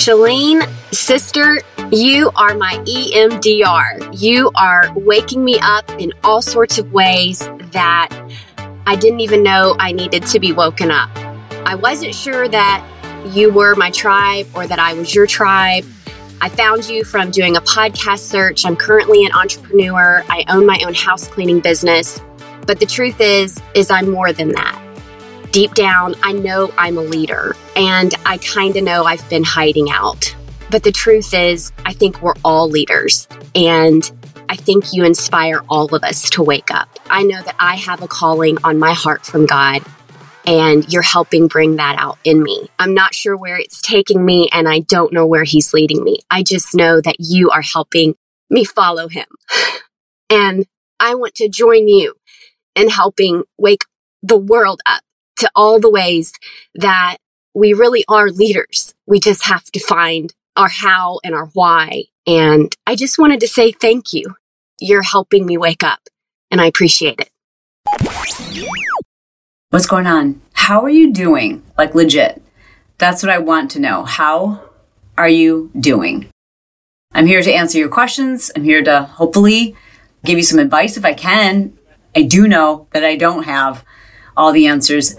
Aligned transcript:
Chalene, 0.00 0.66
sister, 0.94 1.60
you 1.92 2.30
are 2.34 2.54
my 2.54 2.82
EMDR. 2.86 4.18
You 4.18 4.50
are 4.54 4.90
waking 4.94 5.44
me 5.44 5.58
up 5.60 5.90
in 6.00 6.14
all 6.24 6.40
sorts 6.40 6.78
of 6.78 6.90
ways 6.90 7.40
that 7.72 8.08
I 8.86 8.96
didn't 8.96 9.20
even 9.20 9.42
know 9.42 9.76
I 9.78 9.92
needed 9.92 10.24
to 10.28 10.40
be 10.40 10.54
woken 10.54 10.90
up. 10.90 11.10
I 11.66 11.74
wasn't 11.74 12.14
sure 12.14 12.48
that 12.48 12.82
you 13.26 13.52
were 13.52 13.74
my 13.74 13.90
tribe 13.90 14.46
or 14.54 14.66
that 14.66 14.78
I 14.78 14.94
was 14.94 15.14
your 15.14 15.26
tribe. 15.26 15.84
I 16.40 16.48
found 16.48 16.88
you 16.88 17.04
from 17.04 17.30
doing 17.30 17.58
a 17.58 17.60
podcast 17.60 18.20
search. 18.20 18.64
I'm 18.64 18.76
currently 18.76 19.26
an 19.26 19.32
entrepreneur. 19.32 20.24
I 20.30 20.46
own 20.48 20.64
my 20.64 20.80
own 20.86 20.94
house 20.94 21.28
cleaning 21.28 21.60
business. 21.60 22.18
But 22.66 22.80
the 22.80 22.86
truth 22.86 23.20
is 23.20 23.60
is 23.74 23.90
I'm 23.90 24.08
more 24.08 24.32
than 24.32 24.52
that. 24.52 24.89
Deep 25.52 25.74
down, 25.74 26.14
I 26.22 26.30
know 26.32 26.72
I'm 26.78 26.96
a 26.96 27.02
leader 27.02 27.56
and 27.74 28.14
I 28.24 28.38
kind 28.38 28.76
of 28.76 28.84
know 28.84 29.02
I've 29.02 29.28
been 29.28 29.42
hiding 29.42 29.90
out. 29.90 30.32
But 30.70 30.84
the 30.84 30.92
truth 30.92 31.34
is, 31.34 31.72
I 31.84 31.92
think 31.92 32.22
we're 32.22 32.34
all 32.44 32.68
leaders 32.68 33.26
and 33.56 34.08
I 34.48 34.54
think 34.54 34.92
you 34.92 35.04
inspire 35.04 35.64
all 35.68 35.92
of 35.92 36.04
us 36.04 36.30
to 36.30 36.44
wake 36.44 36.70
up. 36.70 37.00
I 37.10 37.24
know 37.24 37.42
that 37.42 37.56
I 37.58 37.74
have 37.74 38.00
a 38.00 38.06
calling 38.06 38.58
on 38.62 38.78
my 38.78 38.92
heart 38.92 39.26
from 39.26 39.46
God 39.46 39.82
and 40.46 40.90
you're 40.92 41.02
helping 41.02 41.48
bring 41.48 41.76
that 41.76 41.96
out 41.98 42.18
in 42.22 42.44
me. 42.44 42.68
I'm 42.78 42.94
not 42.94 43.12
sure 43.12 43.36
where 43.36 43.58
it's 43.58 43.82
taking 43.82 44.24
me 44.24 44.48
and 44.52 44.68
I 44.68 44.80
don't 44.80 45.12
know 45.12 45.26
where 45.26 45.44
he's 45.44 45.74
leading 45.74 46.04
me. 46.04 46.20
I 46.30 46.44
just 46.44 46.76
know 46.76 47.00
that 47.00 47.16
you 47.18 47.50
are 47.50 47.62
helping 47.62 48.14
me 48.50 48.64
follow 48.64 49.08
him. 49.08 49.26
And 50.32 50.64
I 51.00 51.16
want 51.16 51.34
to 51.34 51.48
join 51.48 51.88
you 51.88 52.14
in 52.76 52.88
helping 52.88 53.42
wake 53.58 53.82
the 54.22 54.36
world 54.36 54.80
up 54.86 55.02
to 55.40 55.50
all 55.54 55.80
the 55.80 55.90
ways 55.90 56.32
that 56.74 57.16
we 57.54 57.72
really 57.72 58.04
are 58.08 58.30
leaders. 58.30 58.94
We 59.06 59.20
just 59.20 59.44
have 59.46 59.64
to 59.72 59.80
find 59.80 60.32
our 60.56 60.68
how 60.68 61.20
and 61.24 61.34
our 61.34 61.46
why. 61.46 62.04
And 62.26 62.74
I 62.86 62.94
just 62.96 63.18
wanted 63.18 63.40
to 63.40 63.48
say 63.48 63.72
thank 63.72 64.12
you. 64.12 64.36
You're 64.78 65.02
helping 65.02 65.44
me 65.44 65.58
wake 65.58 65.82
up, 65.82 66.00
and 66.50 66.60
I 66.60 66.66
appreciate 66.66 67.20
it. 67.20 67.30
What's 69.70 69.86
going 69.86 70.06
on? 70.06 70.40
How 70.52 70.82
are 70.82 70.90
you 70.90 71.12
doing? 71.12 71.62
Like 71.76 71.94
legit. 71.94 72.42
That's 72.98 73.22
what 73.22 73.30
I 73.30 73.38
want 73.38 73.70
to 73.72 73.80
know. 73.80 74.04
How 74.04 74.70
are 75.16 75.28
you 75.28 75.70
doing? 75.78 76.28
I'm 77.12 77.26
here 77.26 77.42
to 77.42 77.52
answer 77.52 77.78
your 77.78 77.88
questions. 77.88 78.50
I'm 78.54 78.64
here 78.64 78.82
to 78.84 79.02
hopefully 79.02 79.74
give 80.24 80.38
you 80.38 80.44
some 80.44 80.58
advice 80.58 80.96
if 80.96 81.04
I 81.04 81.14
can. 81.14 81.76
I 82.14 82.22
do 82.22 82.46
know 82.46 82.88
that 82.92 83.04
I 83.04 83.16
don't 83.16 83.44
have 83.44 83.84
all 84.36 84.52
the 84.52 84.66
answers. 84.66 85.16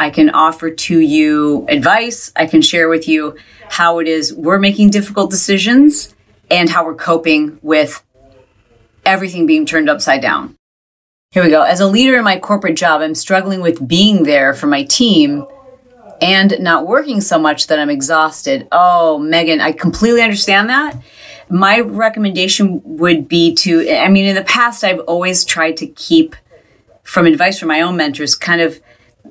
I 0.00 0.08
can 0.08 0.30
offer 0.30 0.70
to 0.70 0.98
you 0.98 1.66
advice. 1.68 2.32
I 2.34 2.46
can 2.46 2.62
share 2.62 2.88
with 2.88 3.06
you 3.06 3.36
how 3.68 3.98
it 3.98 4.08
is 4.08 4.32
we're 4.32 4.58
making 4.58 4.88
difficult 4.88 5.30
decisions 5.30 6.14
and 6.50 6.70
how 6.70 6.86
we're 6.86 6.94
coping 6.94 7.58
with 7.60 8.02
everything 9.04 9.44
being 9.44 9.66
turned 9.66 9.90
upside 9.90 10.22
down. 10.22 10.56
Here 11.32 11.44
we 11.44 11.50
go. 11.50 11.64
As 11.64 11.80
a 11.80 11.86
leader 11.86 12.16
in 12.16 12.24
my 12.24 12.38
corporate 12.38 12.78
job, 12.78 13.02
I'm 13.02 13.14
struggling 13.14 13.60
with 13.60 13.86
being 13.86 14.22
there 14.22 14.54
for 14.54 14.66
my 14.66 14.84
team 14.84 15.44
and 16.22 16.56
not 16.58 16.86
working 16.86 17.20
so 17.20 17.38
much 17.38 17.66
that 17.66 17.78
I'm 17.78 17.90
exhausted. 17.90 18.68
Oh, 18.72 19.18
Megan, 19.18 19.60
I 19.60 19.72
completely 19.72 20.22
understand 20.22 20.70
that. 20.70 20.96
My 21.50 21.80
recommendation 21.80 22.80
would 22.84 23.28
be 23.28 23.54
to, 23.56 23.86
I 23.90 24.08
mean, 24.08 24.24
in 24.24 24.34
the 24.34 24.44
past, 24.44 24.82
I've 24.82 25.00
always 25.00 25.44
tried 25.44 25.76
to 25.76 25.86
keep 25.86 26.36
from 27.02 27.26
advice 27.26 27.58
from 27.58 27.68
my 27.68 27.82
own 27.82 27.98
mentors, 27.98 28.34
kind 28.34 28.62
of, 28.62 28.80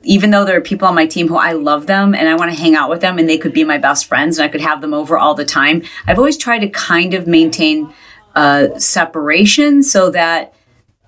even 0.04 0.32
though 0.32 0.46
there 0.46 0.58
are 0.58 0.62
people 0.62 0.88
on 0.88 0.96
my 0.96 1.06
team 1.06 1.28
who 1.28 1.38
I 1.38 1.54
love 1.54 1.88
them 1.88 2.16
and 2.16 2.28
I 2.28 2.36
want 2.36 2.52
to 2.52 2.60
hang 2.60 2.76
out 2.76 2.90
with 2.90 3.02
them 3.02 3.18
and 3.18 3.30
they 3.30 3.38
could 3.38 3.54
be 3.54 3.64
my 3.64 3.78
best 3.78 4.06
friends 4.06 4.38
and 4.38 4.46
I 4.46 4.50
could 4.50 4.62
have 4.62 4.82
them 4.82 4.94
over 4.94 5.18
all 5.18 5.36
the 5.36 5.46
time, 5.46 5.84
I've 6.08 6.18
always 6.18 6.38
tried 6.38 6.60
to 6.60 6.70
kind 6.70 7.14
of 7.14 7.28
maintain 7.28 7.94
uh, 8.36 8.78
separation 8.78 9.84
so 9.84 10.10
that 10.12 10.54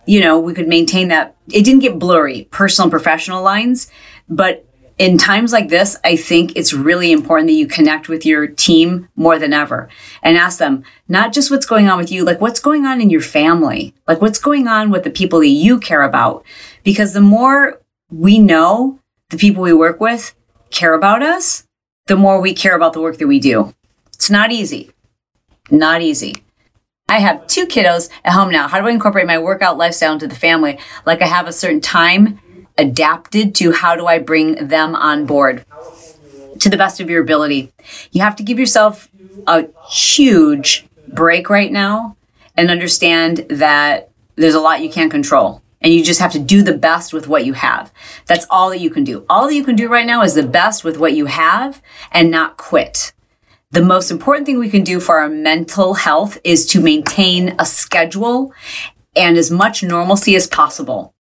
you 0.05 0.19
know, 0.19 0.39
we 0.39 0.53
could 0.53 0.67
maintain 0.67 1.09
that. 1.09 1.35
It 1.51 1.63
didn't 1.63 1.81
get 1.81 1.99
blurry, 1.99 2.47
personal 2.51 2.85
and 2.85 2.91
professional 2.91 3.43
lines. 3.43 3.91
But 4.29 4.65
in 4.97 5.17
times 5.17 5.51
like 5.51 5.69
this, 5.69 5.97
I 6.03 6.15
think 6.15 6.53
it's 6.55 6.73
really 6.73 7.11
important 7.11 7.47
that 7.47 7.53
you 7.53 7.67
connect 7.67 8.07
with 8.07 8.25
your 8.25 8.47
team 8.47 9.09
more 9.15 9.39
than 9.39 9.53
ever 9.53 9.89
and 10.21 10.37
ask 10.37 10.59
them 10.59 10.83
not 11.07 11.33
just 11.33 11.49
what's 11.49 11.65
going 11.65 11.89
on 11.89 11.97
with 11.97 12.11
you, 12.11 12.23
like 12.23 12.39
what's 12.39 12.59
going 12.59 12.85
on 12.85 13.01
in 13.01 13.09
your 13.09 13.21
family, 13.21 13.95
like 14.07 14.21
what's 14.21 14.39
going 14.39 14.67
on 14.67 14.91
with 14.91 15.03
the 15.03 15.09
people 15.09 15.39
that 15.39 15.47
you 15.47 15.79
care 15.79 16.03
about. 16.03 16.45
Because 16.83 17.13
the 17.13 17.21
more 17.21 17.80
we 18.11 18.39
know 18.39 18.99
the 19.29 19.37
people 19.37 19.63
we 19.63 19.73
work 19.73 19.99
with 19.99 20.35
care 20.69 20.93
about 20.93 21.23
us, 21.23 21.65
the 22.07 22.15
more 22.15 22.41
we 22.41 22.53
care 22.53 22.75
about 22.75 22.93
the 22.93 23.01
work 23.01 23.17
that 23.17 23.27
we 23.27 23.39
do. 23.39 23.73
It's 24.13 24.29
not 24.29 24.51
easy. 24.51 24.91
Not 25.69 26.01
easy. 26.01 26.43
I 27.07 27.19
have 27.19 27.45
two 27.47 27.65
kiddos 27.65 28.09
at 28.23 28.33
home 28.33 28.51
now. 28.51 28.67
How 28.67 28.79
do 28.79 28.87
I 28.87 28.91
incorporate 28.91 29.27
my 29.27 29.37
workout 29.37 29.77
lifestyle 29.77 30.13
into 30.13 30.27
the 30.27 30.35
family? 30.35 30.79
Like 31.05 31.21
I 31.21 31.27
have 31.27 31.47
a 31.47 31.53
certain 31.53 31.81
time 31.81 32.39
adapted 32.77 33.53
to 33.55 33.71
how 33.71 33.95
do 33.95 34.07
I 34.07 34.19
bring 34.19 34.67
them 34.67 34.95
on 34.95 35.25
board 35.25 35.65
to 36.59 36.69
the 36.69 36.77
best 36.77 36.99
of 36.99 37.09
your 37.09 37.21
ability. 37.21 37.71
You 38.11 38.21
have 38.21 38.35
to 38.37 38.43
give 38.43 38.59
yourself 38.59 39.09
a 39.47 39.67
huge 39.89 40.85
break 41.07 41.49
right 41.49 41.71
now 41.71 42.15
and 42.55 42.69
understand 42.69 43.45
that 43.49 44.09
there's 44.35 44.55
a 44.55 44.61
lot 44.61 44.81
you 44.81 44.89
can't 44.89 45.11
control. 45.11 45.60
And 45.81 45.93
you 45.93 46.03
just 46.03 46.19
have 46.19 46.31
to 46.33 46.39
do 46.39 46.61
the 46.61 46.77
best 46.77 47.11
with 47.11 47.27
what 47.27 47.45
you 47.45 47.53
have. 47.53 47.91
That's 48.27 48.45
all 48.49 48.69
that 48.69 48.79
you 48.79 48.89
can 48.89 49.03
do. 49.03 49.25
All 49.29 49.47
that 49.47 49.55
you 49.55 49.63
can 49.63 49.75
do 49.75 49.89
right 49.89 50.05
now 50.05 50.21
is 50.21 50.35
the 50.35 50.43
best 50.43 50.83
with 50.83 50.97
what 50.97 51.13
you 51.13 51.25
have 51.25 51.81
and 52.11 52.29
not 52.29 52.57
quit 52.57 53.13
the 53.71 53.81
most 53.81 54.11
important 54.11 54.45
thing 54.45 54.59
we 54.59 54.69
can 54.69 54.83
do 54.83 54.99
for 54.99 55.19
our 55.19 55.29
mental 55.29 55.93
health 55.93 56.37
is 56.43 56.65
to 56.67 56.81
maintain 56.81 57.55
a 57.57 57.65
schedule 57.65 58.53
and 59.15 59.37
as 59.37 59.49
much 59.49 59.81
normalcy 59.81 60.35
as 60.35 60.45
possible. 60.45 61.13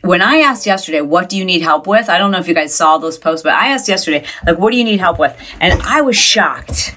When 0.00 0.22
I 0.22 0.38
asked 0.38 0.64
yesterday, 0.64 1.02
what 1.02 1.28
do 1.28 1.36
you 1.36 1.44
need 1.44 1.60
help 1.60 1.86
with? 1.86 2.08
I 2.08 2.16
don't 2.16 2.30
know 2.30 2.38
if 2.38 2.48
you 2.48 2.54
guys 2.54 2.74
saw 2.74 2.96
those 2.96 3.18
posts, 3.18 3.42
but 3.42 3.52
I 3.52 3.68
asked 3.68 3.86
yesterday, 3.86 4.24
like, 4.46 4.58
what 4.58 4.70
do 4.72 4.78
you 4.78 4.84
need 4.84 4.98
help 4.98 5.18
with? 5.18 5.38
And 5.60 5.80
I 5.82 6.00
was 6.00 6.16
shocked 6.16 6.96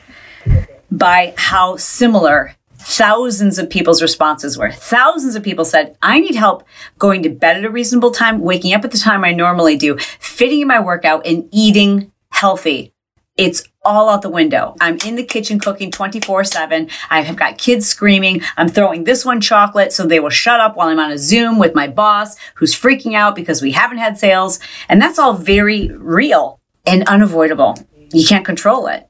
by 0.89 1.33
how 1.35 1.75
similar 1.75 2.55
thousands 2.83 3.57
of 3.57 3.69
people's 3.69 4.01
responses 4.01 4.57
were. 4.57 4.71
Thousands 4.71 5.35
of 5.35 5.43
people 5.43 5.65
said, 5.65 5.97
I 6.01 6.19
need 6.19 6.35
help 6.35 6.63
going 6.99 7.23
to 7.23 7.29
bed 7.29 7.57
at 7.57 7.65
a 7.65 7.69
reasonable 7.69 8.11
time, 8.11 8.41
waking 8.41 8.73
up 8.73 8.83
at 8.83 8.91
the 8.91 8.97
time 8.97 9.23
I 9.23 9.31
normally 9.31 9.77
do, 9.77 9.97
fitting 10.19 10.61
in 10.61 10.67
my 10.67 10.79
workout, 10.79 11.25
and 11.25 11.47
eating 11.51 12.11
healthy. 12.29 12.93
It's 13.35 13.63
all 13.83 14.09
out 14.09 14.21
the 14.21 14.29
window. 14.29 14.75
I'm 14.79 14.97
in 15.05 15.15
the 15.15 15.23
kitchen 15.23 15.59
cooking 15.59 15.89
24 15.89 16.43
7. 16.43 16.89
I 17.09 17.21
have 17.21 17.35
got 17.35 17.57
kids 17.57 17.87
screaming. 17.87 18.41
I'm 18.57 18.69
throwing 18.69 19.05
this 19.05 19.25
one 19.25 19.41
chocolate 19.41 19.91
so 19.91 20.05
they 20.05 20.19
will 20.19 20.29
shut 20.29 20.59
up 20.59 20.75
while 20.75 20.89
I'm 20.89 20.99
on 20.99 21.11
a 21.11 21.17
Zoom 21.17 21.57
with 21.57 21.73
my 21.73 21.87
boss 21.87 22.35
who's 22.55 22.79
freaking 22.79 23.15
out 23.15 23.35
because 23.35 23.61
we 23.61 23.71
haven't 23.71 23.97
had 23.97 24.19
sales. 24.19 24.59
And 24.87 25.01
that's 25.01 25.17
all 25.17 25.33
very 25.33 25.87
real 25.89 26.59
and 26.85 27.07
unavoidable. 27.07 27.75
You 28.13 28.27
can't 28.27 28.45
control 28.45 28.85
it. 28.85 29.09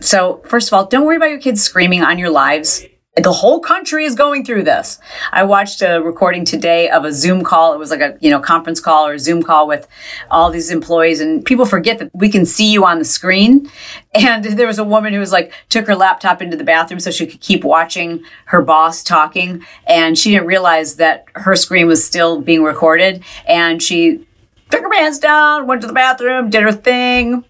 So, 0.00 0.40
first 0.44 0.68
of 0.68 0.74
all, 0.74 0.86
don't 0.86 1.04
worry 1.04 1.16
about 1.16 1.30
your 1.30 1.40
kids 1.40 1.60
screaming 1.60 2.04
on 2.04 2.18
your 2.20 2.30
lives 2.30 2.84
the 3.22 3.32
whole 3.32 3.60
country 3.60 4.04
is 4.04 4.14
going 4.14 4.44
through 4.44 4.64
this. 4.64 4.98
I 5.32 5.44
watched 5.44 5.82
a 5.82 6.00
recording 6.00 6.44
today 6.44 6.88
of 6.90 7.04
a 7.04 7.12
Zoom 7.12 7.42
call. 7.42 7.72
It 7.72 7.78
was 7.78 7.90
like 7.90 8.00
a, 8.00 8.16
you 8.20 8.30
know, 8.30 8.40
conference 8.40 8.80
call 8.80 9.06
or 9.06 9.14
a 9.14 9.18
Zoom 9.18 9.42
call 9.42 9.66
with 9.66 9.88
all 10.30 10.50
these 10.50 10.70
employees 10.70 11.20
and 11.20 11.44
people 11.44 11.64
forget 11.64 11.98
that 11.98 12.10
we 12.14 12.28
can 12.28 12.44
see 12.44 12.70
you 12.72 12.84
on 12.84 12.98
the 12.98 13.04
screen. 13.04 13.70
And 14.14 14.42
there 14.44 14.66
was 14.66 14.78
a 14.78 14.84
woman 14.84 15.12
who 15.12 15.20
was 15.20 15.30
like, 15.30 15.52
took 15.68 15.86
her 15.86 15.94
laptop 15.94 16.42
into 16.42 16.56
the 16.56 16.64
bathroom 16.64 16.98
so 16.98 17.10
she 17.10 17.26
could 17.26 17.40
keep 17.40 17.62
watching 17.62 18.24
her 18.46 18.62
boss 18.62 19.04
talking. 19.04 19.64
And 19.86 20.18
she 20.18 20.32
didn't 20.32 20.46
realize 20.46 20.96
that 20.96 21.26
her 21.34 21.54
screen 21.54 21.86
was 21.86 22.04
still 22.04 22.40
being 22.40 22.64
recorded. 22.64 23.22
And 23.46 23.80
she 23.80 24.26
took 24.70 24.82
her 24.82 24.90
pants 24.90 25.18
down, 25.18 25.68
went 25.68 25.82
to 25.82 25.86
the 25.86 25.92
bathroom, 25.92 26.50
did 26.50 26.62
her 26.62 26.72
thing. 26.72 27.44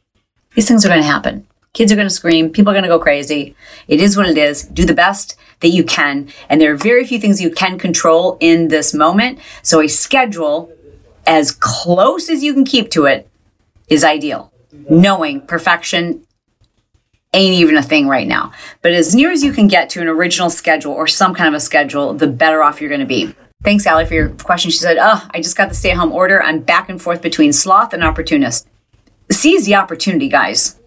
These 0.55 0.69
things 0.69 0.85
are 0.85 0.89
going 0.89 1.01
to 1.01 1.07
happen. 1.07 1.47
Kids 1.73 1.93
are 1.93 1.97
going 1.97 2.09
to 2.09 2.15
scream. 2.15 2.51
People 2.51 2.71
are 2.71 2.75
going 2.75 2.83
to 2.83 2.89
go 2.89 2.99
crazy. 2.99 3.55
It 3.87 4.01
is 4.01 4.17
what 4.17 4.29
it 4.29 4.37
is. 4.37 4.63
Do 4.65 4.85
the 4.85 4.95
best 4.95 5.38
that 5.61 5.69
you 5.69 5.85
can. 5.85 6.29
And 6.49 6.61
there 6.61 6.73
are 6.73 6.77
very 6.77 7.07
few 7.07 7.19
things 7.19 7.41
you 7.41 7.51
can 7.51 7.79
control 7.79 8.37
in 8.41 8.69
this 8.69 8.95
moment. 8.95 9.39
So 9.63 9.81
a 9.81 9.89
schedule 9.89 10.73
as 11.27 11.53
close 11.53 12.29
as 12.31 12.43
you 12.43 12.55
can 12.55 12.65
keep 12.65 12.91
to 12.91 13.05
it 13.05 13.29
is 13.89 14.05
ideal. 14.05 14.53
Knowing 14.89 15.41
perfection 15.43 16.25
ain't 17.35 17.55
even 17.55 17.77
a 17.77 17.83
thing 17.83 18.09
right 18.09 18.27
now. 18.27 18.53
But 18.83 18.93
as 18.93 19.15
near 19.15 19.31
as 19.31 19.43
you 19.43 19.53
can 19.53 19.69
get 19.69 19.91
to 19.91 20.01
an 20.01 20.09
original 20.09 20.51
schedule 20.51 20.93
or 20.93 21.07
some 21.07 21.35
kind 21.35 21.49
of 21.49 21.55
a 21.55 21.61
schedule, 21.61 22.15
the 22.15 22.27
better 22.27 22.63
off 22.63 22.81
you're 22.81 22.89
going 22.89 23.01
to 23.01 23.07
be. 23.07 23.35
Thanks, 23.63 23.87
Allie, 23.87 24.07
for 24.07 24.15
your 24.15 24.31
question. 24.31 24.71
She 24.71 24.79
said, 24.79 24.99
Oh, 25.01 25.27
I 25.33 25.41
just 25.41 25.57
got 25.57 25.69
the 25.69 25.75
stay 25.75 25.91
at 25.91 25.97
home 25.97 26.13
order. 26.13 26.43
I'm 26.43 26.61
back 26.61 26.89
and 26.89 27.01
forth 27.03 27.21
between 27.21 27.53
sloth 27.53 27.93
and 27.93 28.05
opportunist. 28.05 28.69
Seize 29.31 29.67
the 29.67 29.75
opportunity, 29.75 30.29
guys. 30.29 30.79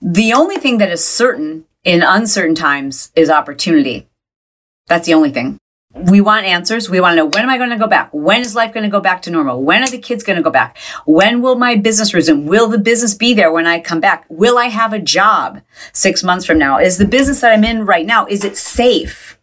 The 0.00 0.32
only 0.32 0.56
thing 0.56 0.78
that 0.78 0.90
is 0.90 1.06
certain 1.06 1.66
in 1.84 2.02
uncertain 2.02 2.54
times 2.54 3.12
is 3.14 3.30
opportunity. 3.30 4.08
That's 4.86 5.06
the 5.06 5.14
only 5.14 5.30
thing. 5.30 5.58
we 5.94 6.20
want 6.20 6.44
answers. 6.44 6.90
We 6.90 7.00
want 7.00 7.12
to 7.12 7.16
know 7.16 7.26
when 7.26 7.44
am 7.44 7.50
I 7.50 7.56
going 7.56 7.70
to 7.70 7.76
go 7.76 7.86
back? 7.86 8.10
When 8.12 8.40
is 8.42 8.54
life 8.56 8.74
going 8.74 8.84
to 8.84 8.90
go 8.90 9.00
back 9.00 9.22
to 9.22 9.30
normal? 9.30 9.62
When 9.62 9.82
are 9.82 9.88
the 9.88 9.98
kids 9.98 10.24
going 10.24 10.36
to 10.36 10.42
go 10.42 10.50
back? 10.50 10.76
When 11.06 11.40
will 11.40 11.54
my 11.54 11.76
business 11.76 12.12
resume? 12.12 12.46
Will 12.46 12.68
the 12.68 12.78
business 12.78 13.14
be 13.14 13.32
there 13.32 13.52
when 13.52 13.66
I 13.66 13.78
come 13.80 14.00
back? 14.00 14.26
Will 14.28 14.58
I 14.58 14.66
have 14.66 14.92
a 14.92 14.98
job 14.98 15.62
six 15.92 16.24
months 16.24 16.44
from 16.44 16.58
now? 16.58 16.78
Is 16.78 16.98
the 16.98 17.04
business 17.04 17.40
that 17.40 17.52
I'm 17.52 17.64
in 17.64 17.86
right 17.86 18.06
now, 18.06 18.26
is 18.26 18.44
it 18.44 18.56
safe? 18.56 19.38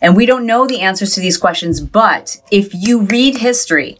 And 0.00 0.16
we 0.16 0.26
don't 0.26 0.46
know 0.46 0.66
the 0.66 0.80
answers 0.80 1.12
to 1.14 1.20
these 1.20 1.36
questions, 1.36 1.80
but 1.80 2.36
if 2.52 2.72
you 2.72 3.02
read 3.02 3.38
history, 3.38 3.98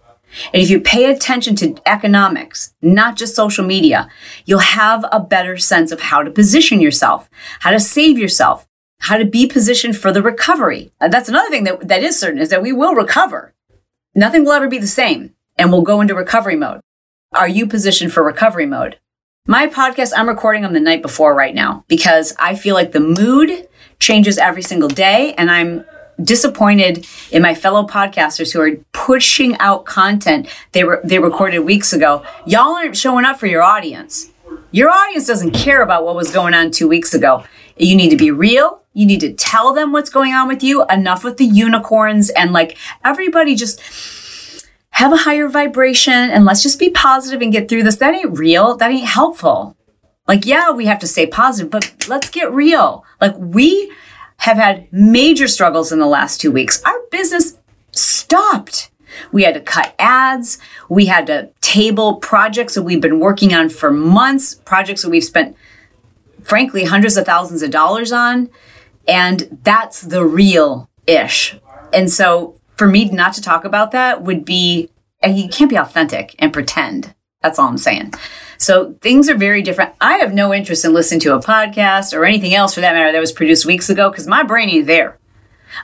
and 0.52 0.62
if 0.62 0.70
you 0.70 0.78
pay 0.80 1.10
attention 1.10 1.56
to 1.56 1.74
economics, 1.86 2.72
not 2.80 3.16
just 3.16 3.34
social 3.34 3.64
media, 3.64 4.08
you'll 4.44 4.60
have 4.60 5.04
a 5.10 5.18
better 5.18 5.56
sense 5.56 5.90
of 5.90 6.00
how 6.00 6.22
to 6.22 6.30
position 6.30 6.80
yourself, 6.80 7.28
how 7.60 7.72
to 7.72 7.80
save 7.80 8.16
yourself, 8.16 8.68
how 9.00 9.16
to 9.16 9.24
be 9.24 9.46
positioned 9.46 9.96
for 9.96 10.12
the 10.12 10.22
recovery. 10.22 10.92
Uh, 11.00 11.08
that's 11.08 11.28
another 11.28 11.50
thing 11.50 11.64
that, 11.64 11.86
that 11.88 12.02
is 12.02 12.18
certain 12.18 12.40
is 12.40 12.50
that 12.50 12.62
we 12.62 12.72
will 12.72 12.94
recover. 12.94 13.54
Nothing 14.14 14.44
will 14.44 14.52
ever 14.52 14.68
be 14.68 14.78
the 14.78 14.86
same 14.86 15.34
and 15.56 15.72
we'll 15.72 15.82
go 15.82 16.00
into 16.00 16.14
recovery 16.14 16.56
mode. 16.56 16.80
Are 17.32 17.48
you 17.48 17.66
positioned 17.66 18.12
for 18.12 18.22
recovery 18.22 18.66
mode? 18.66 18.98
My 19.46 19.66
podcast, 19.66 20.12
I'm 20.16 20.28
recording 20.28 20.64
on 20.64 20.72
the 20.72 20.80
night 20.80 21.02
before 21.02 21.34
right 21.34 21.54
now 21.54 21.84
because 21.88 22.34
I 22.38 22.54
feel 22.54 22.74
like 22.74 22.92
the 22.92 23.00
mood 23.00 23.68
changes 23.98 24.38
every 24.38 24.62
single 24.62 24.88
day 24.88 25.34
and 25.38 25.50
I'm 25.50 25.84
disappointed 26.22 27.06
in 27.30 27.42
my 27.42 27.54
fellow 27.54 27.86
podcasters 27.86 28.52
who 28.52 28.60
are 28.60 28.76
pushing 28.92 29.56
out 29.58 29.84
content 29.84 30.48
they 30.72 30.84
were 30.84 31.00
they 31.04 31.18
recorded 31.18 31.60
weeks 31.60 31.92
ago. 31.92 32.24
Y'all 32.44 32.74
aren't 32.74 32.96
showing 32.96 33.24
up 33.24 33.38
for 33.38 33.46
your 33.46 33.62
audience. 33.62 34.30
Your 34.70 34.90
audience 34.90 35.26
doesn't 35.26 35.52
care 35.52 35.82
about 35.82 36.04
what 36.04 36.14
was 36.14 36.30
going 36.30 36.54
on 36.54 36.70
2 36.70 36.88
weeks 36.88 37.14
ago. 37.14 37.44
You 37.76 37.96
need 37.96 38.10
to 38.10 38.16
be 38.16 38.30
real. 38.30 38.82
You 38.98 39.06
need 39.06 39.20
to 39.20 39.32
tell 39.32 39.72
them 39.72 39.92
what's 39.92 40.10
going 40.10 40.34
on 40.34 40.48
with 40.48 40.60
you. 40.60 40.84
Enough 40.86 41.22
with 41.22 41.36
the 41.36 41.44
unicorns 41.44 42.30
and 42.30 42.52
like 42.52 42.76
everybody 43.04 43.54
just 43.54 43.80
have 44.90 45.12
a 45.12 45.18
higher 45.18 45.48
vibration 45.48 46.12
and 46.12 46.44
let's 46.44 46.64
just 46.64 46.80
be 46.80 46.90
positive 46.90 47.40
and 47.40 47.52
get 47.52 47.68
through 47.68 47.84
this. 47.84 47.98
That 47.98 48.12
ain't 48.12 48.36
real. 48.36 48.76
That 48.76 48.90
ain't 48.90 49.06
helpful. 49.06 49.76
Like, 50.26 50.44
yeah, 50.44 50.72
we 50.72 50.86
have 50.86 50.98
to 50.98 51.06
stay 51.06 51.28
positive, 51.28 51.70
but 51.70 52.08
let's 52.08 52.28
get 52.28 52.52
real. 52.52 53.04
Like, 53.20 53.36
we 53.38 53.92
have 54.38 54.56
had 54.56 54.92
major 54.92 55.46
struggles 55.46 55.92
in 55.92 56.00
the 56.00 56.06
last 56.06 56.40
two 56.40 56.50
weeks. 56.50 56.82
Our 56.82 57.00
business 57.12 57.56
stopped. 57.92 58.90
We 59.30 59.44
had 59.44 59.54
to 59.54 59.60
cut 59.60 59.94
ads. 60.00 60.58
We 60.88 61.06
had 61.06 61.28
to 61.28 61.50
table 61.60 62.16
projects 62.16 62.74
that 62.74 62.82
we've 62.82 63.00
been 63.00 63.20
working 63.20 63.54
on 63.54 63.68
for 63.68 63.92
months, 63.92 64.56
projects 64.56 65.02
that 65.02 65.10
we've 65.10 65.22
spent 65.22 65.56
frankly, 66.42 66.84
hundreds 66.84 67.16
of 67.16 67.26
thousands 67.26 67.62
of 67.62 67.70
dollars 67.70 68.10
on. 68.10 68.48
And 69.08 69.58
that's 69.62 70.02
the 70.02 70.24
real 70.24 70.88
ish. 71.06 71.56
And 71.92 72.10
so 72.10 72.60
for 72.76 72.86
me 72.86 73.06
not 73.06 73.32
to 73.34 73.42
talk 73.42 73.64
about 73.64 73.90
that 73.92 74.22
would 74.22 74.44
be, 74.44 74.90
you 75.26 75.48
can't 75.48 75.70
be 75.70 75.76
authentic 75.76 76.36
and 76.38 76.52
pretend. 76.52 77.14
That's 77.42 77.58
all 77.58 77.68
I'm 77.68 77.78
saying. 77.78 78.14
So 78.58 78.94
things 79.00 79.28
are 79.28 79.36
very 79.36 79.62
different. 79.62 79.94
I 80.00 80.16
have 80.18 80.34
no 80.34 80.52
interest 80.52 80.84
in 80.84 80.92
listening 80.92 81.20
to 81.20 81.34
a 81.34 81.40
podcast 81.40 82.12
or 82.12 82.24
anything 82.24 82.54
else 82.54 82.74
for 82.74 82.80
that 82.80 82.94
matter 82.94 83.12
that 83.12 83.20
was 83.20 83.32
produced 83.32 83.64
weeks 83.64 83.88
ago 83.88 84.10
because 84.10 84.26
my 84.26 84.42
brain 84.42 84.68
ain't 84.68 84.86
there. 84.86 85.18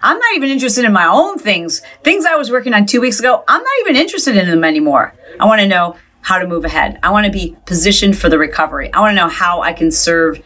I'm 0.02 0.18
not 0.18 0.36
even 0.36 0.50
interested 0.50 0.84
in 0.84 0.92
my 0.92 1.06
own 1.06 1.38
things. 1.38 1.82
Things 2.02 2.24
I 2.24 2.36
was 2.36 2.50
working 2.50 2.74
on 2.74 2.86
two 2.86 3.00
weeks 3.00 3.20
ago, 3.20 3.44
I'm 3.46 3.62
not 3.62 3.72
even 3.80 3.96
interested 3.96 4.36
in 4.36 4.48
them 4.48 4.64
anymore. 4.64 5.14
I 5.38 5.46
want 5.46 5.60
to 5.60 5.68
know 5.68 5.96
how 6.22 6.38
to 6.38 6.46
move 6.46 6.64
ahead. 6.64 6.98
I 7.02 7.10
want 7.10 7.26
to 7.26 7.32
be 7.32 7.56
positioned 7.66 8.18
for 8.18 8.28
the 8.28 8.38
recovery. 8.38 8.92
I 8.92 9.00
want 9.00 9.12
to 9.12 9.16
know 9.16 9.28
how 9.28 9.60
I 9.60 9.72
can 9.72 9.90
serve 9.90 10.42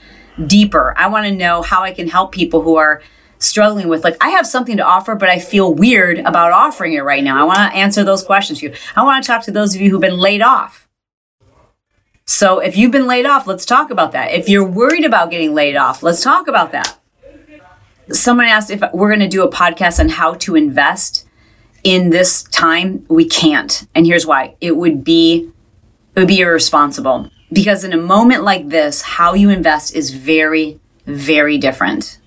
deeper. 0.46 0.94
I 0.96 1.08
want 1.08 1.26
to 1.26 1.32
know 1.32 1.62
how 1.62 1.82
I 1.82 1.92
can 1.92 2.08
help 2.08 2.32
people 2.32 2.62
who 2.62 2.76
are 2.76 3.02
struggling 3.38 3.88
with 3.88 4.02
like 4.02 4.16
I 4.20 4.30
have 4.30 4.46
something 4.46 4.76
to 4.78 4.84
offer 4.84 5.14
but 5.14 5.28
I 5.28 5.38
feel 5.38 5.72
weird 5.72 6.18
about 6.18 6.52
offering 6.52 6.94
it 6.94 7.00
right 7.00 7.22
now. 7.22 7.40
I 7.40 7.44
want 7.44 7.58
to 7.72 7.78
answer 7.78 8.04
those 8.04 8.22
questions 8.24 8.58
for 8.58 8.66
you. 8.66 8.74
I 8.96 9.04
want 9.04 9.22
to 9.22 9.26
talk 9.26 9.44
to 9.44 9.52
those 9.52 9.74
of 9.74 9.80
you 9.80 9.90
who've 9.90 10.00
been 10.00 10.18
laid 10.18 10.42
off. 10.42 10.88
So 12.24 12.58
if 12.58 12.76
you've 12.76 12.92
been 12.92 13.06
laid 13.06 13.26
off, 13.26 13.46
let's 13.46 13.64
talk 13.64 13.90
about 13.90 14.12
that. 14.12 14.32
If 14.32 14.48
you're 14.48 14.66
worried 14.66 15.04
about 15.04 15.30
getting 15.30 15.54
laid 15.54 15.76
off, 15.76 16.02
let's 16.02 16.22
talk 16.22 16.46
about 16.46 16.72
that. 16.72 16.98
Someone 18.10 18.46
asked 18.46 18.70
if 18.70 18.82
we're 18.92 19.08
going 19.08 19.20
to 19.20 19.28
do 19.28 19.42
a 19.42 19.50
podcast 19.50 20.00
on 20.00 20.08
how 20.08 20.34
to 20.34 20.54
invest 20.54 21.26
in 21.84 22.10
this 22.10 22.42
time. 22.44 23.04
We 23.08 23.26
can't. 23.26 23.86
And 23.94 24.04
here's 24.04 24.26
why. 24.26 24.56
It 24.60 24.76
would 24.76 25.04
be 25.04 25.50
it 26.14 26.20
would 26.20 26.28
be 26.28 26.40
irresponsible 26.40 27.30
because 27.52 27.84
in 27.84 27.92
a 27.92 27.98
moment 27.98 28.44
like 28.44 28.68
this, 28.68 29.02
how 29.02 29.34
you 29.34 29.50
invest 29.50 29.94
is 29.94 30.10
very, 30.10 30.78
very 31.06 31.58
different. 31.58 32.18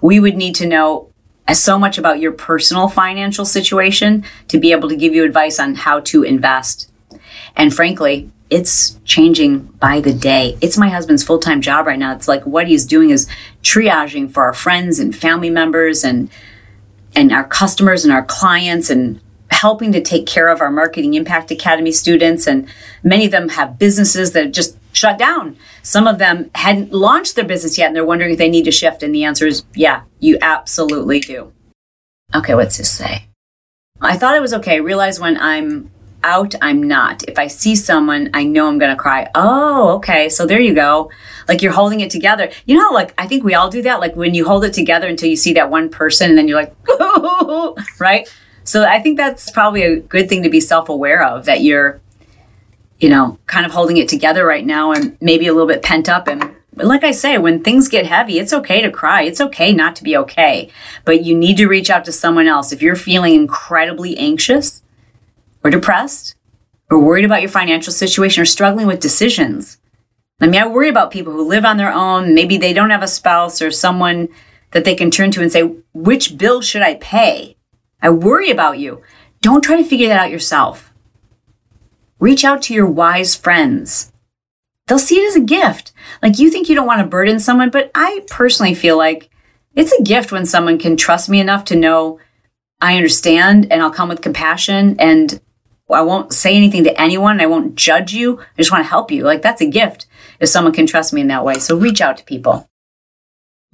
We 0.00 0.20
would 0.20 0.36
need 0.36 0.54
to 0.56 0.66
know 0.66 1.08
so 1.52 1.78
much 1.78 1.98
about 1.98 2.20
your 2.20 2.32
personal 2.32 2.88
financial 2.88 3.44
situation 3.44 4.24
to 4.48 4.58
be 4.58 4.72
able 4.72 4.88
to 4.88 4.96
give 4.96 5.14
you 5.14 5.24
advice 5.24 5.58
on 5.58 5.74
how 5.74 6.00
to 6.00 6.22
invest. 6.22 6.90
And 7.56 7.74
frankly, 7.74 8.30
it's 8.48 8.98
changing 9.04 9.60
by 9.60 10.00
the 10.00 10.12
day. 10.12 10.58
It's 10.60 10.76
my 10.76 10.88
husband's 10.88 11.24
full 11.24 11.38
time 11.38 11.60
job 11.60 11.86
right 11.86 11.98
now. 11.98 12.12
It's 12.14 12.28
like 12.28 12.44
what 12.44 12.68
he's 12.68 12.84
doing 12.84 13.10
is 13.10 13.28
triaging 13.62 14.30
for 14.30 14.44
our 14.44 14.52
friends 14.52 14.98
and 14.98 15.16
family 15.16 15.50
members 15.50 16.04
and 16.04 16.30
and 17.14 17.32
our 17.32 17.44
customers 17.44 18.04
and 18.04 18.12
our 18.12 18.24
clients 18.24 18.90
and 18.90 19.20
helping 19.62 19.92
to 19.92 20.02
take 20.02 20.26
care 20.26 20.48
of 20.48 20.60
our 20.60 20.72
Marketing 20.72 21.14
Impact 21.14 21.52
Academy 21.52 21.92
students. 21.92 22.48
And 22.48 22.68
many 23.04 23.26
of 23.26 23.30
them 23.30 23.48
have 23.50 23.78
businesses 23.78 24.32
that 24.32 24.50
just 24.50 24.76
shut 24.92 25.18
down. 25.18 25.56
Some 25.84 26.08
of 26.08 26.18
them 26.18 26.50
hadn't 26.56 26.92
launched 26.92 27.36
their 27.36 27.44
business 27.44 27.78
yet 27.78 27.86
and 27.86 27.94
they're 27.94 28.04
wondering 28.04 28.32
if 28.32 28.38
they 28.38 28.50
need 28.50 28.64
to 28.64 28.72
shift. 28.72 29.04
And 29.04 29.14
the 29.14 29.22
answer 29.22 29.46
is 29.46 29.64
yeah, 29.76 30.02
you 30.18 30.36
absolutely 30.42 31.20
do. 31.20 31.52
Okay, 32.34 32.56
what's 32.56 32.76
this 32.76 32.90
say? 32.90 33.28
I 34.00 34.16
thought 34.16 34.34
it 34.34 34.42
was 34.42 34.52
okay. 34.54 34.80
Realize 34.80 35.20
when 35.20 35.38
I'm 35.38 35.92
out, 36.24 36.56
I'm 36.60 36.82
not. 36.82 37.22
If 37.28 37.38
I 37.38 37.46
see 37.46 37.76
someone, 37.76 38.30
I 38.34 38.42
know 38.42 38.66
I'm 38.66 38.78
going 38.78 38.90
to 38.90 39.00
cry. 39.00 39.30
Oh, 39.36 39.94
okay. 39.98 40.28
So 40.28 40.44
there 40.44 40.60
you 40.60 40.74
go. 40.74 41.08
Like 41.46 41.62
you're 41.62 41.72
holding 41.72 42.00
it 42.00 42.10
together. 42.10 42.50
You 42.66 42.76
know, 42.78 42.90
like 42.90 43.14
I 43.16 43.28
think 43.28 43.44
we 43.44 43.54
all 43.54 43.70
do 43.70 43.82
that. 43.82 44.00
Like 44.00 44.16
when 44.16 44.34
you 44.34 44.44
hold 44.44 44.64
it 44.64 44.72
together 44.72 45.06
until 45.06 45.28
you 45.28 45.36
see 45.36 45.52
that 45.54 45.70
one 45.70 45.88
person 45.88 46.30
and 46.30 46.36
then 46.38 46.48
you're 46.48 46.60
like, 46.60 46.74
right? 48.00 48.28
So 48.64 48.84
I 48.84 49.00
think 49.00 49.16
that's 49.16 49.50
probably 49.50 49.82
a 49.82 50.00
good 50.00 50.28
thing 50.28 50.42
to 50.42 50.50
be 50.50 50.60
self 50.60 50.88
aware 50.88 51.24
of 51.24 51.44
that 51.46 51.62
you're, 51.62 52.00
you 52.98 53.08
know, 53.08 53.38
kind 53.46 53.66
of 53.66 53.72
holding 53.72 53.96
it 53.96 54.08
together 54.08 54.46
right 54.46 54.64
now 54.64 54.92
and 54.92 55.16
maybe 55.20 55.46
a 55.46 55.52
little 55.52 55.68
bit 55.68 55.82
pent 55.82 56.08
up. 56.08 56.28
And 56.28 56.54
like 56.74 57.04
I 57.04 57.10
say, 57.10 57.38
when 57.38 57.62
things 57.62 57.88
get 57.88 58.06
heavy, 58.06 58.38
it's 58.38 58.52
okay 58.52 58.80
to 58.80 58.90
cry. 58.90 59.22
It's 59.22 59.40
okay 59.40 59.72
not 59.72 59.96
to 59.96 60.04
be 60.04 60.16
okay. 60.16 60.70
But 61.04 61.24
you 61.24 61.36
need 61.36 61.56
to 61.58 61.66
reach 61.66 61.90
out 61.90 62.04
to 62.06 62.12
someone 62.12 62.46
else. 62.46 62.72
If 62.72 62.82
you're 62.82 62.96
feeling 62.96 63.34
incredibly 63.34 64.16
anxious 64.16 64.82
or 65.64 65.70
depressed 65.70 66.34
or 66.90 66.98
worried 66.98 67.24
about 67.24 67.42
your 67.42 67.50
financial 67.50 67.92
situation 67.92 68.42
or 68.42 68.46
struggling 68.46 68.86
with 68.86 69.00
decisions, 69.00 69.78
I 70.40 70.46
mean, 70.46 70.60
I 70.60 70.66
worry 70.66 70.88
about 70.88 71.12
people 71.12 71.32
who 71.32 71.46
live 71.46 71.64
on 71.64 71.76
their 71.76 71.92
own. 71.92 72.34
Maybe 72.34 72.56
they 72.56 72.72
don't 72.72 72.90
have 72.90 73.02
a 73.02 73.08
spouse 73.08 73.62
or 73.62 73.70
someone 73.70 74.28
that 74.72 74.84
they 74.84 74.94
can 74.94 75.10
turn 75.10 75.30
to 75.32 75.42
and 75.42 75.52
say, 75.52 75.62
which 75.92 76.36
bill 76.36 76.60
should 76.60 76.82
I 76.82 76.94
pay? 76.94 77.56
I 78.02 78.10
worry 78.10 78.50
about 78.50 78.78
you. 78.78 79.02
Don't 79.40 79.62
try 79.62 79.76
to 79.76 79.84
figure 79.84 80.08
that 80.08 80.18
out 80.18 80.30
yourself. 80.30 80.92
Reach 82.18 82.44
out 82.44 82.62
to 82.62 82.74
your 82.74 82.86
wise 82.86 83.34
friends. 83.34 84.12
They'll 84.86 84.98
see 84.98 85.16
it 85.16 85.28
as 85.28 85.36
a 85.36 85.40
gift. 85.40 85.92
Like 86.22 86.38
you 86.38 86.50
think 86.50 86.68
you 86.68 86.74
don't 86.74 86.86
want 86.86 87.00
to 87.00 87.06
burden 87.06 87.38
someone, 87.38 87.70
but 87.70 87.90
I 87.94 88.24
personally 88.28 88.74
feel 88.74 88.98
like 88.98 89.30
it's 89.74 89.92
a 89.92 90.02
gift 90.02 90.32
when 90.32 90.44
someone 90.44 90.78
can 90.78 90.96
trust 90.96 91.28
me 91.28 91.40
enough 91.40 91.64
to 91.66 91.76
know 91.76 92.18
I 92.80 92.96
understand 92.96 93.72
and 93.72 93.80
I'll 93.80 93.92
come 93.92 94.08
with 94.08 94.20
compassion 94.20 94.96
and 94.98 95.40
I 95.90 96.02
won't 96.02 96.32
say 96.32 96.56
anything 96.56 96.84
to 96.84 97.00
anyone. 97.00 97.40
I 97.40 97.46
won't 97.46 97.76
judge 97.76 98.12
you. 98.12 98.40
I 98.40 98.44
just 98.56 98.72
want 98.72 98.84
to 98.84 98.90
help 98.90 99.10
you. 99.10 99.24
Like 99.24 99.42
that's 99.42 99.60
a 99.60 99.70
gift 99.70 100.06
if 100.40 100.48
someone 100.48 100.72
can 100.72 100.86
trust 100.86 101.12
me 101.12 101.20
in 101.20 101.28
that 101.28 101.44
way. 101.44 101.58
So 101.58 101.76
reach 101.76 102.00
out 102.00 102.16
to 102.18 102.24
people. 102.24 102.68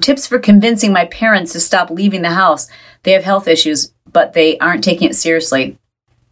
Tips 0.01 0.27
for 0.27 0.39
convincing 0.39 0.93
my 0.93 1.07
parents 1.07 1.53
to 1.53 1.61
stop 1.61 1.91
leaving 1.91 2.23
the 2.23 2.31
house. 2.31 2.69
They 3.03 3.13
have 3.13 3.25
health 3.25 3.49
issues 3.49 3.93
but 4.13 4.33
they 4.33 4.59
aren't 4.59 4.85
taking 4.85 5.11
it 5.11 5.15
seriously. 5.15 5.79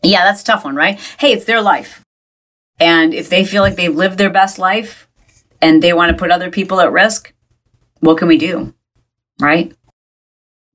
Yeah, 0.03 0.25
that's 0.25 0.43
a 0.43 0.45
tough 0.45 0.65
one, 0.65 0.77
right? 0.77 0.99
Hey, 1.19 1.33
it's 1.33 1.45
their 1.45 1.63
life. 1.63 2.03
And 2.79 3.15
if 3.15 3.29
they 3.29 3.45
feel 3.45 3.63
like 3.63 3.77
they've 3.77 3.95
lived 3.95 4.19
their 4.19 4.31
best 4.31 4.59
life 4.59 5.09
and 5.61 5.83
they 5.83 5.93
want 5.93 6.11
to 6.11 6.19
put 6.19 6.31
other 6.31 6.51
people 6.51 6.81
at 6.81 6.93
risk, 6.93 7.33
what 8.01 8.19
can 8.19 8.29
we 8.29 8.39
do? 8.39 8.75
Right? 9.41 9.75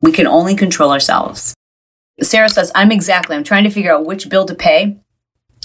We 0.02 0.12
can 0.12 0.28
only 0.28 0.56
control 0.56 0.92
ourselves. 0.92 1.54
Sarah 2.22 2.50
says, 2.50 2.72
I'm 2.76 2.92
exactly, 2.92 3.36
I'm 3.36 3.44
trying 3.44 3.64
to 3.64 3.70
figure 3.70 3.94
out 3.94 4.06
which 4.06 4.30
bill 4.30 4.46
to 4.46 4.56
pay. 4.56 5.00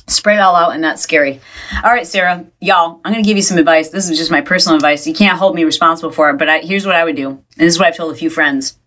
Spread 0.08 0.36
it 0.36 0.40
all 0.40 0.54
out, 0.54 0.74
and 0.74 0.84
that's 0.84 1.02
scary. 1.02 1.40
All 1.82 1.90
right, 1.90 2.06
Sarah, 2.06 2.46
y'all, 2.60 3.00
I'm 3.04 3.12
going 3.12 3.24
to 3.24 3.28
give 3.28 3.36
you 3.36 3.42
some 3.42 3.58
advice. 3.58 3.88
This 3.88 4.08
is 4.08 4.16
just 4.16 4.30
my 4.30 4.40
personal 4.40 4.76
advice. 4.76 5.06
You 5.06 5.14
can't 5.14 5.38
hold 5.38 5.54
me 5.54 5.64
responsible 5.64 6.12
for 6.12 6.30
it, 6.30 6.38
but 6.38 6.48
I, 6.48 6.60
here's 6.60 6.86
what 6.86 6.94
I 6.94 7.04
would 7.04 7.16
do. 7.16 7.28
And 7.30 7.42
this 7.56 7.74
is 7.74 7.78
what 7.78 7.88
I've 7.88 7.96
told 7.96 8.12
a 8.12 8.16
few 8.16 8.30
friends. 8.30 8.78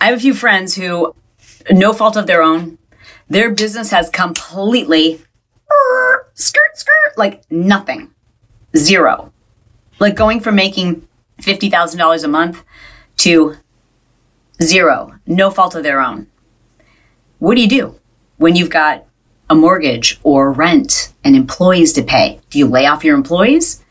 I 0.00 0.06
have 0.06 0.16
a 0.16 0.20
few 0.20 0.34
friends 0.34 0.76
who 0.76 1.14
no 1.70 1.92
fault 1.92 2.16
of 2.16 2.26
their 2.26 2.42
own. 2.42 2.78
Their 3.28 3.50
business 3.50 3.90
has 3.90 4.08
completely 4.08 5.20
skirt, 6.34 6.76
skirt, 6.76 7.16
like 7.16 7.42
nothing, 7.50 8.14
zero. 8.76 9.32
Like 9.98 10.14
going 10.14 10.40
from 10.40 10.54
making 10.54 11.08
$50,000 11.40 12.24
a 12.24 12.28
month 12.28 12.62
to 13.18 13.56
Zero. 14.62 15.18
No 15.26 15.50
fault 15.50 15.74
of 15.74 15.82
their 15.82 16.00
own. 16.00 16.28
What 17.38 17.56
do 17.56 17.60
you 17.60 17.68
do 17.68 18.00
when 18.38 18.56
you've 18.56 18.70
got 18.70 19.04
a 19.48 19.54
mortgage 19.54 20.18
or 20.22 20.52
rent 20.52 21.12
and 21.24 21.36
employees 21.36 21.92
to 21.94 22.02
pay? 22.02 22.40
Do 22.50 22.58
you 22.58 22.66
lay 22.66 22.86
off 22.86 23.04
your 23.04 23.16
employees? 23.16 23.84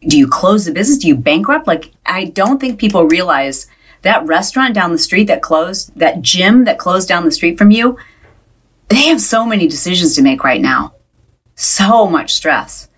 Do 0.00 0.16
you 0.16 0.28
close 0.28 0.64
the 0.64 0.72
business? 0.72 0.98
Do 0.98 1.08
you 1.08 1.16
bankrupt? 1.16 1.66
Like, 1.66 1.92
I 2.06 2.26
don't 2.26 2.60
think 2.60 2.78
people 2.78 3.04
realize 3.04 3.66
that 4.02 4.24
restaurant 4.26 4.74
down 4.74 4.92
the 4.92 4.98
street 4.98 5.24
that 5.24 5.42
closed, 5.42 5.96
that 5.96 6.22
gym 6.22 6.64
that 6.64 6.78
closed 6.78 7.08
down 7.08 7.24
the 7.24 7.32
street 7.32 7.58
from 7.58 7.70
you, 7.70 7.98
they 8.88 9.06
have 9.06 9.20
so 9.20 9.44
many 9.44 9.66
decisions 9.66 10.14
to 10.14 10.22
make 10.22 10.44
right 10.44 10.60
now. 10.60 10.94
So 11.54 12.06
much 12.06 12.32
stress. 12.32 12.88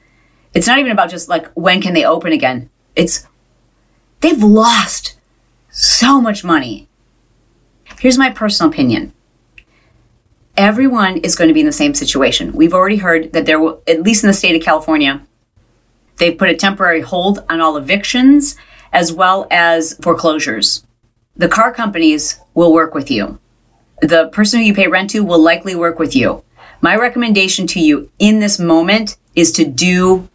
It's 0.52 0.66
not 0.66 0.78
even 0.78 0.92
about 0.92 1.10
just 1.10 1.28
like 1.28 1.50
when 1.52 1.80
can 1.80 1.94
they 1.94 2.04
open 2.04 2.32
again. 2.32 2.70
It's 2.94 3.26
they've 4.20 4.42
lost 4.42 5.18
so 5.70 6.20
much 6.20 6.44
money. 6.44 6.88
Here's 7.98 8.18
my 8.18 8.30
personal 8.30 8.70
opinion. 8.70 9.12
Everyone 10.60 11.16
is 11.16 11.36
going 11.36 11.48
to 11.48 11.54
be 11.54 11.60
in 11.60 11.66
the 11.66 11.72
same 11.72 11.94
situation. 11.94 12.52
We've 12.52 12.74
already 12.74 12.98
heard 12.98 13.32
that 13.32 13.46
there 13.46 13.58
will, 13.58 13.82
at 13.88 14.02
least 14.02 14.22
in 14.22 14.28
the 14.28 14.34
state 14.34 14.54
of 14.54 14.60
California, 14.60 15.22
they've 16.18 16.36
put 16.36 16.50
a 16.50 16.54
temporary 16.54 17.00
hold 17.00 17.42
on 17.48 17.62
all 17.62 17.78
evictions 17.78 18.56
as 18.92 19.10
well 19.10 19.46
as 19.50 19.94
foreclosures. 20.02 20.84
The 21.34 21.48
car 21.48 21.72
companies 21.72 22.40
will 22.52 22.74
work 22.74 22.92
with 22.92 23.10
you. 23.10 23.38
The 24.02 24.28
person 24.28 24.60
who 24.60 24.66
you 24.66 24.74
pay 24.74 24.86
rent 24.86 25.08
to 25.10 25.24
will 25.24 25.38
likely 25.38 25.74
work 25.74 25.98
with 25.98 26.14
you. 26.14 26.44
My 26.82 26.94
recommendation 26.94 27.66
to 27.68 27.80
you 27.80 28.10
in 28.18 28.40
this 28.40 28.58
moment 28.58 29.16
is 29.34 29.52
to 29.52 29.64
do 29.64 30.28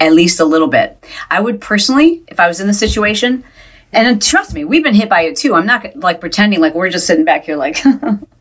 at 0.00 0.14
least 0.14 0.40
a 0.40 0.46
little 0.46 0.68
bit. 0.68 1.04
I 1.28 1.40
would 1.40 1.60
personally, 1.60 2.22
if 2.28 2.40
I 2.40 2.48
was 2.48 2.60
in 2.60 2.66
the 2.66 2.72
situation, 2.72 3.44
and 3.92 4.22
trust 4.22 4.54
me, 4.54 4.64
we've 4.64 4.82
been 4.82 4.94
hit 4.94 5.10
by 5.10 5.20
it 5.20 5.36
too. 5.36 5.54
I'm 5.54 5.66
not 5.66 5.94
like 5.96 6.18
pretending 6.18 6.60
like 6.60 6.74
we're 6.74 6.88
just 6.88 7.06
sitting 7.06 7.26
back 7.26 7.44
here 7.44 7.56
like 7.56 7.76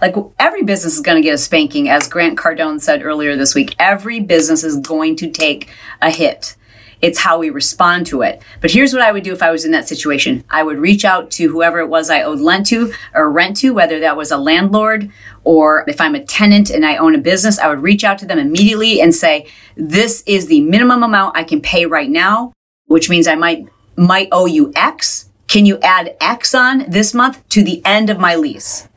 like 0.00 0.14
every 0.38 0.62
business 0.62 0.94
is 0.94 1.00
going 1.00 1.16
to 1.16 1.22
get 1.22 1.34
a 1.34 1.38
spanking 1.38 1.88
as 1.88 2.08
Grant 2.08 2.38
Cardone 2.38 2.80
said 2.80 3.02
earlier 3.02 3.36
this 3.36 3.54
week. 3.54 3.74
Every 3.78 4.20
business 4.20 4.64
is 4.64 4.76
going 4.78 5.16
to 5.16 5.30
take 5.30 5.68
a 6.00 6.10
hit. 6.10 6.56
It's 7.00 7.20
how 7.20 7.38
we 7.38 7.48
respond 7.48 8.06
to 8.08 8.22
it. 8.22 8.42
But 8.60 8.72
here's 8.72 8.92
what 8.92 9.02
I 9.02 9.10
would 9.10 9.24
do 9.24 9.32
if 9.32 9.42
I 9.42 9.50
was 9.50 9.64
in 9.64 9.70
that 9.70 9.88
situation. 9.88 10.44
I 10.50 10.62
would 10.62 10.78
reach 10.78 11.04
out 11.04 11.30
to 11.32 11.50
whoever 11.50 11.78
it 11.78 11.88
was 11.88 12.10
I 12.10 12.22
owed 12.22 12.40
lent 12.40 12.66
to 12.66 12.92
or 13.14 13.30
rent 13.30 13.56
to, 13.58 13.72
whether 13.72 14.00
that 14.00 14.16
was 14.16 14.30
a 14.30 14.36
landlord 14.36 15.10
or 15.42 15.84
if 15.88 16.00
I'm 16.00 16.14
a 16.14 16.24
tenant 16.24 16.68
and 16.68 16.84
I 16.84 16.96
own 16.96 17.14
a 17.14 17.18
business, 17.18 17.58
I 17.58 17.68
would 17.68 17.82
reach 17.82 18.04
out 18.04 18.18
to 18.18 18.26
them 18.26 18.38
immediately 18.38 19.00
and 19.00 19.14
say, 19.14 19.46
this 19.76 20.22
is 20.26 20.46
the 20.46 20.60
minimum 20.60 21.02
amount 21.02 21.38
I 21.38 21.44
can 21.44 21.62
pay 21.62 21.86
right 21.86 22.10
now, 22.10 22.52
which 22.86 23.08
means 23.08 23.26
I 23.26 23.34
might, 23.34 23.66
might 23.96 24.28
owe 24.30 24.46
you 24.46 24.70
X. 24.76 25.30
Can 25.48 25.64
you 25.64 25.78
add 25.80 26.16
X 26.20 26.54
on 26.54 26.84
this 26.88 27.14
month 27.14 27.48
to 27.48 27.64
the 27.64 27.82
end 27.84 28.10
of 28.10 28.18
my 28.18 28.34
lease? 28.34 28.89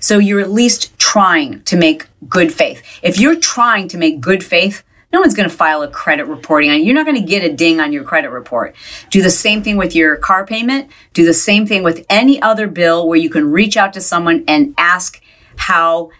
So 0.00 0.18
you're 0.18 0.40
at 0.40 0.50
least 0.50 0.98
trying 0.98 1.62
to 1.62 1.76
make 1.76 2.06
good 2.28 2.52
faith. 2.52 2.82
If 3.02 3.18
you're 3.18 3.36
trying 3.36 3.88
to 3.88 3.98
make 3.98 4.20
good 4.20 4.44
faith, 4.44 4.82
no 5.12 5.20
one's 5.20 5.34
going 5.34 5.48
to 5.48 5.54
file 5.54 5.82
a 5.82 5.88
credit 5.88 6.26
reporting 6.26 6.70
on 6.70 6.78
you. 6.78 6.86
You're 6.86 6.94
not 6.94 7.06
going 7.06 7.20
to 7.20 7.26
get 7.26 7.44
a 7.44 7.52
ding 7.52 7.80
on 7.80 7.92
your 7.92 8.04
credit 8.04 8.30
report. 8.30 8.74
Do 9.10 9.22
the 9.22 9.30
same 9.30 9.62
thing 9.62 9.76
with 9.76 9.94
your 9.94 10.16
car 10.16 10.44
payment. 10.44 10.90
Do 11.12 11.24
the 11.24 11.32
same 11.32 11.66
thing 11.66 11.82
with 11.82 12.04
any 12.10 12.42
other 12.42 12.66
bill 12.66 13.08
where 13.08 13.18
you 13.18 13.30
can 13.30 13.50
reach 13.50 13.76
out 13.76 13.92
to 13.94 14.00
someone 14.00 14.44
and 14.48 14.74
ask 14.76 15.22
how 15.56 16.10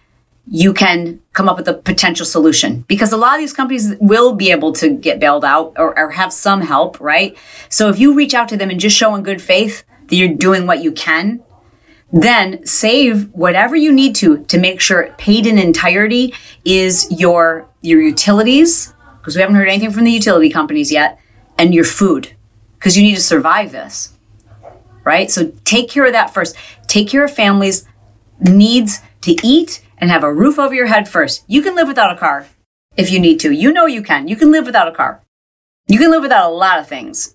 you 0.49 0.73
can 0.73 1.21
come 1.33 1.49
up 1.49 1.57
with 1.57 1.67
a 1.67 1.75
potential 1.75 2.25
solution 2.25 2.83
because 2.83 3.13
a 3.13 3.17
lot 3.17 3.35
of 3.35 3.41
these 3.41 3.53
companies 3.53 3.97
will 4.01 4.33
be 4.33 4.51
able 4.51 4.73
to 4.73 4.91
get 4.91 5.19
bailed 5.19 5.45
out 5.45 5.75
or, 5.77 5.99
or, 5.99 6.11
have 6.11 6.33
some 6.33 6.61
help, 6.61 7.01
right? 7.01 7.37
So 7.69 7.89
if 7.89 7.99
you 7.99 8.15
reach 8.15 8.33
out 8.33 8.49
to 8.51 8.57
them 8.57 8.71
and 8.71 8.79
just 8.79 8.97
show 8.97 9.15
in 9.17 9.25
good 9.25 9.43
faith 9.43 9.83
that 10.07 10.15
you're 10.15 10.35
doing 10.35 10.67
what 10.67 10.83
you 10.83 10.93
can, 10.93 11.43
then 12.13 12.65
save 12.65 13.31
whatever 13.33 13.75
you 13.77 13.93
need 13.93 14.15
to 14.17 14.45
to 14.45 14.59
make 14.59 14.81
sure 14.81 15.13
paid 15.19 15.47
in 15.47 15.59
entirety 15.59 16.33
is 16.65 17.07
your 17.11 17.69
your 17.83 18.01
utilities 18.01 18.95
because 19.19 19.35
we 19.35 19.41
haven't 19.41 19.57
heard 19.57 19.69
anything 19.69 19.91
from 19.91 20.05
the 20.05 20.13
utility 20.13 20.49
companies 20.49 20.93
yet 20.93 21.19
and 21.59 21.75
your 21.75 21.85
food 21.85 22.33
because 22.79 22.97
you 22.97 23.03
need 23.03 23.17
to 23.17 23.21
survive 23.21 23.73
this 23.73 24.17
right? 25.07 25.31
So 25.31 25.53
take 25.65 25.89
care 25.89 26.05
of 26.05 26.13
that 26.13 26.35
first. 26.35 26.55
Take 26.89 27.09
care 27.09 27.25
of 27.25 27.33
families 27.33 27.87
needs 28.39 29.01
to 29.23 29.35
eat 29.47 29.83
and 29.97 30.11
have 30.11 30.23
a 30.23 30.35
roof 30.35 30.59
over 30.59 30.75
your 30.75 30.89
head 30.89 31.09
first. 31.09 31.43
You 31.47 31.63
can 31.63 31.75
live 31.75 31.89
without 31.89 32.15
a 32.15 32.19
car 32.19 32.47
if 32.99 33.11
you 33.11 33.19
need 33.19 33.41
to. 33.41 33.53
You 33.53 33.73
know 33.73 33.87
you 33.87 34.03
can. 34.03 34.29
You 34.29 34.37
can 34.37 34.51
live 34.51 34.67
without 34.67 34.89
a 34.89 34.93
car. 34.93 35.23
You 35.87 35.99
can 35.99 36.11
live 36.11 36.23
without 36.23 36.51
a 36.51 36.55
lot 36.55 36.81
of 36.81 36.89
things. 36.89 37.35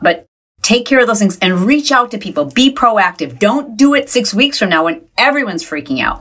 But 0.00 0.27
Take 0.68 0.84
care 0.84 1.00
of 1.00 1.06
those 1.06 1.20
things 1.20 1.38
and 1.40 1.60
reach 1.60 1.90
out 1.90 2.10
to 2.10 2.18
people. 2.18 2.44
Be 2.44 2.70
proactive. 2.70 3.38
Don't 3.38 3.74
do 3.78 3.94
it 3.94 4.10
six 4.10 4.34
weeks 4.34 4.58
from 4.58 4.68
now 4.68 4.84
when 4.84 5.08
everyone's 5.16 5.64
freaking 5.64 5.98
out. 6.02 6.20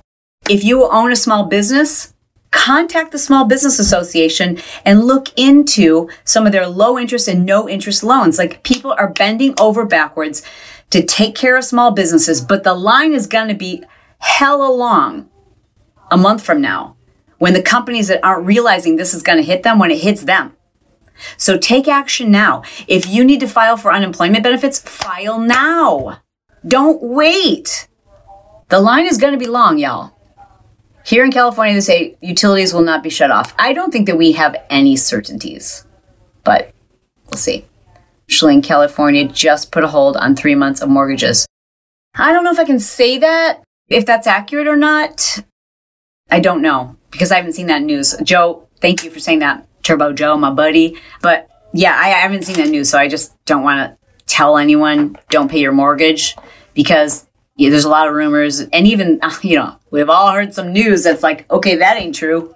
If 0.49 0.63
you 0.63 0.85
own 0.85 1.11
a 1.11 1.17
small 1.17 1.47
business, 1.47 2.13
contact 2.51 3.11
the 3.11 3.19
Small 3.19 3.43
Business 3.43 3.77
Association 3.77 4.57
and 4.85 5.03
look 5.03 5.37
into 5.37 6.07
some 6.23 6.45
of 6.45 6.53
their 6.53 6.65
low 6.65 6.97
interest 6.97 7.27
and 7.27 7.45
no 7.45 7.67
interest 7.67 8.05
loans. 8.05 8.37
Like 8.37 8.63
people 8.63 8.95
are 8.97 9.11
bending 9.11 9.53
over 9.59 9.85
backwards 9.85 10.43
to 10.91 11.03
take 11.03 11.35
care 11.35 11.57
of 11.57 11.65
small 11.65 11.91
businesses, 11.91 12.39
but 12.39 12.63
the 12.63 12.73
line 12.73 13.11
is 13.11 13.27
going 13.27 13.49
to 13.49 13.53
be 13.53 13.83
hella 14.19 14.71
long 14.71 15.29
a 16.09 16.15
month 16.15 16.41
from 16.41 16.61
now 16.61 16.95
when 17.37 17.53
the 17.53 17.61
companies 17.61 18.07
that 18.07 18.23
aren't 18.23 18.45
realizing 18.45 18.95
this 18.95 19.13
is 19.13 19.23
going 19.23 19.39
to 19.39 19.43
hit 19.43 19.63
them 19.63 19.77
when 19.77 19.91
it 19.91 19.99
hits 19.99 20.23
them. 20.23 20.53
So 21.37 21.57
take 21.57 21.87
action 21.87 22.31
now. 22.31 22.63
If 22.87 23.07
you 23.07 23.23
need 23.23 23.39
to 23.39 23.47
file 23.47 23.77
for 23.77 23.91
unemployment 23.91 24.43
benefits, 24.43 24.79
file 24.79 25.39
now. 25.39 26.21
Don't 26.67 27.01
wait. 27.01 27.87
The 28.69 28.79
line 28.79 29.05
is 29.05 29.17
going 29.17 29.33
to 29.33 29.39
be 29.39 29.47
long, 29.47 29.77
y'all. 29.77 30.13
Here 31.05 31.23
in 31.23 31.31
California, 31.31 31.73
they 31.73 31.81
say 31.81 32.17
utilities 32.19 32.73
will 32.73 32.81
not 32.81 33.01
be 33.01 33.09
shut 33.09 33.31
off. 33.31 33.55
I 33.57 33.71
don't 33.71 33.91
think 33.91 34.07
that 34.07 34.17
we 34.17 34.33
have 34.33 34.57
any 34.69 34.97
certainties, 34.97 35.85
but 36.43 36.73
we'll 37.25 37.37
see. 37.37 37.65
In 38.41 38.61
California, 38.61 39.25
just 39.25 39.71
put 39.71 39.85
a 39.85 39.87
hold 39.87 40.17
on 40.17 40.35
three 40.35 40.55
months 40.55 40.81
of 40.81 40.89
mortgages. 40.89 41.47
I 42.15 42.33
don't 42.33 42.43
know 42.43 42.51
if 42.51 42.59
I 42.59 42.65
can 42.65 42.79
say 42.79 43.17
that, 43.19 43.63
if 43.87 44.05
that's 44.05 44.27
accurate 44.27 44.67
or 44.67 44.75
not. 44.75 45.45
I 46.29 46.41
don't 46.41 46.61
know 46.61 46.97
because 47.09 47.31
I 47.31 47.35
haven't 47.35 47.53
seen 47.53 47.67
that 47.67 47.83
news. 47.83 48.15
Joe, 48.21 48.67
thank 48.81 49.05
you 49.05 49.09
for 49.09 49.21
saying 49.21 49.39
that. 49.39 49.65
Turbo 49.87 50.11
Joe, 50.11 50.35
my 50.35 50.51
buddy. 50.51 50.99
But 51.21 51.49
yeah, 51.71 51.93
I, 51.95 52.07
I 52.07 52.19
haven't 52.19 52.43
seen 52.43 52.57
that 52.57 52.67
news, 52.67 52.89
so 52.89 52.97
I 52.97 53.07
just 53.07 53.33
don't 53.45 53.63
want 53.63 53.79
to 53.79 53.97
tell 54.25 54.57
anyone 54.57 55.17
don't 55.29 55.49
pay 55.49 55.59
your 55.59 55.71
mortgage 55.71 56.35
because 56.73 57.25
yeah, 57.55 57.69
there's 57.69 57.85
a 57.85 57.89
lot 57.89 58.07
of 58.07 58.13
rumors, 58.13 58.59
and 58.59 58.85
even 58.85 59.19
you 59.41 59.55
know 59.55 59.77
we've 59.89 60.09
all 60.09 60.31
heard 60.31 60.53
some 60.53 60.73
news 60.73 61.03
that's 61.05 61.23
like, 61.23 61.49
okay, 61.49 61.77
that 61.77 61.97
ain't 61.97 62.15
true, 62.15 62.53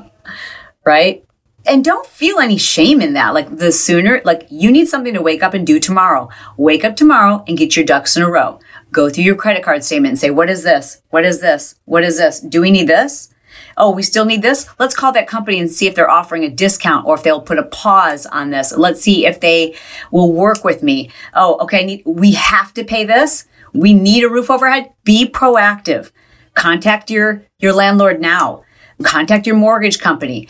right? 0.86 1.24
And 1.66 1.84
don't 1.84 2.06
feel 2.06 2.38
any 2.38 2.58
shame 2.58 3.00
in 3.00 3.14
that. 3.14 3.34
Like 3.34 3.56
the 3.56 3.72
sooner, 3.72 4.22
like 4.24 4.46
you 4.48 4.70
need 4.70 4.86
something 4.86 5.14
to 5.14 5.22
wake 5.22 5.42
up 5.42 5.54
and 5.54 5.66
do 5.66 5.80
tomorrow. 5.80 6.28
Wake 6.56 6.84
up 6.84 6.94
tomorrow 6.94 7.42
and 7.48 7.58
get 7.58 7.74
your 7.74 7.86
ducks 7.86 8.16
in 8.16 8.22
a 8.22 8.30
row. 8.30 8.60
Go 8.92 9.08
through 9.08 9.24
your 9.24 9.34
credit 9.34 9.64
card 9.64 9.82
statement 9.82 10.10
and 10.10 10.18
say, 10.18 10.30
what 10.30 10.50
is 10.50 10.62
this? 10.62 11.02
What 11.08 11.24
is 11.24 11.40
this? 11.40 11.74
What 11.86 12.04
is 12.04 12.18
this? 12.18 12.38
Do 12.38 12.60
we 12.60 12.70
need 12.70 12.86
this? 12.86 13.33
Oh, 13.76 13.90
we 13.90 14.02
still 14.02 14.24
need 14.24 14.42
this. 14.42 14.68
Let's 14.78 14.94
call 14.94 15.12
that 15.12 15.26
company 15.26 15.58
and 15.58 15.70
see 15.70 15.86
if 15.86 15.94
they're 15.94 16.10
offering 16.10 16.44
a 16.44 16.50
discount 16.50 17.06
or 17.06 17.14
if 17.14 17.22
they'll 17.22 17.40
put 17.40 17.58
a 17.58 17.64
pause 17.64 18.26
on 18.26 18.50
this. 18.50 18.76
Let's 18.76 19.00
see 19.00 19.26
if 19.26 19.40
they 19.40 19.74
will 20.10 20.32
work 20.32 20.64
with 20.64 20.82
me. 20.82 21.10
Oh, 21.34 21.58
okay. 21.60 21.84
Need, 21.84 22.02
we 22.06 22.32
have 22.32 22.72
to 22.74 22.84
pay 22.84 23.04
this. 23.04 23.46
We 23.72 23.92
need 23.92 24.24
a 24.24 24.28
roof 24.28 24.50
overhead. 24.50 24.92
Be 25.04 25.28
proactive. 25.28 26.12
Contact 26.54 27.10
your, 27.10 27.44
your 27.58 27.72
landlord 27.72 28.20
now. 28.20 28.64
Contact 29.02 29.46
your 29.46 29.56
mortgage 29.56 29.98
company. 29.98 30.48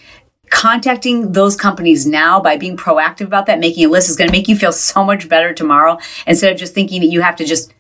Contacting 0.51 1.33
those 1.33 1.57
companies 1.57 2.07
now 2.07 2.39
by 2.39 2.57
being 2.57 2.77
proactive 2.77 3.27
about 3.27 3.47
that, 3.47 3.59
making 3.59 3.87
a 3.87 3.89
list 3.89 4.11
is 4.11 4.17
going 4.17 4.29
to 4.29 4.33
make 4.33 4.47
you 4.47 4.57
feel 4.57 4.73
so 4.73 5.03
much 5.03 5.29
better 5.29 5.55
tomorrow 5.55 5.99
instead 6.27 6.53
of 6.53 6.59
just 6.59 6.75
thinking 6.75 7.01
that 7.01 7.09
you 7.09 7.23
have 7.23 7.37
to 7.37 7.45
just 7.45 7.73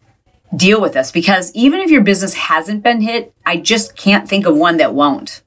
deal 0.56 0.80
with 0.80 0.92
this 0.92 1.10
because 1.10 1.52
even 1.54 1.80
if 1.80 1.90
your 1.90 2.02
business 2.02 2.34
hasn't 2.34 2.82
been 2.82 3.00
hit, 3.00 3.34
I 3.44 3.56
just 3.56 3.96
can't 3.96 4.28
think 4.28 4.46
of 4.46 4.56
one 4.56 4.76
that 4.78 4.94
won't. 4.94 5.42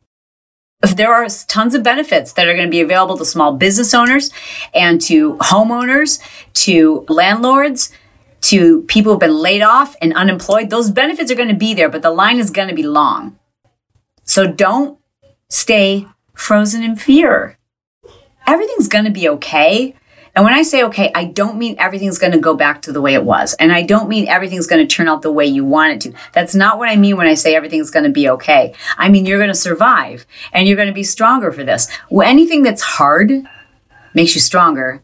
If 0.83 0.95
there 0.95 1.13
are 1.13 1.27
tons 1.47 1.73
of 1.73 1.81
benefits 1.81 2.33
that 2.33 2.47
are 2.47 2.53
going 2.53 2.67
to 2.67 2.71
be 2.71 2.81
available 2.81 3.17
to 3.17 3.25
small 3.25 3.53
business 3.53 3.93
owners 3.93 4.29
and 4.73 5.01
to 5.01 5.35
homeowners, 5.37 6.19
to 6.53 7.05
landlords, 7.09 7.91
to 8.41 8.83
people 8.83 9.11
who've 9.11 9.19
been 9.19 9.37
laid 9.37 9.61
off 9.61 9.95
and 10.01 10.13
unemployed. 10.13 10.69
Those 10.69 10.91
benefits 10.91 11.31
are 11.31 11.35
going 11.35 11.49
to 11.49 11.55
be 11.55 11.73
there, 11.73 11.89
but 11.89 12.01
the 12.01 12.11
line 12.11 12.37
is 12.37 12.49
going 12.49 12.69
to 12.69 12.75
be 12.75 12.83
long. 12.83 13.37
So 14.23 14.47
don't 14.47 14.99
stay 15.49 16.07
frozen 16.33 16.83
in 16.83 16.95
fear. 16.95 17.57
Everything's 18.45 18.87
going 18.87 19.05
to 19.05 19.11
be 19.11 19.27
okay. 19.27 19.95
And 20.38 20.46
when 20.46 20.53
I 20.53 20.62
say 20.62 20.84
okay, 20.84 21.12
I 21.15 21.25
don't 21.25 21.58
mean 21.58 21.75
everything's 21.79 22.20
going 22.20 22.34
to 22.34 22.38
go 22.38 22.53
back 22.53 22.84
to 22.84 22.91
the 22.91 23.01
way 23.01 23.15
it 23.15 23.24
was. 23.24 23.56
And 23.56 23.72
I 23.74 23.82
don't 23.82 24.08
mean 24.08 24.27
everything's 24.27 24.67
going 24.67 24.88
to 24.88 24.96
turn 24.96 25.08
out 25.08 25.24
the 25.24 25.32
way 25.32 25.48
you 25.48 25.65
want 25.65 25.94
it 25.94 26.01
to. 26.01 26.17
That's 26.32 26.53
not 26.53 26.77
what 26.77 26.89
I 26.89 26.96
mean 26.96 27.17
when 27.17 27.25
I 27.25 27.34
say 27.34 27.56
everything's 27.56 27.89
going 27.89 28.03
to 28.06 28.12
be 28.12 28.29
okay. 28.29 28.75
I 29.00 29.10
mean, 29.10 29.25
you're 29.25 29.39
going 29.39 29.48
to 29.50 29.56
survive 29.56 30.27
and 30.53 30.67
you're 30.67 30.77
going 30.77 30.89
to 30.89 30.94
be 30.94 31.01
stronger 31.01 31.51
for 31.51 31.63
this. 31.63 31.88
Well, 32.12 32.29
anything 32.29 32.62
that's 32.62 32.84
hard 32.84 33.32
makes 34.13 34.36
you 34.36 34.41
stronger. 34.41 35.03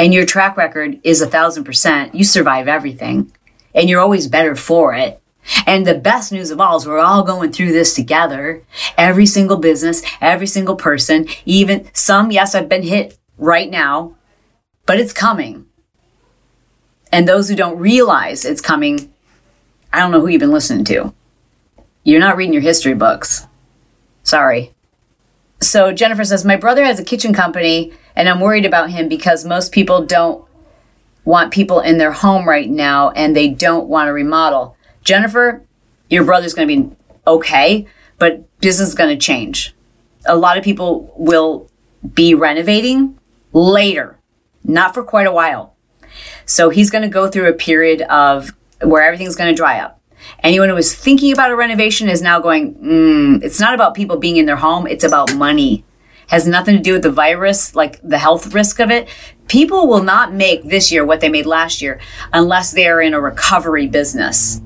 And 0.00 0.12
your 0.12 0.26
track 0.26 0.56
record 0.56 1.00
is 1.04 1.20
a 1.20 1.28
thousand 1.28 1.62
percent. 1.62 2.12
You 2.16 2.24
survive 2.24 2.66
everything. 2.66 3.30
and 3.74 3.88
you're 3.88 4.00
always 4.00 4.28
better 4.28 4.54
for 4.54 4.94
it. 4.94 5.20
And 5.66 5.86
the 5.86 5.94
best 5.94 6.32
news 6.32 6.50
of 6.50 6.60
all 6.60 6.76
is 6.78 6.86
we're 6.86 6.98
all 6.98 7.22
going 7.22 7.52
through 7.52 7.72
this 7.72 7.94
together. 7.94 8.62
Every 8.96 9.26
single 9.26 9.58
business, 9.58 10.02
every 10.20 10.46
single 10.46 10.76
person, 10.76 11.28
even 11.44 11.90
some, 11.92 12.30
yes, 12.30 12.54
I've 12.54 12.68
been 12.68 12.84
hit 12.84 13.18
right 13.36 13.70
now, 13.70 14.16
but 14.86 14.98
it's 14.98 15.12
coming. 15.12 15.66
And 17.12 17.28
those 17.28 17.48
who 17.48 17.56
don't 17.56 17.78
realize 17.78 18.44
it's 18.44 18.60
coming, 18.60 19.12
I 19.92 20.00
don't 20.00 20.10
know 20.10 20.20
who 20.20 20.28
you've 20.28 20.40
been 20.40 20.50
listening 20.50 20.84
to. 20.86 21.14
You're 22.02 22.20
not 22.20 22.36
reading 22.36 22.52
your 22.52 22.62
history 22.62 22.94
books. 22.94 23.46
Sorry. 24.22 24.74
So 25.60 25.92
Jennifer 25.92 26.24
says, 26.24 26.44
My 26.44 26.56
brother 26.56 26.84
has 26.84 26.98
a 26.98 27.04
kitchen 27.04 27.32
company, 27.32 27.92
and 28.16 28.28
I'm 28.28 28.40
worried 28.40 28.66
about 28.66 28.90
him 28.90 29.08
because 29.08 29.44
most 29.44 29.72
people 29.72 30.04
don't 30.04 30.44
want 31.24 31.52
people 31.52 31.80
in 31.80 31.98
their 31.98 32.12
home 32.12 32.46
right 32.46 32.68
now 32.68 33.10
and 33.10 33.34
they 33.34 33.48
don't 33.48 33.88
want 33.88 34.08
to 34.08 34.12
remodel. 34.12 34.76
Jennifer, 35.02 35.62
your 36.10 36.24
brother's 36.24 36.54
going 36.54 36.68
to 36.68 36.76
be 36.76 36.96
okay, 37.26 37.86
but 38.18 38.60
business 38.60 38.90
is 38.90 38.94
going 38.94 39.10
to 39.10 39.16
change. 39.16 39.74
A 40.26 40.36
lot 40.36 40.58
of 40.58 40.64
people 40.64 41.12
will 41.16 41.70
be 42.14 42.34
renovating 42.34 43.18
later, 43.52 44.18
not 44.64 44.94
for 44.94 45.04
quite 45.04 45.26
a 45.26 45.32
while. 45.32 45.76
So 46.46 46.70
he's 46.70 46.90
going 46.90 47.02
to 47.02 47.08
go 47.08 47.28
through 47.28 47.48
a 47.48 47.54
period 47.54 48.02
of 48.02 48.52
where 48.82 49.02
everything's 49.02 49.36
going 49.36 49.52
to 49.52 49.56
dry 49.56 49.80
up. 49.80 50.00
Anyone 50.42 50.68
who 50.68 50.74
was 50.74 50.94
thinking 50.94 51.32
about 51.32 51.50
a 51.50 51.56
renovation 51.56 52.08
is 52.08 52.22
now 52.22 52.40
going, 52.40 52.74
mm, 52.74 53.42
it's 53.42 53.60
not 53.60 53.74
about 53.74 53.94
people 53.94 54.16
being 54.16 54.36
in 54.36 54.46
their 54.46 54.56
home, 54.56 54.86
it's 54.86 55.04
about 55.04 55.34
money. 55.34 55.84
Has 56.28 56.46
nothing 56.46 56.76
to 56.76 56.82
do 56.82 56.94
with 56.94 57.02
the 57.02 57.12
virus, 57.12 57.74
like 57.74 58.00
the 58.02 58.16
health 58.16 58.54
risk 58.54 58.80
of 58.80 58.90
it. 58.90 59.08
People 59.46 59.86
will 59.86 60.02
not 60.02 60.32
make 60.32 60.64
this 60.64 60.90
year 60.90 61.04
what 61.04 61.20
they 61.20 61.28
made 61.28 61.44
last 61.44 61.82
year 61.82 62.00
unless 62.32 62.72
they 62.72 62.88
are 62.88 63.02
in 63.02 63.12
a 63.12 63.20
recovery 63.20 63.86
business. 63.86 64.62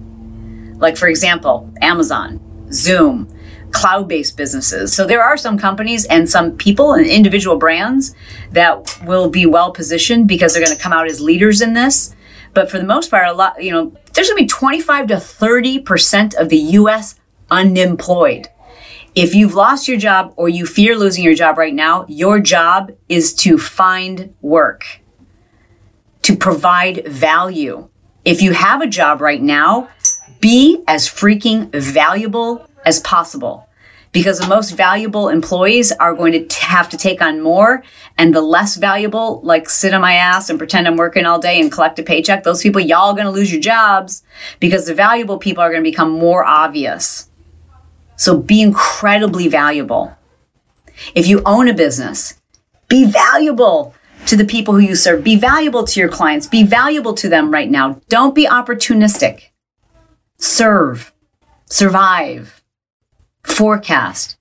Like, 0.76 0.96
for 0.96 1.08
example, 1.08 1.68
Amazon, 1.82 2.40
Zoom, 2.72 3.28
cloud 3.72 4.08
based 4.08 4.36
businesses. 4.36 4.92
So 4.92 5.06
there 5.06 5.22
are 5.22 5.36
some 5.36 5.58
companies 5.58 6.04
and 6.06 6.28
some 6.28 6.56
people 6.56 6.92
and 6.94 7.06
individual 7.06 7.56
brands 7.56 8.14
that 8.52 8.98
will 9.04 9.28
be 9.28 9.46
well 9.46 9.72
positioned 9.72 10.28
because 10.28 10.52
they're 10.52 10.64
going 10.64 10.76
to 10.76 10.82
come 10.82 10.92
out 10.92 11.08
as 11.08 11.20
leaders 11.20 11.60
in 11.60 11.74
this. 11.74 12.14
But 12.54 12.70
for 12.70 12.78
the 12.78 12.84
most 12.84 13.10
part, 13.10 13.28
a 13.28 13.32
lot, 13.32 13.62
you 13.62 13.70
know, 13.70 13.92
there's 14.14 14.28
going 14.28 14.38
to 14.38 14.44
be 14.44 14.48
25 14.48 15.08
to 15.08 15.14
30% 15.14 16.34
of 16.34 16.48
the 16.48 16.56
US 16.56 17.20
unemployed. 17.50 18.48
If 19.14 19.34
you've 19.34 19.54
lost 19.54 19.88
your 19.88 19.98
job 19.98 20.32
or 20.36 20.48
you 20.48 20.66
fear 20.66 20.96
losing 20.96 21.24
your 21.24 21.34
job 21.34 21.58
right 21.58 21.74
now, 21.74 22.04
your 22.08 22.40
job 22.40 22.92
is 23.08 23.34
to 23.34 23.58
find 23.58 24.34
work, 24.40 25.00
to 26.22 26.36
provide 26.36 27.06
value. 27.06 27.88
If 28.24 28.42
you 28.42 28.52
have 28.52 28.80
a 28.80 28.86
job 28.86 29.20
right 29.20 29.42
now, 29.42 29.88
be 30.40 30.84
as 30.86 31.08
freaking 31.08 31.70
valuable 31.72 32.67
as 32.88 33.00
possible. 33.00 33.68
Because 34.10 34.38
the 34.38 34.48
most 34.48 34.70
valuable 34.70 35.28
employees 35.28 35.92
are 35.92 36.14
going 36.14 36.48
to 36.48 36.60
have 36.60 36.88
to 36.88 36.96
take 36.96 37.20
on 37.20 37.42
more 37.42 37.84
and 38.16 38.34
the 38.34 38.40
less 38.40 38.76
valuable 38.76 39.40
like 39.42 39.68
sit 39.68 39.92
on 39.92 40.00
my 40.00 40.14
ass 40.14 40.48
and 40.48 40.58
pretend 40.58 40.88
i'm 40.88 40.96
working 40.96 41.26
all 41.26 41.38
day 41.38 41.60
and 41.60 41.70
collect 41.70 41.98
a 41.98 42.02
paycheck 42.02 42.42
those 42.42 42.62
people 42.62 42.80
y'all 42.80 43.12
going 43.12 43.26
to 43.26 43.30
lose 43.30 43.52
your 43.52 43.60
jobs 43.60 44.22
because 44.60 44.86
the 44.86 44.94
valuable 44.94 45.36
people 45.36 45.62
are 45.62 45.70
going 45.70 45.84
to 45.84 45.90
become 45.90 46.10
more 46.10 46.42
obvious. 46.44 47.28
So 48.16 48.36
be 48.36 48.62
incredibly 48.62 49.46
valuable. 49.46 50.16
If 51.14 51.26
you 51.26 51.42
own 51.44 51.68
a 51.68 51.74
business 51.74 52.38
be 52.88 53.04
valuable 53.04 53.94
to 54.26 54.36
the 54.36 54.44
people 54.44 54.74
who 54.74 54.80
you 54.80 54.94
serve. 54.94 55.22
Be 55.22 55.36
valuable 55.36 55.84
to 55.84 56.00
your 56.00 56.08
clients. 56.08 56.46
Be 56.46 56.62
valuable 56.62 57.14
to 57.14 57.28
them 57.28 57.50
right 57.50 57.70
now. 57.70 58.00
Don't 58.08 58.34
be 58.34 58.46
opportunistic. 58.46 59.44
Serve, 60.38 61.12
survive, 61.66 62.57
forecast. 63.48 64.36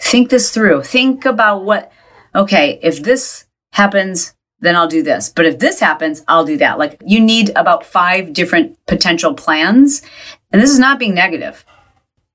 Think 0.00 0.30
this 0.30 0.50
through. 0.50 0.82
Think 0.82 1.24
about 1.24 1.64
what, 1.64 1.92
okay, 2.34 2.78
if 2.82 3.02
this 3.02 3.46
happens, 3.72 4.34
then 4.60 4.76
I'll 4.76 4.88
do 4.88 5.02
this. 5.02 5.28
But 5.28 5.46
if 5.46 5.58
this 5.58 5.80
happens, 5.80 6.24
I'll 6.28 6.44
do 6.44 6.56
that. 6.58 6.78
Like 6.78 7.00
you 7.04 7.20
need 7.20 7.50
about 7.56 7.84
five 7.84 8.32
different 8.32 8.78
potential 8.86 9.34
plans. 9.34 10.02
And 10.50 10.60
this 10.60 10.70
is 10.70 10.78
not 10.78 10.98
being 10.98 11.14
negative. 11.14 11.64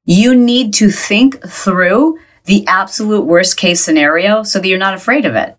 You 0.05 0.35
need 0.35 0.73
to 0.75 0.89
think 0.89 1.41
through 1.47 2.19
the 2.45 2.65
absolute 2.67 3.25
worst 3.25 3.57
case 3.57 3.81
scenario 3.81 4.43
so 4.43 4.59
that 4.59 4.67
you're 4.67 4.77
not 4.77 4.95
afraid 4.95 5.25
of 5.25 5.35
it. 5.35 5.57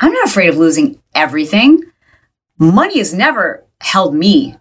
I'm 0.00 0.12
not 0.12 0.28
afraid 0.28 0.48
of 0.48 0.56
losing 0.56 1.00
everything. 1.14 1.82
Money 2.58 2.98
has 2.98 3.14
never 3.14 3.64
held 3.80 4.14
me 4.14 4.56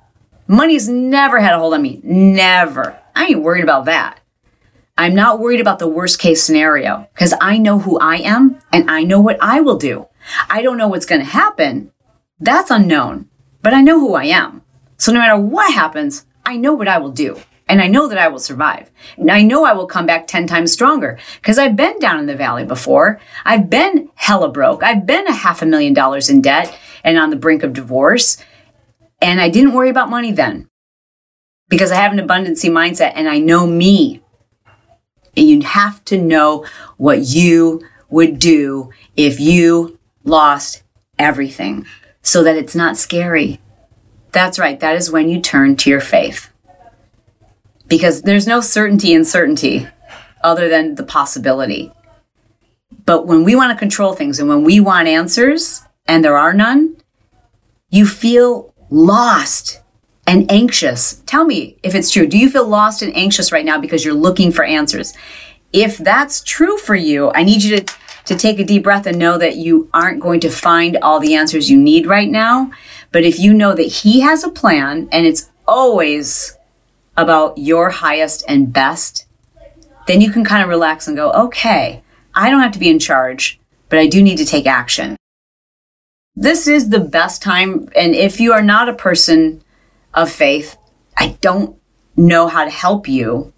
Money's 0.48 0.90
never 0.90 1.40
had 1.40 1.54
a 1.54 1.60
hold 1.60 1.74
on 1.74 1.82
me. 1.82 2.02
Never. 2.04 2.98
I 3.16 3.26
ain't 3.26 3.44
worried 3.44 3.64
about 3.64 3.86
that. 3.86 4.20
I'm 4.96 5.16
not 5.16 5.40
worried 5.40 5.60
about 5.60 5.80
the 5.80 5.88
worst 5.88 6.20
case 6.20 6.44
scenario 6.44 7.08
because 7.14 7.34
I 7.42 7.58
know 7.58 7.80
who 7.80 7.98
I 8.00 8.18
am 8.18 8.60
and 8.72 8.90
I 8.90 9.04
know 9.04 9.20
what 9.20 9.38
I 9.42 9.60
will 9.60 9.78
do. 9.78 10.08
I 10.50 10.62
don't 10.62 10.78
know 10.78 10.88
what's 10.88 11.08
going 11.08 11.22
to 11.22 11.28
happen. 11.28 11.92
That's 12.40 12.70
unknown, 12.70 13.30
but 13.62 13.74
I 13.74 13.82
know 13.82 14.00
who 14.00 14.14
I 14.14 14.26
am. 14.26 14.62
So 14.98 15.12
no 15.12 15.20
matter 15.20 15.38
what 15.38 15.74
happens, 15.74 16.26
I 16.46 16.58
know 16.58 16.74
what 16.74 16.88
I 16.88 17.00
will 17.00 17.12
do 17.12 17.42
and 17.68 17.82
I 17.82 17.88
know 17.88 18.08
that 18.08 18.18
I 18.18 18.28
will 18.28 18.40
survive. 18.40 18.92
And 19.18 19.32
I 19.32 19.42
know 19.42 19.66
I 19.66 19.74
will 19.74 19.88
come 19.88 20.06
back 20.06 20.28
10 20.28 20.46
times 20.46 20.72
stronger 20.72 21.18
because 21.36 21.58
I've 21.58 21.76
been 21.76 21.98
down 22.00 22.20
in 22.20 22.26
the 22.26 22.36
valley 22.36 22.66
before. 22.66 23.20
I've 23.46 23.70
been 23.70 24.10
hella 24.16 24.50
broke. 24.50 24.84
I've 24.84 25.06
been 25.06 25.28
a 25.28 25.34
half 25.34 25.62
a 25.62 25.66
million 25.66 25.94
dollars 25.94 26.30
in 26.30 26.42
debt 26.42 26.78
and 27.04 27.18
on 27.18 27.32
the 27.32 27.36
brink 27.36 27.64
of 27.64 27.74
divorce. 27.74 28.38
And 29.22 29.42
I 29.42 29.50
didn't 29.50 29.74
worry 29.74 29.90
about 29.90 30.10
money 30.10 30.32
then 30.32 30.70
because 31.70 31.92
I 31.92 31.96
have 31.96 32.12
an 32.12 32.20
abundancy 32.20 32.70
mindset 32.70 33.14
and 33.16 33.28
I 33.28 33.40
know 33.40 33.66
me. 33.66 34.23
And 35.36 35.50
you 35.50 35.62
have 35.62 36.04
to 36.06 36.18
know 36.18 36.66
what 36.98 37.22
you 37.22 37.82
would 38.10 38.40
do 38.40 38.92
if 39.16 39.40
you 39.40 39.98
lost 40.24 40.84
everything 41.18 41.86
so 42.22 42.44
that 42.44 42.56
it's 42.56 42.76
not 42.76 42.98
scary. 42.98 43.60
That's 44.32 44.60
right. 44.60 44.80
That 44.80 44.96
is 44.96 45.12
when 45.12 45.30
you 45.30 45.42
turn 45.42 45.76
to 45.78 45.90
your 45.90 46.00
faith. 46.00 46.50
Because 47.88 48.22
there's 48.22 48.48
no 48.48 48.62
certainty 48.62 49.14
in 49.14 49.26
certainty 49.26 49.88
other 50.44 50.70
than 50.70 50.96
the 50.96 51.04
possibility. 51.04 51.92
But 53.06 53.28
when 53.28 53.44
we 53.44 53.56
want 53.56 53.72
to 53.72 53.78
control 53.78 54.14
things 54.14 54.40
and 54.40 54.48
when 54.48 54.64
we 54.64 54.80
want 54.80 55.08
answers 55.08 55.82
and 56.08 56.24
there 56.24 56.38
are 56.38 56.54
none, 56.54 56.98
you 57.90 58.06
feel 58.06 58.74
lost 58.90 59.82
and 60.26 60.50
anxious. 60.52 61.22
Tell 61.26 61.46
me 61.46 61.78
if 61.84 61.96
it's 61.96 62.10
true. 62.10 62.28
Do 62.28 62.38
you 62.38 62.50
feel 62.50 62.68
lost 62.68 63.02
and 63.02 63.16
anxious 63.16 63.52
right 63.52 63.66
now 63.66 63.78
because 63.78 64.06
you're 64.06 64.14
looking 64.14 64.52
for 64.52 64.64
answers? 64.64 65.14
If 65.72 65.98
that's 65.98 66.44
true 66.44 66.78
for 66.78 66.96
you, 66.96 67.32
I 67.34 67.44
need 67.44 67.64
you 67.64 67.80
to, 67.80 67.94
to 68.26 68.36
take 68.36 68.60
a 68.60 68.64
deep 68.64 68.84
breath 68.84 69.06
and 69.06 69.18
know 69.18 69.38
that 69.38 69.58
you 69.58 69.90
aren't 69.94 70.22
going 70.22 70.40
to 70.42 70.50
find 70.50 70.98
all 70.98 71.20
the 71.20 71.36
answers 71.36 71.70
you 71.70 71.78
need 71.78 72.06
right 72.06 72.30
now. 72.30 72.72
But 73.12 73.24
if 73.24 73.40
you 73.40 73.54
know 73.54 73.74
that 73.74 73.84
He 73.84 74.22
has 74.22 74.44
a 74.44 74.50
plan 74.50 75.10
and 75.12 75.26
it's 75.26 75.50
always 75.68 76.58
about 77.18 77.58
your 77.58 77.90
highest 77.90 78.44
and 78.48 78.72
best, 78.72 79.26
then 80.08 80.22
you 80.22 80.32
can 80.32 80.44
kind 80.44 80.64
of 80.64 80.70
relax 80.70 81.08
and 81.08 81.18
go, 81.18 81.32
okay, 81.32 82.04
I 82.36 82.50
don't 82.50 82.62
have 82.62 82.72
to 82.74 82.80
be 82.80 82.90
in 82.90 83.00
charge, 83.00 83.60
but 83.90 84.00
I 84.00 84.08
do 84.08 84.22
need 84.22 84.38
to 84.38 84.46
take 84.46 84.66
action 84.66 85.18
this 86.36 86.68
is 86.68 86.90
the 86.90 87.00
best 87.00 87.42
time. 87.42 87.90
And 87.96 88.16
if 88.16 88.40
you 88.40 88.54
are 88.54 88.64
not 88.64 88.90
a 88.90 88.94
person 88.94 89.64
of 90.14 90.32
faith, 90.32 90.78
I 91.18 91.38
don't 91.42 91.78
know 92.16 92.48
how 92.48 92.64
to 92.64 92.70
help 92.70 93.08
you 93.08 93.54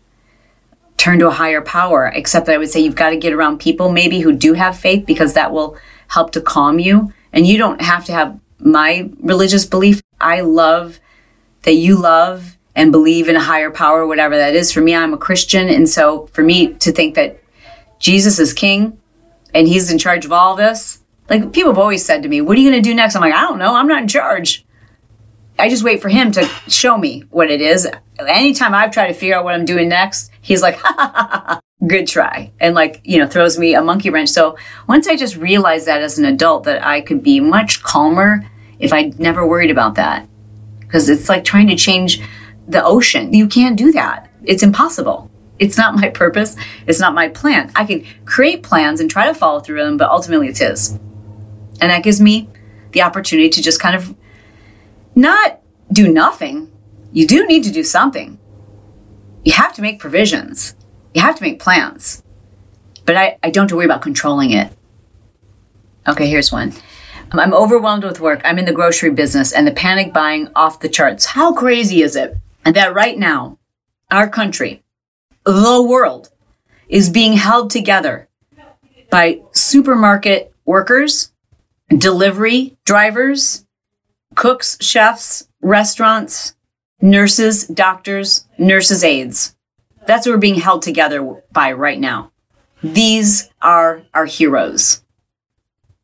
turn 0.98 1.20
to 1.20 1.28
a 1.28 1.32
higher 1.32 1.62
power, 1.62 2.12
except 2.14 2.46
that 2.46 2.56
I 2.56 2.58
would 2.58 2.70
say 2.70 2.80
you've 2.80 2.96
got 2.96 3.10
to 3.10 3.18
get 3.18 3.34
around 3.34 3.60
people 3.60 3.92
maybe 3.92 4.22
who 4.22 4.32
do 4.32 4.54
have 4.54 4.78
faith 4.78 5.06
because 5.06 5.34
that 5.34 5.52
will 5.52 5.78
help 6.08 6.32
to 6.32 6.42
calm 6.42 6.80
you. 6.80 7.14
And 7.34 7.46
you 7.46 7.58
don't 7.58 7.82
have 7.82 8.06
to 8.06 8.14
have 8.14 8.40
my 8.60 9.10
religious 9.20 9.66
belief. 9.66 10.02
I 10.22 10.42
love 10.42 11.00
that 11.64 11.74
you 11.74 11.98
love 11.98 12.58
and 12.76 12.92
believe 12.92 13.28
in 13.28 13.36
a 13.36 13.42
higher 13.42 13.72
power, 13.72 14.08
whatever 14.08 14.38
that 14.38 14.56
is. 14.56 14.72
For 14.72 14.82
me, 14.82 14.96
I'm 14.96 15.14
a 15.14 15.18
Christian. 15.18 15.68
And 15.68 15.90
so 15.90 16.28
for 16.28 16.44
me 16.44 16.74
to 16.76 16.92
think 16.92 17.16
that 17.16 17.42
Jesus 18.00 18.40
is 18.40 18.54
king 18.54 19.00
and 19.54 19.68
he's 19.68 19.92
in 19.92 19.98
charge 19.98 20.26
of 20.26 20.32
all 20.32 20.56
this, 20.56 21.00
like 21.30 21.52
people 21.54 21.72
have 21.72 21.80
always 21.80 22.06
said 22.06 22.24
to 22.24 22.30
me, 22.30 22.42
"What 22.42 22.58
are 22.58 22.62
you 22.62 22.70
going 22.70 22.82
to 22.82 22.90
do 22.90 22.96
next?" 22.96 23.16
I'm 23.16 23.22
like, 23.22 23.34
"I 23.34 23.42
don't 23.42 23.58
know. 23.58 23.76
I'm 23.76 23.88
not 23.88 24.02
in 24.04 24.08
charge." 24.08 24.65
I 25.58 25.70
just 25.70 25.84
wait 25.84 26.02
for 26.02 26.10
him 26.10 26.32
to 26.34 26.46
show 26.68 26.98
me 26.98 27.24
what 27.30 27.50
it 27.50 27.62
is. 27.62 27.88
Anytime 28.20 28.74
I've 28.74 28.92
tried 28.92 29.08
to 29.08 29.14
figure 29.14 29.36
out 29.36 29.44
what 29.46 29.54
I'm 29.54 29.66
doing 29.66 29.90
next, 29.90 30.32
he's 30.42 30.62
like, 30.62 30.80
good 31.88 32.08
try. 32.08 32.52
And 32.60 32.76
like, 32.76 33.02
you 33.04 33.20
know, 33.20 33.28
throws 33.28 33.58
me 33.58 33.74
a 33.74 33.82
monkey 33.82 34.10
wrench. 34.10 34.30
So 34.30 34.58
once 34.88 35.08
I 35.08 35.16
just 35.16 35.38
realized 35.38 35.88
that 35.88 36.02
as 36.02 36.18
an 36.18 36.26
adult, 36.26 36.66
that 36.66 36.86
I 36.86 37.02
could 37.02 37.24
be 37.24 37.40
much 37.40 37.84
calmer 37.84 38.50
if 38.80 38.92
I 38.92 39.14
never 39.18 39.48
worried 39.48 39.72
about 39.72 39.96
that. 39.96 40.28
Because 40.80 41.10
it's 41.10 41.30
like 41.30 41.44
trying 41.44 41.68
to 41.68 41.76
change 41.76 42.22
the 42.68 42.84
ocean. 42.84 43.34
You 43.34 43.48
can't 43.48 43.78
do 43.78 43.92
that. 43.94 44.30
It's 44.44 44.64
impossible. 44.64 45.32
It's 45.58 45.78
not 45.78 45.96
my 46.00 46.10
purpose. 46.10 46.58
It's 46.86 47.00
not 47.00 47.14
my 47.14 47.30
plan. 47.30 47.72
I 47.76 47.86
can 47.86 48.06
create 48.26 48.64
plans 48.64 49.00
and 49.00 49.10
try 49.10 49.28
to 49.28 49.34
follow 49.34 49.62
through 49.62 49.84
them, 49.84 49.98
but 49.98 50.10
ultimately 50.10 50.50
it's 50.50 50.60
his. 50.60 50.92
And 51.82 51.92
that 51.92 52.04
gives 52.04 52.20
me 52.20 52.50
the 52.92 53.02
opportunity 53.02 53.50
to 53.50 53.62
just 53.62 53.80
kind 53.82 53.96
of 53.96 54.16
not 55.16 55.62
do 55.92 56.12
nothing. 56.12 56.72
You 57.12 57.26
do 57.26 57.48
need 57.48 57.64
to 57.64 57.72
do 57.72 57.84
something. 57.84 58.38
You 59.44 59.54
have 59.54 59.74
to 59.76 59.82
make 59.82 60.00
provisions. 60.00 60.76
You 61.14 61.22
have 61.22 61.36
to 61.38 61.44
make 61.44 61.60
plans. 61.60 62.22
But 63.06 63.16
I, 63.16 63.38
I 63.42 63.50
don't 63.50 63.64
have 63.64 63.70
to 63.70 63.76
worry 63.76 63.86
about 63.86 64.02
controlling 64.02 64.52
it. 64.52 64.72
Okay, 66.08 66.28
here's 66.28 66.52
one. 66.52 66.74
I'm 67.32 67.54
overwhelmed 67.54 68.04
with 68.04 68.20
work. 68.20 68.42
I'm 68.44 68.60
in 68.60 68.66
the 68.66 68.72
grocery 68.72 69.10
business 69.10 69.52
and 69.52 69.68
the 69.68 69.72
panic 69.72 70.14
buying 70.14 70.50
off 70.56 70.80
the 70.80 70.90
charts. 70.90 71.26
How 71.26 71.54
crazy 71.54 72.02
is 72.02 72.16
it? 72.16 72.38
And 72.64 72.76
that 72.76 72.94
right 72.94 73.18
now, 73.18 73.58
our 74.12 74.30
country, 74.30 74.84
the 75.44 75.82
world, 75.82 76.30
is 76.88 77.10
being 77.10 77.34
held 77.34 77.72
together 77.72 78.30
by 79.10 79.42
supermarket 79.52 80.54
workers, 80.66 81.32
delivery 81.90 82.78
drivers, 82.86 83.65
cooks, 84.36 84.78
chefs, 84.82 85.48
restaurants, 85.62 86.56
nurses, 87.02 87.68
doctors, 87.68 88.46
nurses' 88.58 89.04
aides. 89.04 89.56
That's 90.06 90.26
what 90.26 90.34
we're 90.34 90.40
being 90.40 90.56
held 90.56 90.82
together 90.82 91.42
by 91.52 91.72
right 91.72 92.00
now. 92.00 92.32
These 92.84 93.50
are 93.62 94.04
our 94.14 94.26
heroes. 94.26 95.02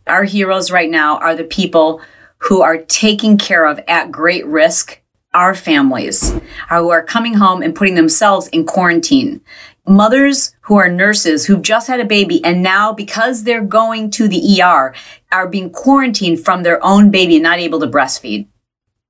Our 0.08 0.24
heroes 0.24 0.72
right 0.72 0.90
now 0.90 1.18
are 1.20 1.36
the 1.36 1.44
people 1.44 2.02
who 2.40 2.62
are 2.62 2.78
taking 2.78 3.38
care 3.38 3.66
of 3.66 3.80
at 3.88 4.12
great 4.12 4.46
risk 4.46 5.02
our 5.34 5.56
families, 5.56 6.34
who 6.70 6.90
are 6.90 7.04
coming 7.04 7.36
home 7.36 7.62
and 7.62 7.76
putting 7.76 7.96
themselves 7.96 8.48
in 8.48 8.66
quarantine. 8.66 9.42
Mothers 9.88 10.54
who 10.62 10.76
are 10.76 10.90
nurses 10.90 11.46
who've 11.46 11.62
just 11.62 11.88
had 11.88 12.00
a 12.00 12.06
baby 12.06 12.44
and 12.44 12.62
now 12.62 12.94
because 12.94 13.44
they're 13.44 13.64
going 13.64 14.12
to 14.12 14.28
the 14.28 14.62
ER 14.62 14.94
are 15.32 15.48
being 15.48 15.70
quarantined 15.70 16.40
from 16.40 16.64
their 16.64 16.84
own 16.84 17.10
baby 17.10 17.36
and 17.36 17.44
not 17.44 17.60
able 17.60 17.80
to 17.80 17.88
breastfeed. 17.88 18.48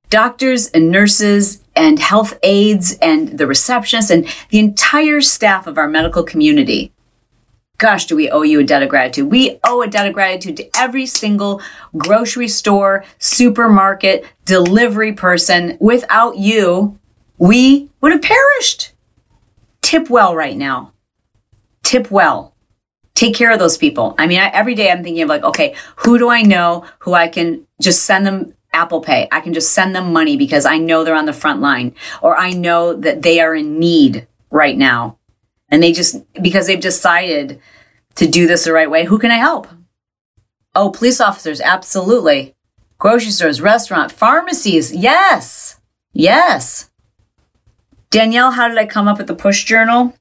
Doctors 0.10 0.68
and 0.68 0.90
nurses 0.90 1.64
and 1.76 2.00
health 2.00 2.38
aides 2.44 2.98
and 3.02 3.38
the 3.38 3.46
receptionists 3.46 4.12
and 4.12 4.28
the 4.50 4.60
entire 4.60 5.22
staff 5.22 5.68
of 5.68 5.78
our 5.78 5.88
medical 5.88 6.24
community 6.24 6.92
gosh, 7.82 8.06
do 8.06 8.16
we 8.16 8.30
owe 8.30 8.44
you 8.44 8.60
a 8.60 8.64
debt 8.64 8.84
of 8.84 8.90
gratitude? 8.90 9.32
We 9.32 9.60
owe 9.64 9.82
a 9.82 9.88
debt 9.88 10.06
of 10.06 10.14
gratitude 10.14 10.56
to 10.58 10.70
every 10.78 11.08
single 11.08 11.64
grocery 11.98 12.48
store, 12.48 13.04
supermarket, 13.18 14.24
delivery 14.46 15.14
person. 15.14 15.78
Without 15.82 16.38
you, 16.38 17.00
we 17.40 17.90
would 18.00 18.12
have 18.12 18.22
perished. 18.22 18.91
Tip 19.82 20.10
well 20.10 20.36
right 20.36 20.58
now. 20.58 20.94
Tip 21.84 22.12
well. 22.12 22.54
Take 23.14 23.36
care 23.36 23.52
of 23.52 23.60
those 23.60 23.78
people. 23.78 24.16
I 24.18 24.28
mean, 24.28 24.40
I, 24.40 24.48
every 24.50 24.74
day 24.76 24.90
I'm 24.90 25.04
thinking 25.04 25.24
of 25.24 25.30
like, 25.30 25.44
okay, 25.44 25.76
who 25.98 26.18
do 26.18 26.30
I 26.30 26.42
know 26.42 26.86
who 27.00 27.14
I 27.14 27.28
can 27.28 27.68
just 27.82 28.04
send 28.04 28.26
them 28.26 28.54
Apple 28.74 29.02
Pay? 29.02 29.28
I 29.32 29.42
can 29.42 29.54
just 29.54 29.74
send 29.74 29.96
them 29.96 30.14
money 30.14 30.38
because 30.38 30.66
I 30.66 30.78
know 30.78 31.04
they're 31.04 31.16
on 31.16 31.26
the 31.26 31.34
front 31.34 31.62
line 31.62 31.94
or 32.22 32.38
I 32.38 32.52
know 32.52 32.94
that 32.94 33.22
they 33.22 33.40
are 33.40 33.54
in 33.54 33.80
need 33.80 34.28
right 34.50 34.78
now 34.78 35.18
and 35.70 35.84
they 35.84 35.92
just, 35.92 36.18
because 36.42 36.68
they've 36.68 36.80
decided 36.80 37.60
to 38.16 38.28
do 38.28 38.48
this 38.48 38.66
the 38.66 38.74
right 38.74 38.90
way, 38.90 39.06
who 39.06 39.20
can 39.20 39.32
I 39.32 39.38
help? 39.38 39.68
Oh, 40.76 40.92
police 40.92 41.20
officers, 41.20 41.60
absolutely. 41.60 42.56
Grocery 42.98 43.32
stores, 43.32 43.62
restaurant, 43.62 44.12
pharmacies, 44.12 44.94
yes, 44.94 45.80
yes. 46.14 46.91
Danielle, 48.12 48.52
how 48.52 48.68
did 48.68 48.78
I 48.78 48.86
come 48.86 49.08
up 49.08 49.18
with 49.18 49.28
the 49.28 49.36
push 49.36 49.64
journal? 49.64 50.14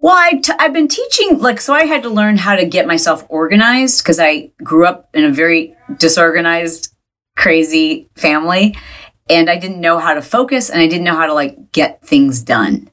Well, 0.00 0.16
i 0.16 0.38
t- 0.38 0.52
I've 0.58 0.72
been 0.72 0.88
teaching, 0.88 1.38
like, 1.38 1.60
so 1.60 1.74
I 1.74 1.84
had 1.84 2.02
to 2.04 2.08
learn 2.08 2.38
how 2.38 2.56
to 2.56 2.64
get 2.64 2.86
myself 2.86 3.24
organized 3.28 4.02
because 4.02 4.18
I 4.18 4.50
grew 4.62 4.86
up 4.86 5.10
in 5.12 5.24
a 5.24 5.30
very 5.30 5.76
disorganized, 5.98 6.94
crazy 7.36 8.08
family. 8.16 8.76
And 9.28 9.50
I 9.50 9.58
didn't 9.58 9.80
know 9.80 9.98
how 9.98 10.14
to 10.14 10.22
focus 10.22 10.70
and 10.70 10.80
I 10.80 10.86
didn't 10.86 11.04
know 11.04 11.16
how 11.16 11.26
to, 11.26 11.34
like, 11.34 11.72
get 11.72 12.02
things 12.02 12.42
done 12.42 12.90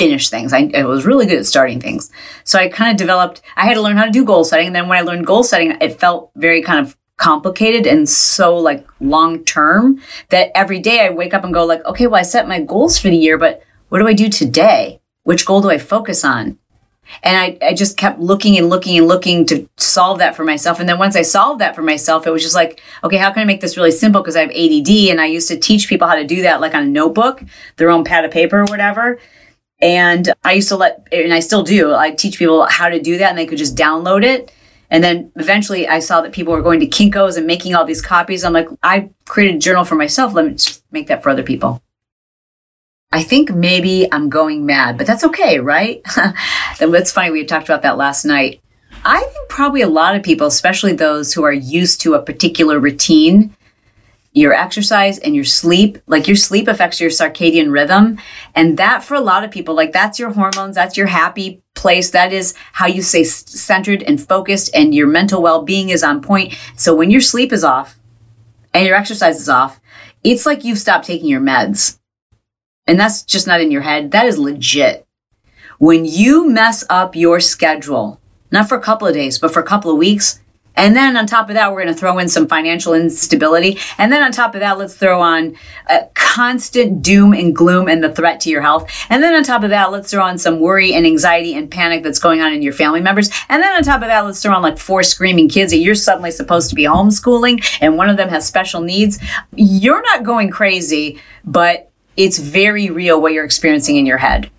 finish 0.00 0.30
things. 0.30 0.54
I, 0.54 0.70
I, 0.74 0.84
was 0.84 1.04
really 1.04 1.26
good 1.26 1.38
at 1.38 1.44
starting 1.44 1.78
things. 1.78 2.10
So 2.44 2.58
I 2.58 2.68
kind 2.68 2.90
of 2.90 2.96
developed, 2.96 3.42
I 3.54 3.66
had 3.66 3.74
to 3.74 3.82
learn 3.82 3.98
how 3.98 4.06
to 4.06 4.10
do 4.10 4.24
goal 4.24 4.44
setting. 4.44 4.68
And 4.68 4.74
then 4.74 4.88
when 4.88 4.96
I 4.96 5.02
learned 5.02 5.26
goal 5.26 5.42
setting, 5.42 5.76
it 5.78 6.00
felt 6.00 6.30
very 6.36 6.62
kind 6.62 6.86
of 6.86 6.96
complicated 7.20 7.86
and 7.86 8.08
so 8.08 8.56
like 8.56 8.86
long 8.98 9.44
term 9.44 10.00
that 10.30 10.50
every 10.54 10.80
day 10.80 11.04
I 11.04 11.10
wake 11.10 11.34
up 11.34 11.44
and 11.44 11.54
go 11.54 11.64
like, 11.64 11.84
okay, 11.84 12.06
well, 12.06 12.18
I 12.18 12.22
set 12.22 12.48
my 12.48 12.60
goals 12.60 12.98
for 12.98 13.08
the 13.08 13.16
year, 13.16 13.36
but 13.36 13.62
what 13.90 13.98
do 13.98 14.08
I 14.08 14.14
do 14.14 14.28
today? 14.28 15.00
Which 15.24 15.44
goal 15.44 15.60
do 15.60 15.70
I 15.70 15.78
focus 15.78 16.24
on? 16.24 16.58
And 17.22 17.36
I, 17.36 17.66
I 17.68 17.74
just 17.74 17.98
kept 17.98 18.20
looking 18.20 18.56
and 18.56 18.68
looking 18.68 18.96
and 18.96 19.06
looking 19.06 19.44
to 19.46 19.68
solve 19.76 20.18
that 20.18 20.34
for 20.34 20.44
myself. 20.44 20.80
And 20.80 20.88
then 20.88 20.98
once 20.98 21.16
I 21.16 21.22
solved 21.22 21.60
that 21.60 21.74
for 21.74 21.82
myself, 21.82 22.26
it 22.26 22.30
was 22.30 22.42
just 22.42 22.54
like, 22.54 22.80
okay, 23.04 23.16
how 23.16 23.30
can 23.32 23.42
I 23.42 23.44
make 23.44 23.60
this 23.60 23.76
really 23.76 23.90
simple? 23.90 24.22
Because 24.22 24.36
I 24.36 24.40
have 24.42 24.50
ADD 24.50 25.10
and 25.10 25.20
I 25.20 25.26
used 25.26 25.48
to 25.48 25.58
teach 25.58 25.88
people 25.88 26.08
how 26.08 26.14
to 26.14 26.26
do 26.26 26.42
that 26.42 26.60
like 26.60 26.74
on 26.74 26.84
a 26.84 26.86
notebook, 26.86 27.42
their 27.76 27.90
own 27.90 28.04
pad 28.04 28.24
of 28.24 28.30
paper 28.30 28.60
or 28.60 28.66
whatever. 28.66 29.18
And 29.82 30.32
I 30.44 30.52
used 30.52 30.68
to 30.68 30.76
let, 30.76 31.06
and 31.12 31.34
I 31.34 31.40
still 31.40 31.62
do, 31.62 31.94
I 31.94 32.12
teach 32.12 32.38
people 32.38 32.66
how 32.66 32.88
to 32.88 33.00
do 33.00 33.18
that 33.18 33.30
and 33.30 33.38
they 33.38 33.46
could 33.46 33.58
just 33.58 33.76
download 33.76 34.24
it. 34.24 34.52
And 34.90 35.04
then 35.04 35.30
eventually 35.36 35.86
I 35.86 36.00
saw 36.00 36.20
that 36.20 36.32
people 36.32 36.52
were 36.52 36.62
going 36.62 36.80
to 36.80 36.86
Kinko's 36.86 37.36
and 37.36 37.46
making 37.46 37.74
all 37.74 37.84
these 37.84 38.02
copies. 38.02 38.44
I'm 38.44 38.52
like, 38.52 38.68
I 38.82 39.10
created 39.26 39.56
a 39.56 39.60
journal 39.60 39.84
for 39.84 39.94
myself. 39.94 40.34
Let 40.34 40.46
me 40.46 40.52
just 40.52 40.82
make 40.90 41.06
that 41.06 41.22
for 41.22 41.30
other 41.30 41.44
people. 41.44 41.82
I 43.12 43.22
think 43.22 43.50
maybe 43.50 44.12
I'm 44.12 44.28
going 44.28 44.66
mad, 44.66 44.96
but 44.96 45.06
that's 45.06 45.24
okay, 45.24 45.58
right? 45.58 46.02
that's 46.78 47.12
funny. 47.12 47.30
We 47.30 47.44
talked 47.44 47.68
about 47.68 47.82
that 47.82 47.96
last 47.96 48.24
night. 48.24 48.60
I 49.04 49.20
think 49.20 49.48
probably 49.48 49.80
a 49.80 49.88
lot 49.88 50.14
of 50.14 50.22
people, 50.22 50.46
especially 50.46 50.92
those 50.92 51.32
who 51.32 51.42
are 51.42 51.52
used 51.52 52.00
to 52.02 52.14
a 52.14 52.22
particular 52.22 52.78
routine, 52.78 53.54
your 54.32 54.52
exercise 54.52 55.18
and 55.18 55.34
your 55.34 55.44
sleep. 55.44 55.98
Like 56.06 56.28
your 56.28 56.36
sleep 56.36 56.68
affects 56.68 57.00
your 57.00 57.10
circadian 57.10 57.72
rhythm. 57.72 58.18
And 58.54 58.76
that 58.78 59.02
for 59.02 59.14
a 59.14 59.20
lot 59.20 59.44
of 59.44 59.50
people, 59.50 59.74
like 59.74 59.92
that's 59.92 60.18
your 60.18 60.30
hormones, 60.30 60.76
that's 60.76 60.96
your 60.96 61.08
happy 61.08 61.62
place. 61.74 62.10
That 62.10 62.32
is 62.32 62.54
how 62.72 62.86
you 62.86 63.02
stay 63.02 63.24
centered 63.24 64.02
and 64.02 64.20
focused 64.20 64.70
and 64.74 64.94
your 64.94 65.06
mental 65.06 65.42
well 65.42 65.62
being 65.62 65.88
is 65.88 66.04
on 66.04 66.22
point. 66.22 66.56
So 66.76 66.94
when 66.94 67.10
your 67.10 67.20
sleep 67.20 67.52
is 67.52 67.64
off 67.64 67.98
and 68.72 68.86
your 68.86 68.96
exercise 68.96 69.40
is 69.40 69.48
off, 69.48 69.80
it's 70.22 70.46
like 70.46 70.64
you've 70.64 70.78
stopped 70.78 71.06
taking 71.06 71.28
your 71.28 71.40
meds. 71.40 71.98
And 72.86 72.98
that's 72.98 73.22
just 73.22 73.46
not 73.46 73.60
in 73.60 73.70
your 73.70 73.82
head. 73.82 74.10
That 74.10 74.26
is 74.26 74.38
legit. 74.38 75.06
When 75.78 76.04
you 76.04 76.48
mess 76.48 76.84
up 76.90 77.16
your 77.16 77.40
schedule, 77.40 78.20
not 78.50 78.68
for 78.68 78.76
a 78.76 78.82
couple 78.82 79.08
of 79.08 79.14
days, 79.14 79.38
but 79.38 79.52
for 79.52 79.60
a 79.60 79.66
couple 79.66 79.90
of 79.90 79.96
weeks, 79.96 80.40
and 80.76 80.96
then 80.96 81.16
on 81.16 81.26
top 81.26 81.48
of 81.48 81.54
that, 81.54 81.72
we're 81.72 81.82
going 81.82 81.92
to 81.92 81.98
throw 81.98 82.18
in 82.18 82.28
some 82.28 82.46
financial 82.46 82.94
instability. 82.94 83.78
And 83.98 84.12
then 84.12 84.22
on 84.22 84.32
top 84.32 84.54
of 84.54 84.60
that, 84.60 84.78
let's 84.78 84.94
throw 84.94 85.20
on 85.20 85.56
a 85.88 86.06
constant 86.14 87.02
doom 87.02 87.32
and 87.32 87.54
gloom 87.54 87.88
and 87.88 88.02
the 88.02 88.12
threat 88.12 88.40
to 88.40 88.50
your 88.50 88.62
health. 88.62 88.90
And 89.10 89.22
then 89.22 89.34
on 89.34 89.42
top 89.42 89.62
of 89.62 89.70
that, 89.70 89.90
let's 89.90 90.10
throw 90.10 90.22
on 90.22 90.38
some 90.38 90.60
worry 90.60 90.94
and 90.94 91.04
anxiety 91.04 91.54
and 91.54 91.70
panic 91.70 92.02
that's 92.02 92.18
going 92.18 92.40
on 92.40 92.52
in 92.52 92.62
your 92.62 92.72
family 92.72 93.00
members. 93.00 93.30
And 93.48 93.62
then 93.62 93.74
on 93.74 93.82
top 93.82 94.02
of 94.02 94.08
that, 94.08 94.20
let's 94.20 94.42
throw 94.42 94.54
on 94.54 94.62
like 94.62 94.78
four 94.78 95.02
screaming 95.02 95.48
kids 95.48 95.72
that 95.72 95.78
you're 95.78 95.94
suddenly 95.94 96.30
supposed 96.30 96.70
to 96.70 96.74
be 96.74 96.84
homeschooling 96.84 97.62
and 97.80 97.96
one 97.96 98.08
of 98.08 98.16
them 98.16 98.28
has 98.28 98.46
special 98.46 98.80
needs. 98.80 99.18
You're 99.54 100.02
not 100.02 100.22
going 100.22 100.50
crazy, 100.50 101.20
but 101.44 101.90
it's 102.16 102.38
very 102.38 102.90
real 102.90 103.20
what 103.20 103.32
you're 103.32 103.44
experiencing 103.44 103.96
in 103.96 104.06
your 104.06 104.18
head. 104.18 104.50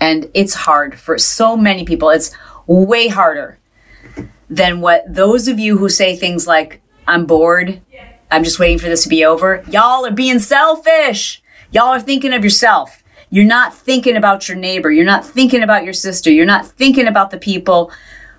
And 0.00 0.30
it's 0.34 0.54
hard 0.54 0.98
for 0.98 1.18
so 1.18 1.56
many 1.56 1.84
people. 1.84 2.10
It's 2.10 2.32
way 2.66 3.08
harder 3.08 3.58
than 4.50 4.80
what 4.80 5.04
those 5.12 5.48
of 5.48 5.58
you 5.58 5.78
who 5.78 5.88
say 5.88 6.16
things 6.16 6.46
like, 6.46 6.80
I'm 7.06 7.26
bored, 7.26 7.80
I'm 8.30 8.44
just 8.44 8.58
waiting 8.58 8.78
for 8.78 8.86
this 8.86 9.04
to 9.04 9.08
be 9.08 9.24
over. 9.24 9.64
Y'all 9.70 10.06
are 10.06 10.10
being 10.12 10.38
selfish. 10.38 11.42
Y'all 11.70 11.88
are 11.88 12.00
thinking 12.00 12.32
of 12.32 12.44
yourself. 12.44 13.02
You're 13.30 13.44
not 13.44 13.74
thinking 13.74 14.16
about 14.16 14.48
your 14.48 14.56
neighbor. 14.56 14.90
You're 14.90 15.04
not 15.04 15.24
thinking 15.24 15.62
about 15.62 15.84
your 15.84 15.92
sister. 15.92 16.30
You're 16.30 16.46
not 16.46 16.66
thinking 16.66 17.06
about 17.06 17.30
the 17.30 17.38
people 17.38 17.90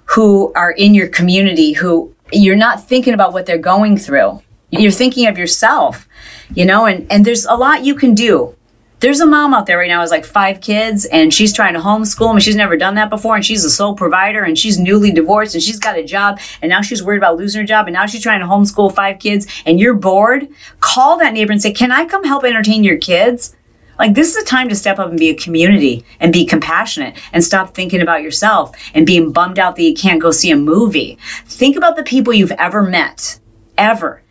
who 0.05 0.51
are 0.55 0.71
in 0.71 0.95
your 0.95 1.07
community 1.07 1.73
who 1.73 2.13
you're 2.31 2.55
not 2.55 2.83
thinking 2.83 3.13
about 3.13 3.33
what 3.33 3.45
they're 3.45 3.57
going 3.57 3.97
through. 3.97 4.41
You're 4.71 4.91
thinking 4.91 5.27
of 5.27 5.37
yourself, 5.37 6.07
you 6.53 6.65
know, 6.65 6.85
and, 6.85 7.11
and 7.11 7.25
there's 7.25 7.45
a 7.45 7.53
lot 7.53 7.83
you 7.83 7.95
can 7.95 8.13
do 8.13 8.55
there's 8.99 9.21
a 9.21 9.25
mom 9.25 9.53
out 9.53 9.65
there 9.65 9.77
right 9.77 9.87
now 9.87 10.01
with 10.01 10.11
like 10.11 10.25
five 10.25 10.59
kids 10.59 11.05
and 11.05 11.33
she's 11.33 11.53
trying 11.53 11.73
to 11.73 11.79
homeschool 11.79 12.31
them 12.31 12.39
she's 12.39 12.55
never 12.55 12.75
done 12.75 12.95
that 12.95 13.09
before 13.09 13.35
and 13.35 13.45
she's 13.45 13.63
a 13.63 13.69
sole 13.69 13.95
provider 13.95 14.43
and 14.43 14.57
she's 14.57 14.77
newly 14.77 15.11
divorced 15.11 15.53
and 15.53 15.63
she's 15.63 15.79
got 15.79 15.97
a 15.97 16.03
job 16.03 16.39
and 16.61 16.69
now 16.69 16.81
she's 16.81 17.03
worried 17.03 17.17
about 17.17 17.37
losing 17.37 17.61
her 17.61 17.67
job 17.67 17.87
and 17.87 17.93
now 17.93 18.05
she's 18.05 18.21
trying 18.21 18.39
to 18.39 18.45
homeschool 18.45 18.93
five 18.93 19.19
kids 19.19 19.47
and 19.65 19.79
you're 19.79 19.93
bored? 19.93 20.47
Call 20.81 21.17
that 21.17 21.33
neighbor 21.33 21.51
and 21.51 21.61
say 21.61 21.71
can 21.71 21.91
i 21.91 22.05
come 22.05 22.23
help 22.23 22.43
entertain 22.43 22.83
your 22.83 22.97
kids? 22.97 23.55
Like 23.97 24.13
this 24.13 24.35
is 24.35 24.43
a 24.43 24.45
time 24.45 24.69
to 24.69 24.75
step 24.75 24.99
up 24.99 25.09
and 25.09 25.19
be 25.19 25.29
a 25.29 25.35
community 25.35 26.05
and 26.19 26.33
be 26.33 26.45
compassionate 26.45 27.17
and 27.31 27.43
stop 27.43 27.73
thinking 27.73 28.01
about 28.01 28.23
yourself 28.23 28.75
and 28.93 29.05
being 29.05 29.31
bummed 29.31 29.59
out 29.59 29.75
that 29.75 29.83
you 29.83 29.93
can't 29.93 30.21
go 30.21 30.31
see 30.31 30.51
a 30.51 30.57
movie. 30.57 31.17
Think 31.45 31.75
about 31.75 31.95
the 31.95 32.03
people 32.03 32.33
you've 32.33 32.51
ever 32.51 32.81
met 32.81 33.39
ever. 33.77 34.21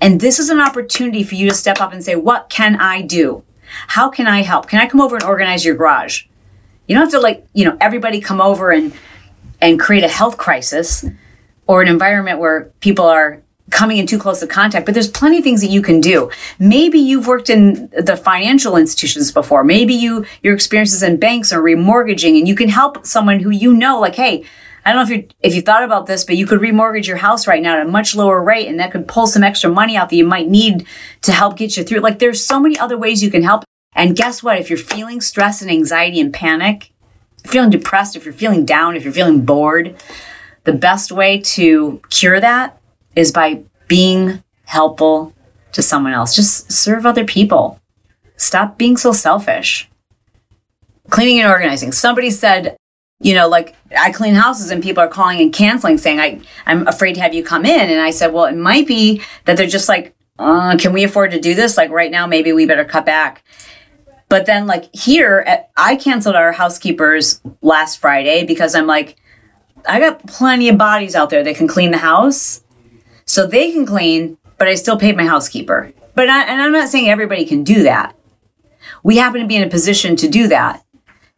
And 0.00 0.20
this 0.20 0.38
is 0.38 0.50
an 0.50 0.60
opportunity 0.60 1.22
for 1.22 1.34
you 1.34 1.48
to 1.48 1.54
step 1.54 1.80
up 1.80 1.92
and 1.92 2.04
say 2.04 2.16
what 2.16 2.48
can 2.48 2.76
i 2.76 3.02
do 3.02 3.42
how 3.88 4.08
can 4.08 4.26
I 4.26 4.42
help? 4.42 4.68
Can 4.68 4.80
I 4.80 4.88
come 4.88 5.00
over 5.00 5.16
and 5.16 5.24
organize 5.24 5.64
your 5.64 5.74
garage? 5.74 6.24
You 6.86 6.94
don't 6.94 7.04
have 7.04 7.12
to 7.12 7.20
like, 7.20 7.46
you 7.54 7.64
know, 7.64 7.76
everybody 7.80 8.20
come 8.20 8.40
over 8.40 8.70
and 8.70 8.92
and 9.60 9.80
create 9.80 10.04
a 10.04 10.08
health 10.08 10.36
crisis 10.36 11.04
or 11.66 11.80
an 11.80 11.88
environment 11.88 12.38
where 12.38 12.70
people 12.80 13.06
are 13.06 13.40
coming 13.70 13.96
in 13.96 14.06
too 14.06 14.18
close 14.18 14.40
to 14.40 14.46
contact, 14.46 14.86
but 14.86 14.94
there's 14.94 15.10
plenty 15.10 15.38
of 15.38 15.44
things 15.44 15.60
that 15.60 15.68
you 15.68 15.82
can 15.82 16.00
do. 16.00 16.30
Maybe 16.58 16.98
you've 16.98 17.26
worked 17.26 17.50
in 17.50 17.88
the 17.98 18.16
financial 18.16 18.76
institutions 18.76 19.32
before. 19.32 19.64
Maybe 19.64 19.94
you, 19.94 20.24
your 20.42 20.54
experiences 20.54 21.02
in 21.02 21.16
banks 21.16 21.52
or 21.52 21.60
remortgaging 21.60 22.38
and 22.38 22.46
you 22.46 22.54
can 22.54 22.68
help 22.68 23.04
someone 23.04 23.40
who 23.40 23.50
you 23.50 23.72
know, 23.72 23.98
like, 23.98 24.14
hey, 24.14 24.44
I 24.84 24.92
don't 24.92 25.08
know 25.08 25.14
if 25.14 25.22
you 25.22 25.28
if 25.40 25.54
you 25.54 25.62
thought 25.62 25.82
about 25.82 26.06
this, 26.06 26.24
but 26.24 26.36
you 26.36 26.46
could 26.46 26.60
remortgage 26.60 27.06
your 27.06 27.16
house 27.16 27.46
right 27.46 27.62
now 27.62 27.76
at 27.78 27.86
a 27.86 27.90
much 27.90 28.14
lower 28.14 28.42
rate, 28.42 28.68
and 28.68 28.78
that 28.80 28.92
could 28.92 29.08
pull 29.08 29.26
some 29.26 29.42
extra 29.42 29.70
money 29.70 29.96
out 29.96 30.10
that 30.10 30.16
you 30.16 30.26
might 30.26 30.48
need 30.48 30.86
to 31.22 31.32
help 31.32 31.56
get 31.56 31.76
you 31.76 31.84
through. 31.84 32.00
Like 32.00 32.18
there's 32.18 32.44
so 32.44 32.60
many 32.60 32.78
other 32.78 32.98
ways 32.98 33.22
you 33.22 33.30
can 33.30 33.42
help. 33.42 33.64
And 33.94 34.16
guess 34.16 34.42
what? 34.42 34.58
If 34.58 34.68
you're 34.68 34.78
feeling 34.78 35.20
stress 35.20 35.62
and 35.62 35.70
anxiety 35.70 36.20
and 36.20 36.34
panic, 36.34 36.90
feeling 37.46 37.70
depressed, 37.70 38.16
if 38.16 38.24
you're 38.24 38.34
feeling 38.34 38.64
down, 38.64 38.96
if 38.96 39.04
you're 39.04 39.12
feeling 39.12 39.44
bored, 39.44 39.96
the 40.64 40.72
best 40.72 41.12
way 41.12 41.38
to 41.40 42.02
cure 42.10 42.40
that 42.40 42.78
is 43.14 43.30
by 43.30 43.62
being 43.86 44.42
helpful 44.64 45.32
to 45.72 45.82
someone 45.82 46.12
else. 46.12 46.34
Just 46.34 46.72
serve 46.72 47.06
other 47.06 47.24
people. 47.24 47.80
Stop 48.36 48.76
being 48.76 48.96
so 48.96 49.12
selfish. 49.12 49.88
Cleaning 51.10 51.40
and 51.40 51.50
organizing. 51.50 51.92
Somebody 51.92 52.30
said, 52.30 52.76
you 53.24 53.34
know, 53.34 53.48
like 53.48 53.74
I 53.98 54.12
clean 54.12 54.34
houses 54.34 54.70
and 54.70 54.82
people 54.82 55.02
are 55.02 55.08
calling 55.08 55.40
and 55.40 55.52
canceling 55.52 55.96
saying, 55.96 56.20
I, 56.20 56.40
I'm 56.66 56.86
afraid 56.86 57.14
to 57.14 57.22
have 57.22 57.32
you 57.32 57.42
come 57.42 57.64
in. 57.64 57.90
And 57.90 58.00
I 58.00 58.10
said, 58.10 58.34
well, 58.34 58.44
it 58.44 58.54
might 58.54 58.86
be 58.86 59.22
that 59.46 59.56
they're 59.56 59.66
just 59.66 59.88
like, 59.88 60.14
uh, 60.38 60.76
can 60.76 60.92
we 60.92 61.04
afford 61.04 61.30
to 61.30 61.40
do 61.40 61.54
this? 61.54 61.78
Like 61.78 61.90
right 61.90 62.10
now, 62.10 62.26
maybe 62.26 62.52
we 62.52 62.66
better 62.66 62.84
cut 62.84 63.06
back. 63.06 63.42
But 64.28 64.44
then, 64.44 64.66
like 64.66 64.94
here, 64.94 65.42
at, 65.46 65.70
I 65.76 65.96
canceled 65.96 66.34
our 66.34 66.52
housekeepers 66.52 67.40
last 67.62 67.98
Friday 67.98 68.44
because 68.44 68.74
I'm 68.74 68.86
like, 68.86 69.16
I 69.88 70.00
got 70.00 70.26
plenty 70.26 70.68
of 70.68 70.76
bodies 70.76 71.14
out 71.14 71.30
there 71.30 71.42
that 71.42 71.56
can 71.56 71.66
clean 71.66 71.92
the 71.92 71.98
house. 71.98 72.62
So 73.24 73.46
they 73.46 73.72
can 73.72 73.86
clean, 73.86 74.36
but 74.58 74.68
I 74.68 74.74
still 74.74 74.98
paid 74.98 75.16
my 75.16 75.26
housekeeper. 75.26 75.94
But 76.14 76.28
I, 76.28 76.42
and 76.42 76.60
I'm 76.60 76.72
not 76.72 76.90
saying 76.90 77.08
everybody 77.08 77.46
can 77.46 77.64
do 77.64 77.84
that. 77.84 78.14
We 79.02 79.16
happen 79.16 79.40
to 79.40 79.46
be 79.46 79.56
in 79.56 79.62
a 79.62 79.70
position 79.70 80.14
to 80.16 80.28
do 80.28 80.46
that. 80.48 80.84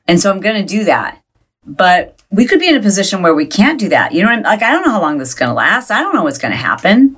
And 0.09 0.21
so 0.21 0.33
I'm 0.33 0.41
going 0.41 0.61
to 0.61 0.67
do 0.67 0.85
that. 0.85 1.23
But 1.67 2.23
we 2.31 2.47
could 2.47 2.61
be 2.61 2.69
in 2.69 2.77
a 2.77 2.81
position 2.81 3.23
where 3.23 3.35
we 3.35 3.47
can't 3.47 3.79
do 3.79 3.89
that. 3.89 4.13
You 4.13 4.23
know, 4.23 4.41
like 4.41 4.63
I 4.63 4.71
don't 4.71 4.85
know 4.85 4.93
how 4.93 5.01
long 5.01 5.19
this 5.19 5.31
is 5.31 5.35
going 5.35 5.49
to 5.49 5.55
last. 5.55 5.91
I 5.91 6.01
don't 6.01 6.15
know 6.15 6.23
what's 6.23 6.39
going 6.39 6.53
to 6.53 6.57
happen. 6.57 7.17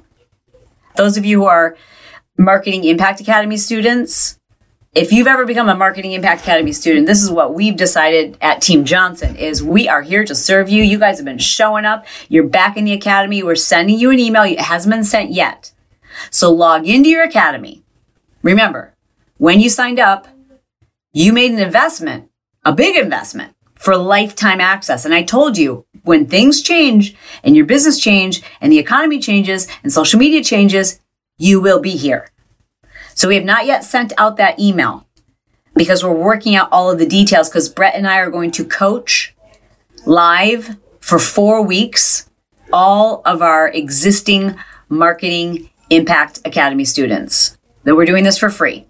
Those 0.97 1.17
of 1.17 1.25
you 1.25 1.43
who 1.43 1.47
are 1.47 1.77
Marketing 2.39 2.85
Impact 2.85 3.21
Academy 3.21 3.57
students, 3.57 4.39
if 4.95 5.13
you've 5.13 5.27
ever 5.27 5.45
become 5.45 5.69
a 5.69 5.75
Marketing 5.75 6.13
Impact 6.13 6.43
Academy 6.43 6.73
student, 6.73 7.07
this 7.07 7.23
is 7.23 7.31
what 7.31 7.55
we've 7.55 7.77
decided 7.77 8.39
at 8.41 8.63
Team 8.63 8.85
Johnson 8.85 9.37
is 9.37 9.63
we 9.63 9.87
are 9.89 10.03
here 10.03 10.25
to 10.25 10.35
serve 10.35 10.69
you. 10.69 10.83
You 10.83 10.99
guys 10.99 11.19
have 11.19 11.27
been 11.27 11.39
showing 11.39 11.85
up. 11.85 12.07
You're 12.29 12.49
back 12.49 12.77
in 12.77 12.85
the 12.85 12.93
academy. 12.93 13.43
We're 13.43 13.55
sending 13.55 13.99
you 13.99 14.11
an 14.11 14.19
email. 14.19 14.45
It 14.45 14.61
hasn't 14.61 14.95
been 14.95 15.05
sent 15.05 15.31
yet. 15.31 15.73
So 16.31 16.53
log 16.53 16.87
into 16.89 17.11
your 17.11 17.23
academy. 17.23 17.83
Remember, 18.43 18.95
when 19.37 19.61
you 19.61 19.69
signed 19.69 20.01
up, 20.01 20.27
you 21.13 21.33
made 21.33 21.51
an 21.51 21.59
investment, 21.59 22.31
a 22.65 22.73
big 22.73 22.97
investment 22.97 23.55
for 23.89 23.97
lifetime 23.97 24.61
access. 24.61 25.07
And 25.07 25.15
I 25.15 25.23
told 25.23 25.57
you 25.57 25.87
when 26.03 26.27
things 26.27 26.61
change 26.61 27.17
and 27.43 27.57
your 27.57 27.65
business 27.65 27.99
change 27.99 28.43
and 28.61 28.71
the 28.71 28.79
economy 28.79 29.19
changes 29.19 29.67
and 29.83 29.91
social 29.91 30.21
media 30.21 30.45
changes, 30.45 31.01
you 31.39 31.59
will 31.59 31.81
be 31.81 31.93
here. 31.93 32.31
So 33.15 33.29
we 33.29 33.35
have 33.37 33.47
not 33.47 33.65
yet 33.65 33.85
sent 33.85 34.13
out 34.19 34.37
that 34.37 34.61
email 34.61 35.07
because 35.75 36.05
we're 36.05 36.13
working 36.13 36.55
out 36.55 36.69
all 36.71 36.91
of 36.91 36.99
the 36.99 37.07
details 37.07 37.49
because 37.49 37.71
Brett 37.71 37.95
and 37.95 38.07
I 38.07 38.19
are 38.19 38.29
going 38.29 38.51
to 38.51 38.65
coach 38.67 39.35
live 40.05 40.77
for 41.01 41.19
four 41.19 41.63
weeks 41.63 42.29
all 42.71 43.23
of 43.25 43.41
our 43.41 43.69
existing 43.69 44.55
marketing 44.91 45.71
impact 45.89 46.41
academy 46.45 46.85
students 46.85 47.57
that 47.85 47.97
we're 47.97 48.05
doing 48.05 48.25
this 48.25 48.37
for 48.37 48.51
free. 48.51 48.87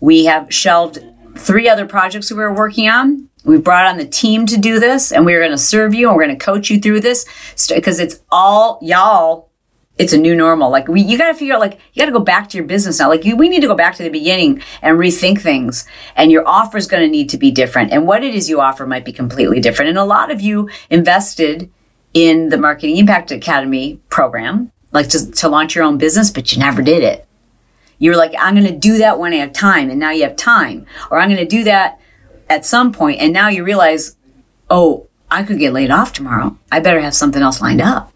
We 0.00 0.26
have 0.26 0.52
shelved 0.52 0.98
three 1.34 1.66
other 1.66 1.86
projects 1.86 2.28
that 2.28 2.34
we 2.34 2.42
were 2.42 2.52
working 2.52 2.90
on. 2.90 3.30
We 3.44 3.58
brought 3.58 3.86
on 3.86 3.98
the 3.98 4.06
team 4.06 4.46
to 4.46 4.56
do 4.56 4.80
this 4.80 5.12
and 5.12 5.26
we're 5.26 5.40
going 5.40 5.50
to 5.50 5.58
serve 5.58 5.94
you 5.94 6.08
and 6.08 6.16
we're 6.16 6.24
going 6.24 6.38
to 6.38 6.44
coach 6.44 6.70
you 6.70 6.80
through 6.80 7.00
this 7.00 7.26
because 7.68 8.00
it's 8.00 8.20
all 8.30 8.78
y'all 8.80 9.50
it's 9.96 10.12
a 10.12 10.18
new 10.18 10.34
normal. 10.34 10.70
Like 10.70 10.88
we, 10.88 11.02
you 11.02 11.16
got 11.16 11.28
to 11.28 11.34
figure 11.34 11.54
out, 11.54 11.60
like 11.60 11.78
you 11.92 12.00
got 12.00 12.06
to 12.06 12.12
go 12.12 12.20
back 12.20 12.48
to 12.48 12.56
your 12.56 12.66
business 12.66 12.98
now. 12.98 13.08
Like 13.08 13.24
you, 13.24 13.36
we 13.36 13.48
need 13.48 13.60
to 13.60 13.66
go 13.66 13.76
back 13.76 13.94
to 13.96 14.02
the 14.02 14.08
beginning 14.08 14.62
and 14.82 14.98
rethink 14.98 15.40
things. 15.40 15.86
And 16.16 16.32
your 16.32 16.46
offer 16.46 16.76
is 16.76 16.86
going 16.86 17.02
to 17.02 17.08
need 17.08 17.28
to 17.30 17.38
be 17.38 17.50
different. 17.50 17.92
And 17.92 18.06
what 18.06 18.24
it 18.24 18.34
is 18.34 18.48
you 18.48 18.60
offer 18.60 18.86
might 18.86 19.04
be 19.04 19.12
completely 19.12 19.60
different. 19.60 19.90
And 19.90 19.98
a 19.98 20.04
lot 20.04 20.30
of 20.30 20.40
you 20.40 20.68
invested 20.90 21.70
in 22.12 22.48
the 22.48 22.58
Marketing 22.58 22.96
Impact 22.96 23.30
Academy 23.30 24.00
program, 24.08 24.72
like 24.92 25.08
to, 25.10 25.30
to 25.30 25.48
launch 25.48 25.74
your 25.74 25.84
own 25.84 25.98
business, 25.98 26.30
but 26.30 26.52
you 26.52 26.58
never 26.58 26.82
did 26.82 27.02
it. 27.02 27.26
You're 27.98 28.16
like, 28.16 28.34
I'm 28.38 28.54
going 28.54 28.66
to 28.66 28.76
do 28.76 28.98
that 28.98 29.18
when 29.20 29.32
I 29.32 29.36
have 29.36 29.52
time. 29.52 29.90
And 29.90 30.00
now 30.00 30.10
you 30.10 30.24
have 30.24 30.36
time. 30.36 30.86
Or 31.10 31.20
I'm 31.20 31.28
going 31.28 31.38
to 31.38 31.46
do 31.46 31.64
that 31.64 32.00
at 32.48 32.66
some 32.66 32.92
point, 32.92 33.20
And 33.20 33.32
now 33.32 33.48
you 33.48 33.64
realize, 33.64 34.16
oh, 34.70 35.08
I 35.30 35.42
could 35.42 35.58
get 35.58 35.72
laid 35.72 35.90
off 35.90 36.12
tomorrow. 36.12 36.58
I 36.70 36.80
better 36.80 37.00
have 37.00 37.14
something 37.14 37.42
else 37.42 37.60
lined 37.60 37.80
up. 37.80 38.12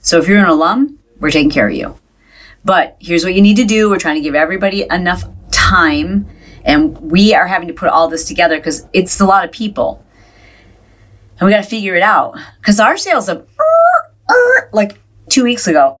So 0.00 0.18
if 0.18 0.28
you're 0.28 0.38
an 0.38 0.46
alum, 0.46 0.98
we're 1.18 1.30
taking 1.30 1.50
care 1.50 1.68
of 1.68 1.74
you. 1.74 1.98
But 2.64 2.96
here's 3.00 3.24
what 3.24 3.34
you 3.34 3.42
need 3.42 3.56
to 3.56 3.64
do. 3.64 3.90
We're 3.90 3.98
trying 3.98 4.16
to 4.16 4.22
give 4.22 4.34
everybody 4.34 4.86
enough 4.90 5.24
time 5.50 6.26
and 6.64 6.98
we 6.98 7.34
are 7.34 7.46
having 7.46 7.68
to 7.68 7.74
put 7.74 7.90
all 7.90 8.08
this 8.08 8.26
together 8.26 8.56
because 8.56 8.86
it's 8.92 9.20
a 9.20 9.26
lot 9.26 9.44
of 9.44 9.52
people. 9.52 10.04
And 11.38 11.46
we 11.46 11.52
got 11.52 11.62
to 11.62 11.68
figure 11.68 11.94
it 11.94 12.02
out 12.02 12.38
because 12.60 12.80
our 12.80 12.96
sales 12.96 13.26
have 13.26 13.46
like 14.72 14.98
two 15.28 15.44
weeks 15.44 15.66
ago, 15.66 15.96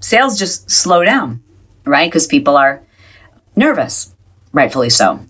sales 0.00 0.38
just 0.38 0.70
slow 0.70 1.04
down, 1.04 1.42
right? 1.84 2.10
Because 2.10 2.26
people 2.26 2.56
are 2.56 2.82
nervous, 3.54 4.14
rightfully 4.52 4.90
so. 4.90 5.26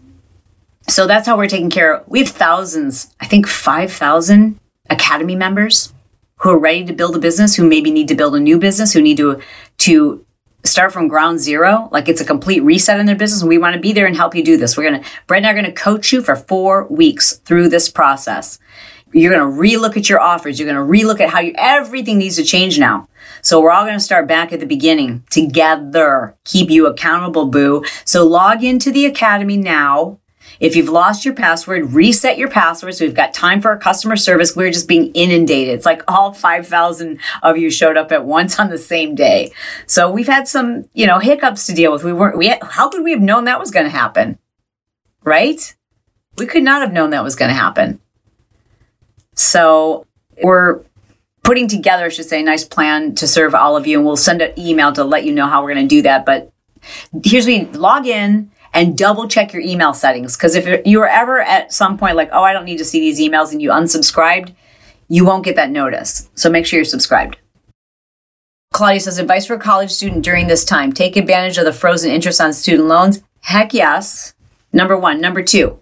So 0.88 1.06
that's 1.06 1.26
how 1.26 1.36
we're 1.36 1.48
taking 1.48 1.70
care 1.70 1.94
of. 1.94 2.08
We 2.08 2.20
have 2.20 2.28
thousands, 2.28 3.14
I 3.20 3.26
think 3.26 3.46
5,000 3.46 4.58
academy 4.90 5.36
members 5.36 5.92
who 6.36 6.50
are 6.50 6.58
ready 6.58 6.84
to 6.84 6.92
build 6.92 7.14
a 7.16 7.20
business, 7.20 7.54
who 7.54 7.66
maybe 7.66 7.90
need 7.90 8.08
to 8.08 8.14
build 8.14 8.34
a 8.34 8.40
new 8.40 8.58
business, 8.58 8.92
who 8.92 9.00
need 9.00 9.16
to 9.16 9.40
to 9.78 10.24
start 10.64 10.92
from 10.92 11.08
ground 11.08 11.40
zero, 11.40 11.88
like 11.90 12.08
it's 12.08 12.20
a 12.20 12.24
complete 12.24 12.60
reset 12.60 13.00
in 13.00 13.06
their 13.06 13.16
business. 13.16 13.42
And 13.42 13.48
we 13.48 13.58
want 13.58 13.74
to 13.74 13.80
be 13.80 13.92
there 13.92 14.06
and 14.06 14.16
help 14.16 14.34
you 14.34 14.44
do 14.44 14.56
this. 14.56 14.76
We're 14.76 14.90
gonna 14.90 15.04
Brett 15.26 15.38
and 15.38 15.46
I 15.46 15.52
are 15.52 15.54
gonna 15.54 15.72
coach 15.72 16.12
you 16.12 16.22
for 16.22 16.36
four 16.36 16.86
weeks 16.88 17.36
through 17.38 17.68
this 17.68 17.88
process. 17.88 18.58
You're 19.12 19.32
gonna 19.32 19.50
relook 19.50 19.96
at 19.96 20.08
your 20.08 20.20
offers. 20.20 20.58
You're 20.58 20.68
gonna 20.72 20.86
relook 20.86 21.20
at 21.20 21.30
how 21.30 21.40
you 21.40 21.54
everything 21.56 22.18
needs 22.18 22.36
to 22.36 22.44
change 22.44 22.78
now. 22.78 23.08
So 23.40 23.60
we're 23.60 23.70
all 23.70 23.84
gonna 23.84 24.00
start 24.00 24.26
back 24.26 24.52
at 24.52 24.60
the 24.60 24.66
beginning 24.66 25.24
together. 25.30 26.34
Keep 26.44 26.70
you 26.70 26.86
accountable, 26.86 27.46
boo. 27.46 27.84
So 28.04 28.26
log 28.26 28.64
into 28.64 28.90
the 28.90 29.06
academy 29.06 29.56
now 29.56 30.18
if 30.62 30.76
you've 30.76 30.88
lost 30.88 31.24
your 31.24 31.34
password, 31.34 31.92
reset 31.92 32.38
your 32.38 32.48
passwords. 32.48 33.00
We've 33.00 33.12
got 33.12 33.34
time 33.34 33.60
for 33.60 33.70
our 33.70 33.76
customer 33.76 34.14
service. 34.14 34.54
We're 34.54 34.70
just 34.70 34.86
being 34.86 35.10
inundated. 35.12 35.74
It's 35.74 35.84
like 35.84 36.02
all 36.06 36.32
5,000 36.32 37.18
of 37.42 37.58
you 37.58 37.68
showed 37.68 37.96
up 37.96 38.12
at 38.12 38.24
once 38.24 38.60
on 38.60 38.70
the 38.70 38.78
same 38.78 39.16
day. 39.16 39.52
So 39.88 40.08
we've 40.08 40.28
had 40.28 40.46
some, 40.46 40.88
you 40.94 41.04
know, 41.04 41.18
hiccups 41.18 41.66
to 41.66 41.74
deal 41.74 41.90
with. 41.90 42.04
We 42.04 42.12
weren't, 42.12 42.38
we, 42.38 42.46
had, 42.46 42.62
how 42.62 42.88
could 42.88 43.02
we 43.02 43.10
have 43.10 43.20
known 43.20 43.46
that 43.46 43.58
was 43.58 43.72
going 43.72 43.86
to 43.86 43.90
happen? 43.90 44.38
Right? 45.24 45.74
We 46.38 46.46
could 46.46 46.62
not 46.62 46.80
have 46.80 46.92
known 46.92 47.10
that 47.10 47.24
was 47.24 47.34
going 47.34 47.50
to 47.50 47.56
happen. 47.56 48.00
So 49.34 50.06
we're 50.44 50.80
putting 51.42 51.66
together, 51.66 52.04
I 52.04 52.08
should 52.08 52.26
say, 52.26 52.40
a 52.40 52.44
nice 52.44 52.64
plan 52.64 53.16
to 53.16 53.26
serve 53.26 53.56
all 53.56 53.76
of 53.76 53.88
you. 53.88 53.98
And 53.98 54.06
we'll 54.06 54.16
send 54.16 54.40
an 54.40 54.56
email 54.56 54.92
to 54.92 55.02
let 55.02 55.24
you 55.24 55.32
know 55.32 55.48
how 55.48 55.64
we're 55.64 55.74
going 55.74 55.88
to 55.88 55.92
do 55.92 56.02
that. 56.02 56.24
But 56.24 56.52
here's 57.24 57.46
we 57.46 57.64
log 57.64 58.06
in 58.06 58.52
and 58.74 58.96
double 58.96 59.28
check 59.28 59.52
your 59.52 59.62
email 59.62 59.94
settings. 59.94 60.36
Because 60.36 60.54
if 60.54 60.86
you 60.86 60.98
were 60.98 61.08
ever 61.08 61.40
at 61.40 61.72
some 61.72 61.98
point 61.98 62.16
like, 62.16 62.30
oh, 62.32 62.42
I 62.42 62.52
don't 62.52 62.64
need 62.64 62.78
to 62.78 62.84
see 62.84 63.00
these 63.00 63.20
emails 63.20 63.52
and 63.52 63.60
you 63.60 63.70
unsubscribed, 63.70 64.54
you 65.08 65.24
won't 65.24 65.44
get 65.44 65.56
that 65.56 65.70
notice. 65.70 66.30
So 66.34 66.50
make 66.50 66.66
sure 66.66 66.78
you're 66.78 66.84
subscribed. 66.84 67.36
Claudia 68.72 69.00
says, 69.00 69.18
advice 69.18 69.46
for 69.46 69.54
a 69.54 69.58
college 69.58 69.90
student 69.90 70.24
during 70.24 70.46
this 70.46 70.64
time 70.64 70.92
take 70.92 71.16
advantage 71.16 71.58
of 71.58 71.66
the 71.66 71.72
frozen 71.72 72.10
interest 72.10 72.40
on 72.40 72.52
student 72.52 72.88
loans. 72.88 73.22
Heck 73.40 73.74
yes. 73.74 74.34
Number 74.72 74.96
one. 74.96 75.20
Number 75.20 75.42
two, 75.42 75.78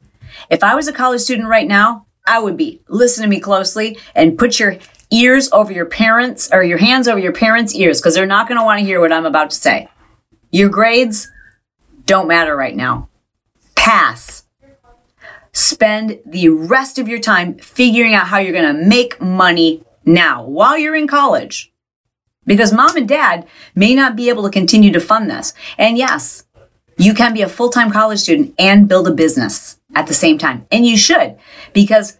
if 0.49 0.65
I 0.65 0.75
was 0.75 0.89
a 0.89 0.93
college 0.93 1.21
student 1.21 1.49
right 1.49 1.69
now, 1.69 2.07
I 2.27 2.41
would 2.41 2.57
be 2.57 2.81
listen 2.89 3.23
to 3.23 3.29
me 3.29 3.39
closely 3.41 3.99
and 4.15 4.37
put 4.37 4.59
your 4.59 4.77
ears 5.11 5.49
over 5.53 5.73
your 5.73 5.87
parents 5.87 6.49
or 6.53 6.63
your 6.63 6.79
hands 6.79 7.09
over 7.09 7.19
your 7.19 7.33
parents' 7.33 7.75
ears 7.75 8.01
because 8.01 8.15
they're 8.15 8.27
not 8.27 8.49
going 8.49 8.59
to 8.59 8.65
want 8.65 8.81
to 8.81 8.85
hear 8.85 9.01
what 9.01 9.13
I'm 9.13 9.27
about 9.27 9.51
to 9.51 9.57
say. 9.57 9.89
Your 10.51 10.69
grades, 10.69 11.31
don't 12.11 12.27
matter 12.27 12.57
right 12.57 12.75
now. 12.75 13.09
Pass. 13.77 14.45
Spend 15.53 16.19
the 16.27 16.49
rest 16.49 16.99
of 16.99 17.07
your 17.07 17.21
time 17.21 17.55
figuring 17.59 18.15
out 18.15 18.27
how 18.27 18.39
you're 18.39 18.53
going 18.53 18.75
to 18.75 18.85
make 18.89 19.21
money 19.21 19.85
now 20.05 20.45
while 20.45 20.77
you're 20.77 20.97
in 20.97 21.07
college. 21.07 21.73
Because 22.45 22.73
mom 22.73 22.97
and 22.97 23.09
dad 23.09 23.47
may 23.77 23.95
not 23.95 24.17
be 24.17 24.29
able 24.29 24.43
to 24.43 24.51
continue 24.51 24.93
to 24.93 24.99
fund 24.99 25.31
this. 25.31 25.53
And 25.79 25.97
yes, 25.97 26.47
you 26.99 27.15
can 27.15 27.33
be 27.33 27.43
a 27.43 27.49
full 27.49 27.71
time 27.71 27.93
college 27.93 28.19
student 28.19 28.57
and 28.59 28.89
build 28.89 29.07
a 29.07 29.13
business 29.13 29.79
at 29.95 30.09
the 30.09 30.15
same 30.15 30.37
time. 30.37 30.67
And 30.73 30.85
you 30.85 30.97
should, 30.97 31.39
because 31.73 32.19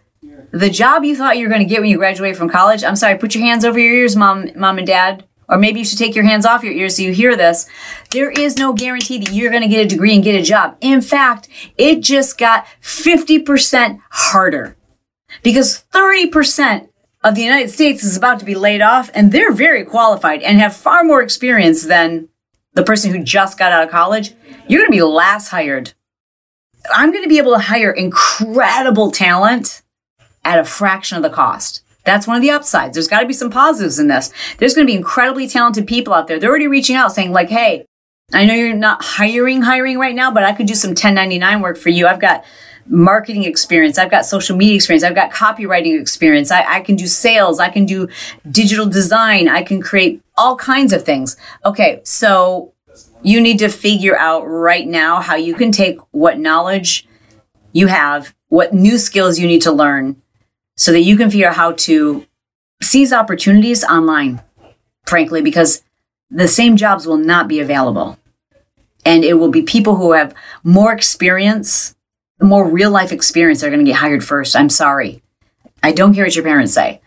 the 0.51 0.69
job 0.69 1.03
you 1.03 1.17
thought 1.17 1.37
you 1.37 1.43
were 1.43 1.53
going 1.53 1.67
to 1.67 1.69
get 1.69 1.81
when 1.81 1.89
you 1.89 1.97
graduate 1.97 2.37
from 2.37 2.47
college, 2.47 2.81
I'm 2.85 2.95
sorry, 2.95 3.17
put 3.17 3.35
your 3.35 3.43
hands 3.43 3.65
over 3.65 3.77
your 3.77 3.93
ears, 3.93 4.15
mom, 4.15 4.51
mom 4.55 4.77
and 4.77 4.87
dad. 4.87 5.25
Or 5.49 5.57
maybe 5.57 5.79
you 5.79 5.85
should 5.85 5.97
take 5.97 6.15
your 6.15 6.23
hands 6.23 6.45
off 6.45 6.63
your 6.63 6.73
ears 6.73 6.95
so 6.95 7.03
you 7.03 7.11
hear 7.11 7.35
this. 7.35 7.67
There 8.11 8.31
is 8.31 8.57
no 8.57 8.73
guarantee 8.73 9.17
that 9.19 9.33
you're 9.33 9.51
going 9.51 9.63
to 9.63 9.67
get 9.67 9.85
a 9.85 9.89
degree 9.89 10.15
and 10.15 10.23
get 10.23 10.39
a 10.39 10.43
job. 10.43 10.77
In 10.81 11.01
fact, 11.01 11.49
it 11.77 12.01
just 12.01 12.37
got 12.37 12.65
50% 12.81 13.99
harder 14.09 14.75
because 15.43 15.83
30% 15.93 16.89
of 17.23 17.35
the 17.35 17.41
United 17.41 17.69
States 17.69 18.03
is 18.03 18.17
about 18.17 18.39
to 18.39 18.45
be 18.45 18.55
laid 18.55 18.81
off 18.81 19.11
and 19.13 19.31
they're 19.31 19.53
very 19.53 19.83
qualified 19.83 20.41
and 20.41 20.59
have 20.59 20.75
far 20.75 21.03
more 21.03 21.21
experience 21.21 21.83
than 21.85 22.29
the 22.73 22.83
person 22.83 23.11
who 23.11 23.23
just 23.23 23.57
got 23.59 23.71
out 23.71 23.83
of 23.83 23.91
college. 23.91 24.33
You're 24.67 24.81
going 24.81 24.91
to 24.91 24.97
be 24.97 25.03
last 25.03 25.49
hired. 25.49 25.93
I'm 26.93 27.11
going 27.11 27.23
to 27.23 27.29
be 27.29 27.37
able 27.37 27.53
to 27.53 27.59
hire 27.59 27.91
incredible 27.91 29.11
talent 29.11 29.81
at 30.43 30.59
a 30.59 30.63
fraction 30.63 31.17
of 31.17 31.23
the 31.23 31.29
cost. 31.29 31.80
That's 32.03 32.27
one 32.27 32.37
of 32.37 32.41
the 32.41 32.51
upsides. 32.51 32.95
There's 32.95 33.07
got 33.07 33.21
to 33.21 33.27
be 33.27 33.33
some 33.33 33.49
positives 33.49 33.99
in 33.99 34.07
this. 34.07 34.31
There's 34.57 34.73
going 34.73 34.87
to 34.87 34.91
be 34.91 34.97
incredibly 34.97 35.47
talented 35.47 35.87
people 35.87 36.13
out 36.13 36.27
there. 36.27 36.39
They're 36.39 36.49
already 36.49 36.67
reaching 36.67 36.95
out 36.95 37.11
saying 37.11 37.31
like, 37.31 37.49
Hey, 37.49 37.85
I 38.33 38.45
know 38.45 38.53
you're 38.53 38.75
not 38.75 39.03
hiring, 39.03 39.61
hiring 39.61 39.97
right 39.99 40.15
now, 40.15 40.31
but 40.31 40.43
I 40.43 40.53
could 40.53 40.65
do 40.65 40.75
some 40.75 40.91
1099 40.91 41.61
work 41.61 41.77
for 41.77 41.89
you. 41.89 42.07
I've 42.07 42.21
got 42.21 42.43
marketing 42.87 43.43
experience. 43.43 43.97
I've 43.97 44.09
got 44.09 44.25
social 44.25 44.57
media 44.57 44.75
experience. 44.75 45.03
I've 45.03 45.15
got 45.15 45.31
copywriting 45.31 45.99
experience. 45.99 46.51
I, 46.51 46.77
I 46.77 46.81
can 46.81 46.95
do 46.95 47.07
sales. 47.07 47.59
I 47.59 47.69
can 47.69 47.85
do 47.85 48.07
digital 48.49 48.85
design. 48.85 49.47
I 49.47 49.63
can 49.63 49.81
create 49.81 50.21
all 50.37 50.55
kinds 50.55 50.93
of 50.93 51.03
things. 51.03 51.37
Okay. 51.65 52.01
So 52.03 52.73
you 53.21 53.39
need 53.39 53.59
to 53.59 53.69
figure 53.69 54.17
out 54.17 54.43
right 54.43 54.87
now 54.87 55.21
how 55.21 55.35
you 55.35 55.53
can 55.53 55.71
take 55.71 55.99
what 56.11 56.39
knowledge 56.39 57.07
you 57.73 57.87
have, 57.87 58.33
what 58.47 58.73
new 58.73 58.97
skills 58.97 59.39
you 59.39 59.47
need 59.47 59.61
to 59.61 59.71
learn 59.71 60.21
so 60.75 60.91
that 60.91 61.01
you 61.01 61.17
can 61.17 61.29
figure 61.29 61.49
out 61.49 61.55
how 61.55 61.71
to 61.73 62.25
seize 62.81 63.13
opportunities 63.13 63.83
online, 63.83 64.41
frankly, 65.05 65.41
because 65.41 65.83
the 66.29 66.47
same 66.47 66.77
jobs 66.77 67.05
will 67.05 67.17
not 67.17 67.47
be 67.47 67.59
available. 67.59 68.17
And 69.05 69.23
it 69.23 69.35
will 69.35 69.49
be 69.49 69.61
people 69.63 69.95
who 69.95 70.13
have 70.13 70.33
more 70.63 70.93
experience, 70.93 71.95
more 72.39 72.69
real 72.69 72.91
life 72.91 73.11
experience 73.11 73.61
that 73.61 73.67
are 73.67 73.71
going 73.71 73.83
to 73.83 73.91
get 73.91 73.99
hired 73.99 74.23
first. 74.23 74.55
I'm 74.55 74.69
sorry. 74.69 75.21
I 75.83 75.91
don't 75.91 76.13
care 76.13 76.25
what 76.25 76.35
your 76.35 76.45
parents 76.45 76.73
say. 76.73 77.01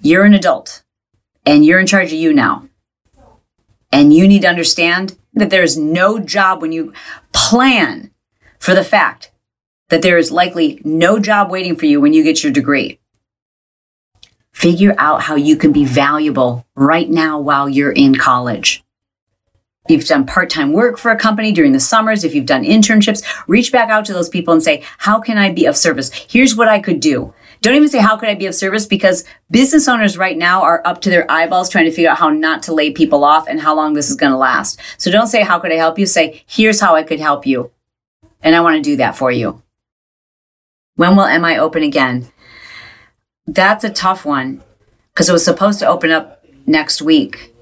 You're 0.00 0.24
an 0.24 0.34
adult 0.34 0.82
and 1.46 1.64
you're 1.64 1.80
in 1.80 1.86
charge 1.86 2.12
of 2.12 2.18
you 2.18 2.32
now. 2.32 2.68
And 3.92 4.12
you 4.12 4.28
need 4.28 4.42
to 4.42 4.48
understand 4.48 5.18
that 5.34 5.50
there 5.50 5.62
is 5.62 5.76
no 5.76 6.18
job 6.18 6.62
when 6.62 6.72
you 6.72 6.92
plan 7.32 8.10
for 8.58 8.74
the 8.74 8.84
fact 8.84 9.32
that 9.88 10.02
there 10.02 10.18
is 10.18 10.30
likely 10.30 10.80
no 10.84 11.18
job 11.18 11.50
waiting 11.50 11.74
for 11.74 11.86
you 11.86 12.00
when 12.00 12.12
you 12.12 12.22
get 12.22 12.44
your 12.44 12.52
degree. 12.52 12.99
Figure 14.60 14.94
out 14.98 15.22
how 15.22 15.36
you 15.36 15.56
can 15.56 15.72
be 15.72 15.86
valuable 15.86 16.66
right 16.74 17.08
now 17.08 17.40
while 17.40 17.66
you're 17.66 17.92
in 17.92 18.14
college. 18.14 18.84
You've 19.88 20.04
done 20.04 20.26
part 20.26 20.50
time 20.50 20.74
work 20.74 20.98
for 20.98 21.10
a 21.10 21.16
company 21.16 21.50
during 21.50 21.72
the 21.72 21.80
summers, 21.80 22.24
if 22.24 22.34
you've 22.34 22.44
done 22.44 22.64
internships, 22.64 23.24
reach 23.48 23.72
back 23.72 23.88
out 23.88 24.04
to 24.04 24.12
those 24.12 24.28
people 24.28 24.52
and 24.52 24.62
say, 24.62 24.82
How 24.98 25.18
can 25.18 25.38
I 25.38 25.50
be 25.50 25.64
of 25.64 25.78
service? 25.78 26.12
Here's 26.12 26.56
what 26.56 26.68
I 26.68 26.78
could 26.78 27.00
do. 27.00 27.32
Don't 27.62 27.74
even 27.74 27.88
say, 27.88 28.00
How 28.00 28.18
could 28.18 28.28
I 28.28 28.34
be 28.34 28.44
of 28.44 28.54
service? 28.54 28.84
Because 28.84 29.24
business 29.50 29.88
owners 29.88 30.18
right 30.18 30.36
now 30.36 30.60
are 30.60 30.82
up 30.84 31.00
to 31.00 31.10
their 31.10 31.28
eyeballs 31.30 31.70
trying 31.70 31.86
to 31.86 31.90
figure 31.90 32.10
out 32.10 32.18
how 32.18 32.28
not 32.28 32.62
to 32.64 32.74
lay 32.74 32.92
people 32.92 33.24
off 33.24 33.48
and 33.48 33.62
how 33.62 33.74
long 33.74 33.94
this 33.94 34.10
is 34.10 34.16
going 34.16 34.32
to 34.32 34.36
last. 34.36 34.78
So 34.98 35.10
don't 35.10 35.28
say, 35.28 35.42
How 35.42 35.58
could 35.58 35.72
I 35.72 35.76
help 35.76 35.98
you? 35.98 36.04
Say, 36.04 36.44
Here's 36.46 36.80
how 36.82 36.94
I 36.96 37.02
could 37.02 37.18
help 37.18 37.46
you. 37.46 37.70
And 38.42 38.54
I 38.54 38.60
want 38.60 38.76
to 38.76 38.82
do 38.82 38.96
that 38.96 39.16
for 39.16 39.32
you. 39.32 39.62
When 40.96 41.16
will 41.16 41.38
MI 41.38 41.56
open 41.56 41.82
again? 41.82 42.30
That's 43.52 43.82
a 43.82 43.90
tough 43.90 44.24
one 44.24 44.62
because 45.12 45.28
it 45.28 45.32
was 45.32 45.44
supposed 45.44 45.80
to 45.80 45.86
open 45.86 46.12
up 46.12 46.44
next 46.66 47.02
week. 47.02 47.52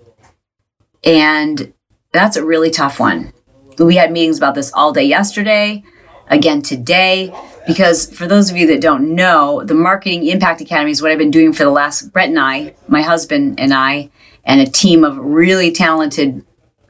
And 1.02 1.72
that's 2.12 2.36
a 2.36 2.44
really 2.44 2.70
tough 2.70 3.00
one. 3.00 3.32
We 3.78 3.96
had 3.96 4.12
meetings 4.12 4.36
about 4.36 4.54
this 4.54 4.70
all 4.74 4.92
day 4.92 5.04
yesterday, 5.04 5.82
again 6.26 6.60
today, 6.60 7.32
because 7.66 8.10
for 8.10 8.26
those 8.26 8.50
of 8.50 8.58
you 8.58 8.66
that 8.66 8.82
don't 8.82 9.14
know, 9.14 9.62
the 9.64 9.74
Marketing 9.74 10.26
Impact 10.26 10.60
Academy 10.60 10.90
is 10.90 11.00
what 11.00 11.10
I've 11.10 11.16
been 11.16 11.30
doing 11.30 11.54
for 11.54 11.64
the 11.64 11.70
last, 11.70 12.12
Brett 12.12 12.28
and 12.28 12.38
I, 12.38 12.74
my 12.86 13.00
husband 13.00 13.58
and 13.58 13.72
I, 13.72 14.10
and 14.44 14.60
a 14.60 14.70
team 14.70 15.04
of 15.04 15.16
really 15.16 15.72
talented 15.72 16.44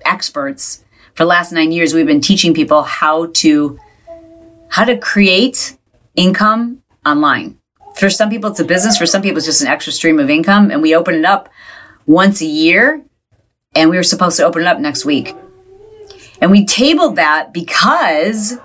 experts. 0.04 0.82
For 1.14 1.22
the 1.22 1.28
last 1.28 1.52
nine 1.52 1.70
years, 1.70 1.94
we've 1.94 2.04
been 2.04 2.20
teaching 2.20 2.52
people 2.52 2.82
how 2.82 3.26
to 3.26 3.78
how 4.70 4.84
to 4.84 4.98
create 4.98 5.78
income 6.16 6.82
online 7.06 7.57
for 7.98 8.08
some 8.08 8.30
people, 8.30 8.50
it's 8.50 8.60
a 8.60 8.64
business. 8.64 8.96
For 8.96 9.06
some 9.06 9.22
people, 9.22 9.38
it's 9.38 9.46
just 9.46 9.60
an 9.60 9.68
extra 9.68 9.92
stream 9.92 10.18
of 10.18 10.30
income. 10.30 10.70
And 10.70 10.80
we 10.80 10.94
open 10.94 11.16
it 11.16 11.24
up 11.24 11.48
once 12.06 12.40
a 12.40 12.46
year. 12.46 13.02
And 13.74 13.90
we 13.90 13.96
were 13.96 14.02
supposed 14.02 14.36
to 14.38 14.44
open 14.44 14.62
it 14.62 14.68
up 14.68 14.78
next 14.78 15.04
week. 15.04 15.34
And 16.40 16.50
we 16.50 16.64
tabled 16.64 17.16
that 17.16 17.52
because 17.52 18.56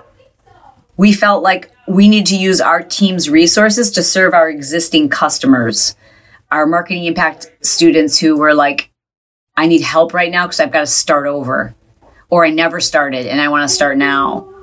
we 0.96 1.12
felt 1.12 1.42
like 1.42 1.72
we 1.88 2.08
need 2.08 2.26
to 2.26 2.36
use 2.36 2.60
our 2.60 2.80
team's 2.80 3.28
resources 3.28 3.90
to 3.92 4.02
serve 4.02 4.32
our 4.32 4.48
existing 4.48 5.08
customers, 5.08 5.96
our 6.50 6.66
marketing 6.66 7.04
impact 7.04 7.50
students 7.60 8.18
who 8.18 8.38
were 8.38 8.54
like, 8.54 8.90
I 9.56 9.66
need 9.66 9.82
help 9.82 10.14
right 10.14 10.30
now 10.30 10.46
because 10.46 10.60
I've 10.60 10.72
got 10.72 10.80
to 10.80 10.86
start 10.86 11.26
over, 11.26 11.74
or 12.30 12.44
I 12.44 12.50
never 12.50 12.80
started 12.80 13.26
and 13.26 13.40
I 13.40 13.48
want 13.48 13.68
to 13.68 13.74
start 13.74 13.98
now. 13.98 14.53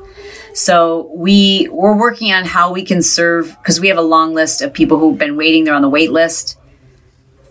So 0.54 1.12
we 1.16 1.70
we're 1.72 1.98
working 1.98 2.32
on 2.34 2.46
how 2.46 2.74
we 2.74 2.84
can 2.84 3.02
serve 3.02 3.58
because 3.60 3.80
we 3.80 3.88
have 3.88 3.98
a 3.98 4.04
long 4.04 4.34
list 4.34 4.62
of 4.62 4.74
people 4.74 5.00
who've 5.00 5.18
been 5.18 5.38
waiting. 5.38 5.64
They're 5.64 5.74
on 5.74 5.82
the 5.82 5.90
wait 5.90 6.12
list 6.12 6.58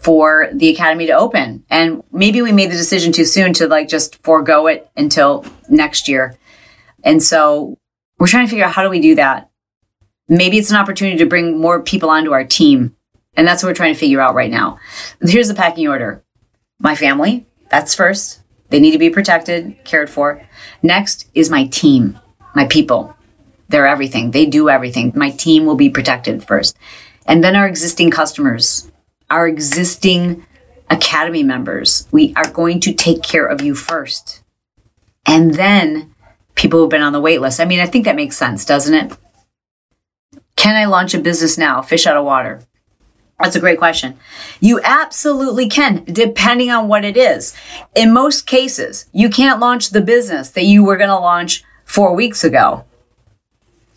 for 0.01 0.49
the 0.53 0.69
academy 0.69 1.07
to 1.07 1.13
open, 1.13 1.65
and 1.71 2.03
maybe 2.13 2.43
we 2.43 2.53
made 2.53 2.71
the 2.71 2.77
decision 2.77 3.13
too 3.13 3.25
soon 3.25 3.53
to 3.55 3.67
like 3.69 3.89
just 3.89 4.23
forego 4.23 4.67
it 4.67 4.91
until 4.97 5.45
next 5.69 6.09
year. 6.09 6.37
And 7.03 7.23
so 7.23 7.79
we're 8.19 8.27
trying 8.27 8.47
to 8.47 8.51
figure 8.51 8.65
out 8.65 8.73
how 8.73 8.83
do 8.83 8.91
we 8.91 9.01
do 9.01 9.15
that. 9.15 9.51
Maybe 10.29 10.59
it's 10.59 10.71
an 10.71 10.77
opportunity 10.77 11.19
to 11.19 11.27
bring 11.27 11.59
more 11.61 11.83
people 11.83 12.11
onto 12.11 12.33
our 12.33 12.45
team, 12.45 12.95
and 13.35 13.47
that's 13.47 13.63
what 13.63 13.71
we're 13.71 13.75
trying 13.75 13.95
to 13.95 14.01
figure 14.01 14.21
out 14.21 14.35
right 14.35 14.51
now. 14.51 14.79
Here's 15.23 15.49
the 15.49 15.55
packing 15.55 15.89
order: 15.89 16.23
my 16.79 16.95
family. 16.95 17.47
That's 17.71 17.95
first. 17.95 18.41
They 18.69 18.81
need 18.81 18.93
to 18.93 18.99
be 18.99 19.11
protected, 19.11 19.85
cared 19.85 20.11
for. 20.11 20.47
Next 20.83 21.29
is 21.35 21.51
my 21.51 21.67
team 21.67 22.19
my 22.55 22.67
people. 22.67 23.17
They're 23.69 23.87
everything. 23.87 24.33
They 24.33 24.47
do 24.47 24.69
everything. 24.69 25.13
My 25.15 25.31
team 25.31 25.65
will 25.65 25.77
be 25.77 25.91
protected 25.91 26.43
first. 26.45 26.77
And 27.27 27.45
then 27.45 27.55
our 27.55 27.67
existing 27.67 28.11
customers, 28.11 28.91
our 29.31 29.47
existing 29.47 30.45
academy 30.89 31.45
members, 31.45 32.09
we 32.11 32.35
are 32.35 32.51
going 32.51 32.81
to 32.81 32.93
take 32.93 33.23
care 33.23 33.47
of 33.47 33.63
you 33.63 33.75
first. 33.75 34.43
And 35.27 35.55
then 35.55 36.13
people 36.57 36.81
who've 36.81 36.91
been 36.91 37.03
on 37.03 37.13
the 37.13 37.21
wait 37.21 37.41
list. 37.41 37.61
I 37.61 37.65
mean, 37.65 37.81
I 37.81 37.87
think 37.87 38.05
that 38.05 38.17
makes 38.17 38.37
sense, 38.37 38.65
doesn't 38.65 38.95
it? 38.95 39.17
Can 40.57 40.75
I 40.75 40.87
launch 40.87 41.15
a 41.15 41.21
business 41.21 41.57
now? 41.57 41.81
Fish 41.81 42.07
out 42.07 42.17
of 42.17 42.25
water. 42.25 42.63
That's 43.39 43.57
a 43.57 43.61
great 43.61 43.79
question. 43.79 44.19
You 44.61 44.81
absolutely 44.85 45.69
can, 45.69 46.05
depending 46.05 46.71
on 46.71 46.89
what 46.89 47.05
it 47.05 47.17
is. 47.17 47.57
In 47.95 48.13
most 48.13 48.47
cases, 48.47 49.07
you 49.13 49.31
can't 49.31 49.61
launch 49.61 49.91
the 49.91 50.03
business 50.03 50.51
that 50.51 50.65
you 50.65 50.85
were 50.85 50.99
going 50.99 51.09
to 51.09 51.17
launch 51.17 51.65
four 51.91 52.15
weeks 52.15 52.45
ago. 52.45 52.85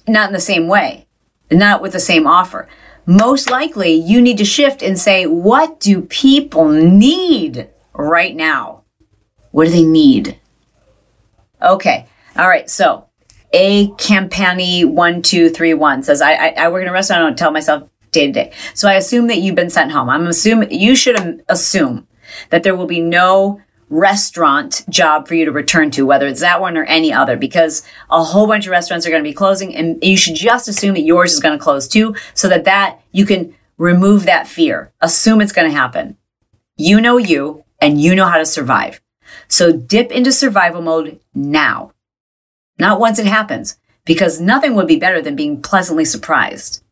Not 0.08 0.30
in 0.30 0.34
the 0.34 0.40
same 0.40 0.68
way, 0.68 1.06
not 1.52 1.80
with 1.80 1.94
the 1.94 2.00
same 2.00 2.26
offer. 2.26 2.68
Most 3.06 3.52
likely, 3.52 3.94
you 3.94 4.20
need 4.20 4.40
to 4.40 4.46
shift 4.46 4.82
and 4.82 4.98
say, 4.98 5.28
what 5.28 5.80
do 5.80 6.02
people 6.02 6.68
need 6.68 7.70
right 7.94 8.36
now? 8.36 8.84
What 9.52 9.66
do 9.66 9.72
they 9.72 9.84
need? 9.84 10.40
Okay. 11.62 12.08
All 12.36 12.48
right. 12.48 12.68
So, 12.68 13.06
a 13.54 13.90
Campani 13.90 14.84
one 14.86 15.22
two 15.22 15.50
three 15.50 15.76
one 15.76 16.02
says, 16.02 16.20
I, 16.20 16.34
I, 16.34 16.48
I 16.58 16.70
work 16.70 16.82
in 16.82 16.88
a 16.88 16.92
restaurant. 16.92 17.22
I 17.22 17.26
don't 17.26 17.38
tell 17.38 17.52
myself 17.52 17.88
day 18.12 18.26
to 18.26 18.34
day. 18.34 18.52
So 18.74 18.90
I 18.90 18.96
assume 18.96 19.28
that 19.28 19.38
you've 19.38 19.56
been 19.56 19.70
sent 19.70 19.92
home. 19.92 20.10
I'm 20.10 20.26
assuming 20.26 20.72
you 20.72 20.96
should 20.96 21.44
assume 21.48 22.08
that 22.50 22.64
there 22.64 22.76
will 22.76 22.88
be 22.88 23.02
no 23.02 23.62
restaurant 23.90 24.84
job 24.90 25.28
for 25.28 25.36
you 25.36 25.46
to 25.46 25.52
return 25.52 25.92
to, 25.92 26.06
whether 26.06 26.28
it's 26.28 26.42
that 26.42 26.62
one 26.62 26.78
or 26.78 26.84
any 26.86 27.14
other, 27.14 27.38
because 27.38 27.84
a 28.10 28.24
whole 28.24 28.48
bunch 28.48 28.66
of 28.66 28.72
restaurants 28.72 29.06
are 29.06 29.10
going 29.10 29.24
to 29.24 29.30
be 29.30 29.34
closing 29.34 29.76
and 29.76 30.04
you 30.04 30.18
should 30.18 30.36
just 30.36 30.68
assume 30.68 30.94
that 30.96 31.02
yours 31.02 31.34
is 31.34 31.40
going 31.40 31.58
to 31.58 31.64
close 31.64 31.88
too, 31.88 32.16
so 32.34 32.48
that 32.50 32.66
that 32.66 33.00
you 33.12 33.26
can 33.26 33.54
remove 33.78 34.26
that 34.26 34.48
fear. 34.48 34.92
Assume 35.02 35.42
it's 35.42 35.52
going 35.52 35.70
to 35.70 35.78
happen. 35.78 36.18
You 36.78 37.02
know 37.02 37.18
you 37.18 37.64
and 37.80 38.02
you 38.02 38.16
know 38.16 38.26
how 38.26 38.38
to 38.38 38.46
survive. 38.46 39.02
So 39.48 39.72
dip 39.72 40.12
into 40.12 40.32
survival 40.32 40.82
mode 40.82 41.20
now, 41.34 41.92
not 42.80 43.00
once 43.00 43.20
it 43.20 43.26
happens, 43.26 43.78
because 44.06 44.42
nothing 44.42 44.76
would 44.76 44.88
be 44.88 44.98
better 44.98 45.22
than 45.22 45.36
being 45.36 45.62
pleasantly 45.62 46.06
surprised. 46.06 46.84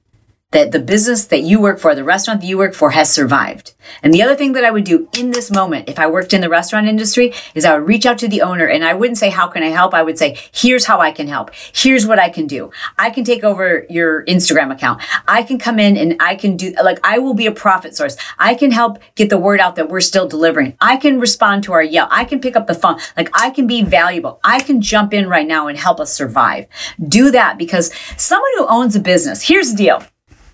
That 0.52 0.72
the 0.72 0.80
business 0.80 1.26
that 1.26 1.42
you 1.42 1.60
work 1.60 1.80
for, 1.80 1.96
the 1.96 2.04
restaurant 2.04 2.42
that 2.42 2.48
you 2.48 2.58
work 2.58 2.74
for 2.74 2.92
has 2.92 3.10
survived. 3.12 3.74
And 4.04 4.14
the 4.14 4.22
other 4.22 4.36
thing 4.36 4.52
that 4.54 4.66
I 4.66 4.72
would 4.72 4.84
do 4.84 5.08
in 5.18 5.32
this 5.32 5.50
moment, 5.50 5.90
if 5.90 5.98
I 5.98 6.08
worked 6.08 6.34
in 6.34 6.42
the 6.42 6.50
restaurant 6.50 6.88
industry, 6.88 7.34
is 7.56 7.66
I 7.66 7.78
would 7.78 7.88
reach 7.88 8.06
out 8.06 8.18
to 8.20 8.28
the 8.28 8.42
owner 8.42 8.66
and 8.66 8.84
I 8.84 8.94
wouldn't 8.94 9.18
say, 9.18 9.30
how 9.30 9.48
can 9.48 9.64
I 9.64 9.70
help? 9.70 9.94
I 9.94 10.04
would 10.04 10.18
say, 10.18 10.38
here's 10.54 10.86
how 10.86 11.00
I 11.00 11.12
can 11.12 11.28
help. 11.28 11.52
Here's 11.74 12.06
what 12.06 12.20
I 12.20 12.30
can 12.30 12.48
do. 12.48 12.72
I 13.00 13.10
can 13.10 13.24
take 13.24 13.44
over 13.44 13.86
your 13.90 14.26
Instagram 14.26 14.72
account. 14.72 15.02
I 15.28 15.44
can 15.44 15.58
come 15.58 15.80
in 15.80 15.98
and 15.98 16.18
I 16.20 16.36
can 16.36 16.58
do, 16.58 16.74
like, 16.84 17.00
I 17.04 17.18
will 17.20 17.34
be 17.34 17.48
a 17.48 17.52
profit 17.52 17.96
source. 17.96 18.18
I 18.38 18.54
can 18.54 18.72
help 18.72 19.00
get 19.16 19.30
the 19.30 19.38
word 19.38 19.60
out 19.60 19.78
that 19.78 19.90
we're 19.90 20.02
still 20.02 20.28
delivering. 20.28 20.76
I 20.82 20.98
can 20.98 21.20
respond 21.20 21.64
to 21.64 21.74
our 21.74 21.84
Yelp. 21.84 22.10
I 22.12 22.26
can 22.26 22.40
pick 22.40 22.56
up 22.56 22.68
the 22.68 22.76
phone. 22.76 23.00
Like, 23.16 23.30
I 23.34 23.50
can 23.50 23.68
be 23.68 23.84
valuable. 23.84 24.40
I 24.44 24.60
can 24.60 24.82
jump 24.82 25.14
in 25.14 25.28
right 25.28 25.48
now 25.48 25.68
and 25.68 25.78
help 25.78 26.00
us 26.00 26.14
survive. 26.14 26.68
Do 27.06 27.32
that 27.32 27.58
because 27.58 27.92
someone 28.18 28.52
who 28.58 28.68
owns 28.68 28.96
a 28.96 29.00
business, 29.00 29.48
here's 29.48 29.72
the 29.72 29.78
deal. 29.78 30.04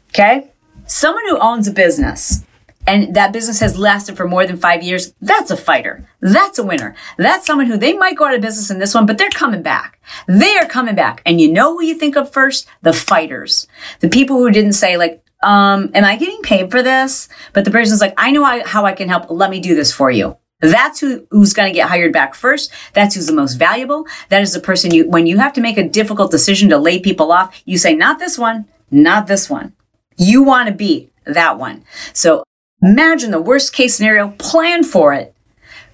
Okay. 0.09 0.51
Someone 0.85 1.23
who 1.27 1.37
owns 1.39 1.67
a 1.67 1.71
business 1.71 2.45
and 2.87 3.13
that 3.15 3.33
business 3.33 3.59
has 3.59 3.77
lasted 3.77 4.15
for 4.15 4.27
more 4.27 4.45
than 4.45 4.55
five 4.55 4.81
years, 4.81 5.13
that's 5.21 5.51
a 5.51 5.57
fighter. 5.57 6.07
That's 6.21 6.57
a 6.57 6.63
winner. 6.63 6.95
That's 7.17 7.45
someone 7.45 7.67
who 7.67 7.77
they 7.77 7.93
might 7.93 8.15
go 8.15 8.25
out 8.25 8.33
of 8.33 8.41
business 8.41 8.71
in 8.71 8.79
this 8.79 8.93
one, 8.93 9.05
but 9.05 9.17
they're 9.17 9.29
coming 9.29 9.61
back. 9.61 9.99
They 10.27 10.57
are 10.57 10.65
coming 10.65 10.95
back. 10.95 11.21
And 11.25 11.41
you 11.41 11.51
know 11.51 11.73
who 11.73 11.83
you 11.83 11.95
think 11.95 12.15
of 12.15 12.31
first? 12.31 12.67
The 12.81 12.93
fighters. 12.93 13.67
The 13.99 14.07
people 14.07 14.37
who 14.37 14.49
didn't 14.51 14.73
say 14.73 14.95
like, 14.95 15.21
um, 15.43 15.91
am 15.93 16.05
I 16.05 16.15
getting 16.15 16.41
paid 16.41 16.71
for 16.71 16.81
this? 16.81 17.27
But 17.51 17.65
the 17.65 17.71
person's 17.71 18.01
like, 18.01 18.13
I 18.17 18.31
know 18.31 18.63
how 18.65 18.85
I 18.85 18.93
can 18.93 19.09
help. 19.09 19.29
Let 19.29 19.49
me 19.49 19.59
do 19.59 19.75
this 19.75 19.91
for 19.91 20.09
you. 20.09 20.37
That's 20.61 20.99
who, 20.99 21.27
who's 21.29 21.53
going 21.53 21.71
to 21.71 21.75
get 21.75 21.89
hired 21.89 22.13
back 22.13 22.33
first. 22.33 22.71
That's 22.93 23.13
who's 23.13 23.27
the 23.27 23.33
most 23.33 23.55
valuable. 23.55 24.07
That 24.29 24.41
is 24.41 24.53
the 24.53 24.59
person 24.59 24.91
you, 24.91 25.07
when 25.07 25.27
you 25.27 25.37
have 25.37 25.53
to 25.53 25.61
make 25.61 25.77
a 25.77 25.87
difficult 25.87 26.31
decision 26.31 26.69
to 26.69 26.79
lay 26.79 26.99
people 26.99 27.31
off, 27.31 27.61
you 27.65 27.77
say, 27.77 27.93
not 27.93 28.17
this 28.17 28.39
one, 28.39 28.65
not 28.89 29.27
this 29.27 29.49
one. 29.49 29.73
You 30.17 30.43
want 30.43 30.67
to 30.67 30.73
be 30.73 31.09
that 31.25 31.57
one. 31.57 31.83
So 32.13 32.43
imagine 32.81 33.31
the 33.31 33.41
worst 33.41 33.73
case 33.73 33.95
scenario, 33.95 34.29
plan 34.39 34.83
for 34.83 35.13
it, 35.13 35.35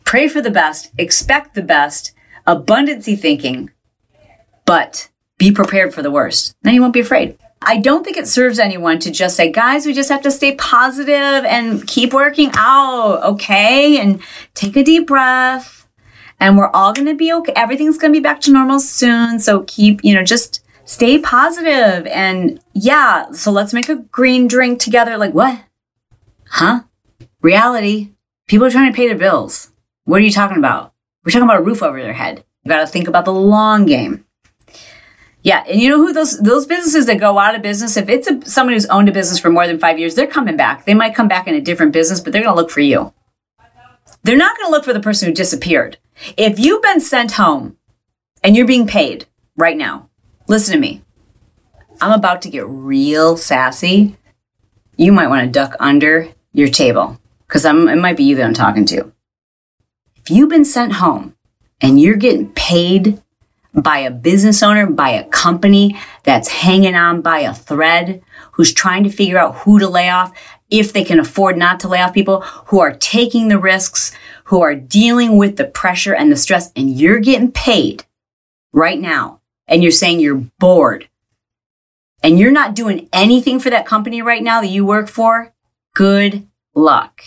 pray 0.06 0.28
for 0.28 0.42
the 0.42 0.52
best, 0.52 0.92
expect 0.98 1.56
the 1.56 1.62
best, 1.62 2.14
abundancy 2.48 3.20
thinking, 3.20 3.72
but 4.66 5.10
be 5.38 5.52
prepared 5.52 5.94
for 5.94 6.02
the 6.02 6.12
worst. 6.12 6.56
Then 6.62 6.74
you 6.74 6.82
won't 6.82 6.94
be 6.94 7.00
afraid. 7.00 7.38
I 7.66 7.78
don't 7.78 8.04
think 8.04 8.18
it 8.18 8.28
serves 8.28 8.60
anyone 8.60 9.00
to 9.00 9.12
just 9.12 9.36
say, 9.36 9.52
guys, 9.52 9.86
we 9.86 9.94
just 9.94 10.10
have 10.10 10.22
to 10.24 10.32
stay 10.32 10.56
positive 10.56 11.14
and 11.46 11.86
keep 11.88 12.14
working 12.14 12.52
out, 12.56 13.24
okay? 13.24 14.00
And 14.00 14.22
take 14.54 14.76
a 14.76 14.84
deep 14.84 15.08
breath. 15.08 15.88
And 16.40 16.58
we're 16.58 16.70
all 16.70 16.94
going 16.94 17.08
to 17.08 17.16
be 17.16 17.32
okay. 17.32 17.54
Everything's 17.56 17.98
going 17.98 18.12
to 18.12 18.20
be 18.20 18.24
back 18.24 18.42
to 18.42 18.52
normal 18.52 18.80
soon. 18.80 19.40
So 19.40 19.64
keep, 19.64 20.04
you 20.04 20.14
know, 20.14 20.24
just 20.24 20.62
stay 20.86 21.20
positive 21.20 22.08
and 22.08 22.60
yeah, 22.74 23.32
so 23.32 23.52
let's 23.52 23.74
make 23.74 23.90
a 23.90 23.96
green 23.96 24.48
drink 24.48 24.80
together. 24.80 25.18
Like, 25.18 25.34
what? 25.34 25.64
Huh? 26.48 26.82
Reality. 27.42 28.10
People 28.48 28.68
are 28.68 28.72
trying 28.72 28.92
to 28.92 28.96
pay 28.96 29.08
their 29.08 29.18
bills. 29.18 29.72
What 30.06 30.18
are 30.22 30.26
you 30.26 30.32
talking 30.32 30.58
about? 30.58 30.94
We're 31.24 31.32
talking 31.32 31.48
about 31.48 31.62
a 31.62 31.64
roof 31.64 31.82
over 31.82 32.02
their 32.02 32.14
head. 32.14 32.44
You 32.64 32.70
got 32.70 32.82
to 32.82 32.88
think 32.88 33.08
about 33.08 33.26
the 33.26 33.34
long 33.34 33.86
game. 33.86 34.26
Yeah, 35.42 35.64
and 35.68 35.82
you 35.82 35.90
know 35.90 35.98
who 35.98 36.14
those 36.14 36.40
those 36.40 36.66
businesses 36.66 37.06
that 37.08 37.20
go 37.20 37.38
out 37.38 37.54
of 37.54 37.62
business, 37.62 37.98
if 37.98 38.08
it's 38.08 38.30
a, 38.30 38.42
someone 38.46 38.74
who's 38.74 38.86
owned 38.86 39.10
a 39.10 39.12
business 39.12 39.40
for 39.40 39.50
more 39.50 39.68
than 39.68 39.78
5 39.78 40.00
years, 40.00 40.16
they're 40.16 40.26
coming 40.26 40.56
back. 40.56 40.86
They 40.86 40.94
might 40.94 41.16
come 41.16 41.28
back 41.28 41.48
in 41.48 41.56
a 41.56 41.62
different 41.62 41.92
business, 41.92 42.22
but 42.22 42.32
they're 42.32 42.42
going 42.42 42.56
to 42.56 42.62
look 42.62 42.72
for 42.72 42.80
you. 42.80 43.14
They're 44.24 44.38
not 44.38 44.56
going 44.58 44.68
to 44.68 44.72
look 44.72 44.86
for 44.86 44.94
the 44.94 45.02
person 45.02 45.28
who 45.28 45.34
disappeared. 45.34 45.98
If 46.38 46.60
you've 46.60 46.82
been 46.82 47.02
sent 47.02 47.34
home 47.34 47.78
and 48.42 48.56
you're 48.56 48.66
being 48.66 48.88
paid 48.88 49.26
right 49.58 49.76
now, 49.76 50.10
Listen 50.48 50.74
to 50.74 50.80
me. 50.80 51.02
I'm 52.02 52.12
about 52.12 52.41
to 52.41 52.50
get 52.50 52.68
real 52.68 53.38
sassy. 53.38 54.18
You 54.98 55.14
might 55.14 55.30
want 55.30 55.46
to 55.46 55.52
duck 55.52 55.76
under 55.80 56.30
your 56.52 56.68
table 56.68 57.20
because 57.48 57.66
I'm 57.66 57.88
it 57.88 57.96
might 57.96 58.18
be 58.18 58.24
you 58.24 58.36
that 58.36 58.46
I'm 58.46 58.54
talking 58.54 58.86
to. 58.88 59.12
If 60.18 60.30
you've 60.30 60.50
been 60.50 60.66
sent 60.66 60.94
home 60.94 61.36
and 61.80 62.00
you're 62.00 62.18
getting 62.18 62.52
paid 62.54 63.22
by 63.74 64.00
a 64.00 64.12
business 64.12 64.62
owner, 64.62 64.86
by 64.86 65.12
a 65.12 65.28
company 65.30 66.00
that's 66.24 66.50
hanging 66.50 66.96
on 66.96 67.22
by 67.22 67.39
a 67.39 67.54
thread, 67.54 68.22
who's 68.52 68.74
trying 68.74 69.04
to 69.04 69.10
figure 69.10 69.38
out 69.38 69.56
who 69.60 69.80
to 69.80 69.88
lay 69.88 70.10
off, 70.10 70.38
if 70.70 70.91
they 70.91 71.04
can 71.04 71.20
afford 71.20 71.58
not 71.58 71.80
to 71.80 71.88
lay 71.88 72.02
off 72.02 72.14
people, 72.14 72.41
who 72.41 72.80
are 72.80 72.94
taking 72.94 73.48
the 73.48 73.58
risks, 73.58 74.12
who 74.46 74.62
are 74.62 74.76
dealing 74.76 75.38
with 75.38 75.56
the 75.56 75.66
pressure 75.66 76.14
and 76.14 76.32
the 76.32 76.36
stress, 76.36 76.72
and 76.76 77.00
you're 77.00 77.20
getting 77.20 77.52
paid 77.52 78.06
right 78.74 79.00
now 79.00 79.39
and 79.68 79.84
you're 79.84 79.91
saying 79.91 80.20
you're 80.20 80.43
bored 80.59 81.09
and 82.22 82.39
you're 82.39 82.51
not 82.51 82.76
doing 82.76 83.09
anything 83.11 83.59
for 83.59 83.70
that 83.70 83.86
company 83.86 84.22
right 84.22 84.41
now 84.41 84.61
that 84.61 84.68
you 84.68 84.86
work 84.86 85.09
for, 85.09 85.53
good 85.93 86.47
luck. 86.74 87.22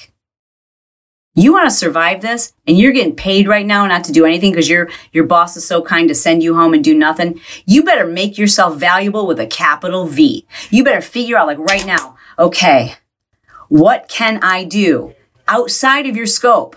You 1.39 1.53
want 1.53 1.69
to 1.69 1.77
survive 1.77 2.23
this 2.23 2.55
and 2.67 2.79
you're 2.79 2.93
getting 2.93 3.15
paid 3.15 3.47
right 3.47 3.67
now 3.67 3.87
not 3.87 4.05
to 4.05 4.13
do 4.13 4.25
anything 4.25 4.53
because 4.53 4.71
your 4.71 4.89
your 5.13 5.25
boss 5.25 5.55
is 5.55 5.69
so 5.69 5.83
kind 5.83 6.09
to 6.09 6.15
send 6.15 6.43
you 6.43 6.57
home 6.57 6.73
and 6.73 6.83
do 6.83 6.95
nothing. 6.95 7.39
You 7.67 7.85
better 7.85 8.07
make 8.07 8.39
yourself 8.39 8.79
valuable 8.79 9.27
with 9.27 9.39
a 9.39 9.47
capital 9.47 10.07
V. 10.07 10.47
You 10.71 10.83
better 10.83 11.03
figure 11.03 11.37
out 11.37 11.47
like 11.47 11.59
right 11.59 11.85
now, 11.85 12.17
okay, 12.39 12.95
what 13.69 14.09
can 14.09 14.43
I 14.43 14.65
do 14.65 15.15
outside 15.47 16.07
of 16.07 16.17
your 16.17 16.27
scope? 16.27 16.75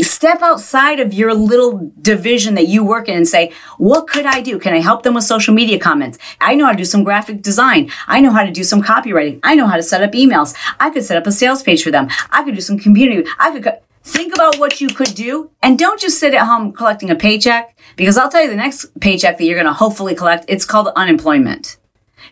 Step 0.00 0.40
outside 0.40 1.00
of 1.00 1.12
your 1.12 1.34
little 1.34 1.92
division 2.00 2.54
that 2.54 2.66
you 2.66 2.82
work 2.82 3.10
in 3.10 3.16
and 3.16 3.28
say, 3.28 3.52
what 3.76 4.08
could 4.08 4.24
I 4.24 4.40
do? 4.40 4.58
Can 4.58 4.72
I 4.72 4.80
help 4.80 5.02
them 5.02 5.12
with 5.12 5.24
social 5.24 5.52
media 5.52 5.78
comments? 5.78 6.16
I 6.40 6.54
know 6.54 6.64
how 6.64 6.72
to 6.72 6.78
do 6.78 6.86
some 6.86 7.04
graphic 7.04 7.42
design. 7.42 7.90
I 8.06 8.20
know 8.20 8.30
how 8.30 8.42
to 8.42 8.50
do 8.50 8.64
some 8.64 8.82
copywriting. 8.82 9.40
I 9.42 9.54
know 9.54 9.66
how 9.66 9.76
to 9.76 9.82
set 9.82 10.02
up 10.02 10.12
emails. 10.12 10.56
I 10.80 10.88
could 10.88 11.04
set 11.04 11.18
up 11.18 11.26
a 11.26 11.32
sales 11.32 11.62
page 11.62 11.82
for 11.82 11.90
them. 11.90 12.08
I 12.30 12.42
could 12.42 12.54
do 12.54 12.62
some 12.62 12.78
community. 12.78 13.28
I 13.38 13.50
could 13.50 13.64
co- 13.64 13.82
think 14.02 14.34
about 14.34 14.58
what 14.58 14.80
you 14.80 14.88
could 14.88 15.14
do 15.14 15.50
and 15.62 15.78
don't 15.78 16.00
just 16.00 16.18
sit 16.18 16.32
at 16.32 16.46
home 16.46 16.72
collecting 16.72 17.10
a 17.10 17.14
paycheck 17.14 17.76
because 17.96 18.16
I'll 18.16 18.30
tell 18.30 18.42
you 18.42 18.48
the 18.48 18.56
next 18.56 18.98
paycheck 18.98 19.36
that 19.36 19.44
you're 19.44 19.56
going 19.56 19.66
to 19.66 19.74
hopefully 19.74 20.14
collect, 20.14 20.46
it's 20.48 20.64
called 20.64 20.88
unemployment. 20.96 21.76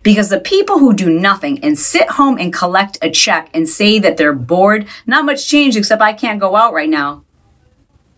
Because 0.03 0.31
the 0.31 0.41
people 0.41 0.79
who 0.79 0.95
do 0.95 1.11
nothing 1.11 1.63
and 1.63 1.79
sit 1.79 2.09
home 2.09 2.39
and 2.39 2.55
collect 2.55 2.97
a 3.03 3.11
check 3.11 3.51
and 3.53 3.69
say 3.69 3.99
that 3.99 4.17
they're 4.17 4.33
bored, 4.33 4.89
not 5.05 5.27
much 5.27 5.47
change 5.47 5.77
except 5.77 6.01
I 6.01 6.15
can't 6.15 6.41
go 6.41 6.57
out 6.57 6.73
right 6.73 6.89
now 6.89 7.25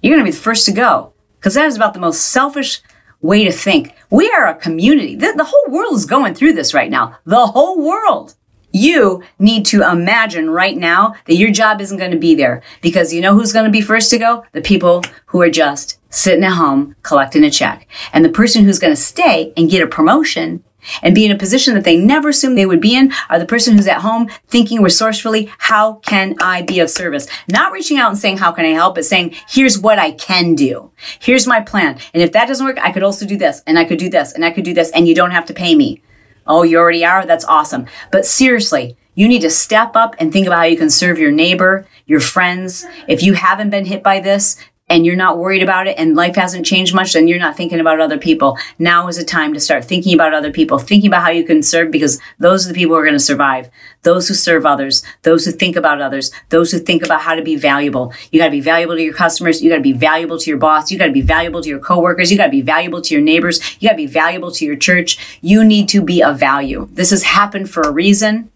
you're 0.03 0.15
going 0.15 0.25
to 0.25 0.31
be 0.31 0.37
the 0.37 0.43
first 0.43 0.67
to 0.67 0.73
go 0.73 1.13
because 1.39 1.55
that 1.55 1.67
is 1.67 1.77
about 1.77 1.95
the 1.95 2.01
most 2.01 2.27
selfish 2.27 2.83
way 3.21 3.45
to 3.45 3.53
think. 3.53 3.95
We 4.11 4.31
are 4.33 4.47
a 4.47 4.55
community. 4.55 5.15
The, 5.15 5.33
the, 5.37 5.45
whole 5.45 5.65
world 5.69 5.95
is 5.95 6.05
going 6.05 6.35
through 6.35 6.55
this 6.55 6.75
right 6.75 6.91
now. 6.91 7.19
The 7.25 7.47
whole 7.47 7.81
world. 7.81 8.35
You 8.75 9.23
need 9.39 9.67
to 9.67 9.83
imagine 9.83 10.49
right 10.49 10.77
now 10.77 11.15
that 11.27 11.37
your 11.37 11.51
job 11.51 11.81
isn't 11.81 11.99
going 11.99 12.11
to 12.11 12.19
be 12.19 12.35
there 12.35 12.63
because 12.81 13.13
you 13.13 13.21
know 13.21 13.35
who's 13.35 13.53
going 13.53 13.67
to 13.67 13.71
be 13.71 13.83
first 13.83 14.09
to 14.11 14.19
go? 14.19 14.45
The 14.53 14.63
people 14.63 15.05
who 15.27 15.43
are 15.43 15.51
just 15.51 15.99
sitting 16.09 16.43
at 16.43 16.55
home 16.55 16.97
collecting 17.03 17.45
a 17.45 17.51
check. 17.51 17.87
And 18.15 18.25
the 18.25 18.31
person 18.31 18.65
who's 18.65 18.79
going 18.79 18.93
to 18.93 19.01
stay 19.01 19.53
and 19.57 19.71
get 19.71 19.83
a 19.83 19.87
promotion 19.87 20.65
and 21.03 21.15
be 21.15 21.25
in 21.25 21.33
a 21.33 21.39
position 21.39 21.75
that 21.75 21.85
they 21.85 21.97
never 21.97 22.31
assumed 22.31 22.57
they 22.57 22.67
would 22.67 22.81
be 22.81 22.95
in 22.95 23.13
are 23.29 23.39
the 23.39 23.47
person 23.47 23.77
who's 23.77 23.87
at 23.87 24.03
home 24.03 24.29
thinking 24.47 24.83
resourcefully, 24.83 25.51
how 25.59 25.95
can 25.95 26.35
I 26.41 26.63
be 26.63 26.81
of 26.81 26.91
service? 26.91 27.27
Not 27.49 27.73
reaching 27.73 27.99
out 27.99 28.11
and 28.11 28.19
saying, 28.19 28.39
how 28.39 28.53
can 28.53 28.65
I 28.65 28.71
help? 28.71 28.95
But 28.95 29.05
saying, 29.05 29.35
here's 29.49 29.79
what 29.79 29.99
I 29.99 30.13
can 30.13 30.55
do. 30.55 30.91
Here's 31.21 31.47
my 31.47 31.61
plan. 31.61 31.99
And 32.15 32.23
if 32.23 32.33
that 32.33 32.49
doesn't 32.49 32.67
work, 32.67 32.79
I 32.81 32.93
could 32.93 33.03
also 33.03 33.27
do 33.27 33.37
this 33.37 33.63
and 33.67 33.79
I 33.79 33.85
could 33.85 33.99
do 33.99 34.11
this 34.11 34.33
and 34.33 34.45
I 34.45 34.51
could 34.51 34.65
do 34.65 34.75
this 34.75 34.91
and 34.91 35.07
you 35.07 35.15
don't 35.15 35.31
have 35.31 35.47
to 35.47 35.55
pay 35.55 35.75
me. 35.75 36.03
Oh, 36.47 36.63
you 36.65 36.79
already 36.79 37.05
are? 37.05 37.25
That's 37.25 37.45
awesome. 37.45 37.87
But 38.11 38.27
seriously, 38.27 38.97
you 39.15 39.29
need 39.29 39.43
to 39.43 39.51
step 39.51 39.95
up 39.95 40.17
and 40.19 40.33
think 40.33 40.47
about 40.47 40.59
how 40.59 40.65
you 40.65 40.77
can 40.77 40.91
serve 40.91 41.19
your 41.19 41.31
neighbor, 41.31 41.87
your 42.07 42.21
friends. 42.21 42.87
If 43.07 43.23
you 43.23 43.35
haven't 43.35 43.71
been 43.71 43.85
hit 43.85 44.03
by 44.03 44.21
this, 44.21 44.57
and 44.93 45.07
you're 45.07 45.17
not 45.17 45.39
worried 45.39 45.63
about 45.63 45.87
it 45.87 45.99
and 45.99 46.15
life 46.15 46.37
hasn't 46.37 46.67
changed 46.67 46.95
much, 46.95 47.15
then 47.15 47.27
you're 47.27 47.39
not 47.39 47.57
thinking 47.57 47.81
about 47.81 47.99
other 47.99 48.19
people. 48.19 48.59
Now 48.79 49.09
is 49.09 49.17
the 49.17 49.25
time 49.25 49.55
to 49.55 49.61
start 49.61 49.87
thinking 49.87 50.13
about 50.13 50.35
other 50.35 50.53
people, 50.53 50.79
thinking 50.79 51.09
about 51.09 51.23
how 51.23 51.31
you 51.31 51.45
can 51.45 51.63
serve 51.63 51.91
because 51.91 52.21
those 52.39 52.67
are 52.67 52.69
the 52.69 52.75
people 52.75 52.95
who 52.95 53.01
are 53.01 53.05
going 53.05 53.15
to 53.15 53.19
survive. 53.19 53.71
Those 54.03 54.29
who 54.29 54.35
serve 54.35 54.67
others, 54.67 55.03
those 55.23 55.47
who 55.47 55.53
think 55.53 55.77
about 55.77 56.03
others, 56.03 56.31
those 56.51 56.73
who 56.73 56.79
think 56.79 57.03
about 57.03 57.23
how 57.23 57.35
to 57.35 57.41
be 57.41 57.57
valuable. 57.57 58.13
You 58.31 58.39
got 58.39 58.47
to 58.47 58.51
be 58.51 58.61
valuable 58.61 58.97
to 58.97 59.03
your 59.03 59.15
customers. 59.15 59.63
You 59.63 59.71
got 59.71 59.77
to 59.77 59.83
be 59.83 59.95
valuable 59.95 60.39
to 60.39 60.51
your 60.51 60.59
boss. 60.59 60.93
You 60.93 60.99
got 60.99 61.07
to 61.07 61.13
be 61.13 61.23
valuable 61.23 61.63
to 61.63 61.69
your 61.71 61.81
coworkers. 61.81 62.31
You 62.31 62.37
got 62.37 62.47
to 62.47 62.51
be 62.51 62.61
valuable 62.61 63.01
to 63.01 63.15
your 63.15 63.23
neighbors. 63.23 63.61
You 63.81 63.89
got 63.89 63.95
to 63.95 63.97
be 63.97 64.07
valuable 64.07 64.51
to 64.51 64.65
your 64.67 64.77
church. 64.77 65.39
You 65.41 65.65
need 65.65 65.89
to 65.89 66.03
be 66.03 66.23
of 66.23 66.39
value. 66.39 66.89
This 66.93 67.13
has 67.13 67.23
happened 67.23 67.71
for 67.71 67.81
a 67.81 67.91
reason. 67.91 68.51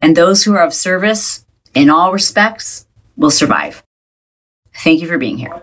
And 0.00 0.16
those 0.16 0.44
who 0.44 0.54
are 0.54 0.64
of 0.64 0.74
service 0.74 1.44
in 1.74 1.90
all 1.90 2.12
respects 2.12 2.86
will 3.16 3.32
survive. 3.32 3.82
Thank 4.78 5.00
you 5.00 5.08
for 5.08 5.18
being 5.18 5.38
here. 5.38 5.62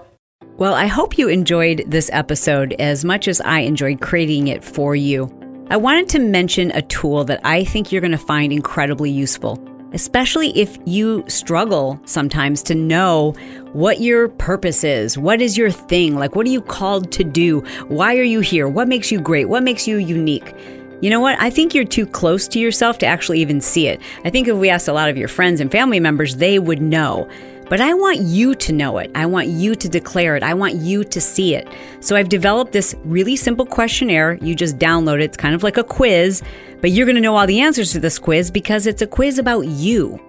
Well, 0.58 0.74
I 0.74 0.86
hope 0.86 1.18
you 1.18 1.30
enjoyed 1.30 1.84
this 1.88 2.10
episode 2.14 2.74
as 2.80 3.04
much 3.04 3.28
as 3.28 3.42
I 3.42 3.60
enjoyed 3.62 4.02
creating 4.02 4.48
it 4.48 4.64
for 4.64 4.96
you. 4.96 5.32
I 5.70 5.78
wanted 5.78 6.10
to 6.10 6.20
mention 6.20 6.72
a 6.72 6.82
tool 6.84 7.24
that 7.26 7.42
I 7.44 7.64
think 7.64 7.92
you're 7.92 8.02
going 8.02 8.12
to 8.12 8.18
find 8.18 8.54
incredibly 8.54 9.10
useful, 9.10 9.58
especially 9.94 10.56
if 10.58 10.78
you 10.86 11.24
struggle 11.28 12.00
sometimes 12.06 12.62
to 12.64 12.76
know 12.76 13.34
what 13.72 14.02
your 14.02 14.30
purpose 14.30 14.84
is. 14.84 15.18
What 15.18 15.42
is 15.42 15.58
your 15.58 15.72
thing? 15.72 16.16
Like, 16.16 16.36
what 16.36 16.46
are 16.46 16.52
you 16.52 16.62
called 16.62 17.12
to 17.14 17.24
do? 17.24 17.62
Why 17.88 18.16
are 18.18 18.24
you 18.24 18.42
here? 18.42 18.68
What 18.68 18.88
makes 18.88 19.12
you 19.12 19.20
great? 19.20 19.50
What 19.50 19.64
makes 19.64 19.88
you 19.88 19.98
unique? 19.98 20.54
You 21.02 21.10
know 21.10 21.20
what? 21.20 21.42
I 21.42 21.50
think 21.50 21.74
you're 21.74 21.84
too 21.84 22.06
close 22.06 22.48
to 22.50 22.60
yourself 22.60 22.98
to 23.00 23.06
actually 23.06 23.42
even 23.42 23.60
see 23.60 23.88
it. 23.88 24.00
I 24.24 24.30
think 24.30 24.48
if 24.48 24.56
we 24.56 24.70
asked 24.70 24.88
a 24.88 24.94
lot 24.94 25.10
of 25.10 25.18
your 25.18 25.28
friends 25.28 25.60
and 25.60 25.72
family 25.72 26.00
members, 26.00 26.36
they 26.38 26.60
would 26.60 26.82
know. 26.82 27.28
But 27.70 27.82
I 27.82 27.94
want 27.94 28.20
you 28.22 28.56
to 28.56 28.74
know 28.74 28.98
it. 28.98 29.12
I 29.16 29.26
want 29.26 29.48
you 29.48 29.76
to 29.76 29.90
declare 29.90 30.36
it. 30.36 30.44
I 30.44 30.54
want 30.54 30.76
you 30.76 31.04
to 31.04 31.22
see 31.22 31.56
it. 31.56 31.68
So 32.02 32.16
I've 32.16 32.30
developed 32.30 32.72
this 32.72 32.96
really 33.04 33.36
simple 33.36 33.66
questionnaire. 33.66 34.36
You 34.42 34.56
just 34.56 34.78
download 34.78 35.16
it. 35.16 35.24
It's 35.24 35.38
kind 35.38 35.56
of 35.56 35.64
like 35.64 35.78
a 35.78 35.84
quiz, 35.84 36.44
but 36.82 36.92
you're 36.92 37.06
going 37.06 37.16
to 37.16 37.22
know 37.22 37.36
all 37.36 37.48
the 37.48 37.62
answers 37.62 37.92
to 37.94 38.00
this 38.00 38.20
quiz 38.20 38.52
because 38.52 38.86
it's 38.86 39.02
a 39.02 39.08
quiz 39.08 39.40
about 39.40 39.68
you. 39.68 40.20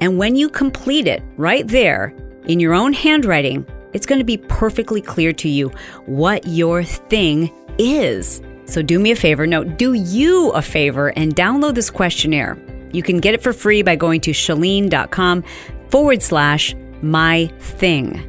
And 0.00 0.18
when 0.18 0.36
you 0.36 0.48
complete 0.48 1.06
it 1.06 1.22
right 1.36 1.66
there 1.66 2.14
in 2.46 2.60
your 2.60 2.74
own 2.74 2.92
handwriting, 2.92 3.66
it's 3.92 4.06
going 4.06 4.18
to 4.18 4.24
be 4.24 4.36
perfectly 4.36 5.00
clear 5.00 5.32
to 5.34 5.48
you 5.48 5.70
what 6.06 6.46
your 6.46 6.82
thing 6.82 7.50
is. 7.78 8.42
So 8.66 8.82
do 8.82 8.98
me 8.98 9.10
a 9.10 9.16
favor, 9.16 9.46
no, 9.46 9.64
do 9.64 9.94
you 9.94 10.50
a 10.50 10.62
favor 10.62 11.08
and 11.16 11.34
download 11.34 11.74
this 11.74 11.90
questionnaire. 11.90 12.56
You 12.92 13.02
can 13.02 13.18
get 13.18 13.34
it 13.34 13.42
for 13.42 13.52
free 13.52 13.82
by 13.82 13.96
going 13.96 14.20
to 14.22 14.30
chalene.com 14.32 15.44
forward 15.90 16.22
slash 16.22 16.74
my 17.02 17.46
thing. 17.58 18.26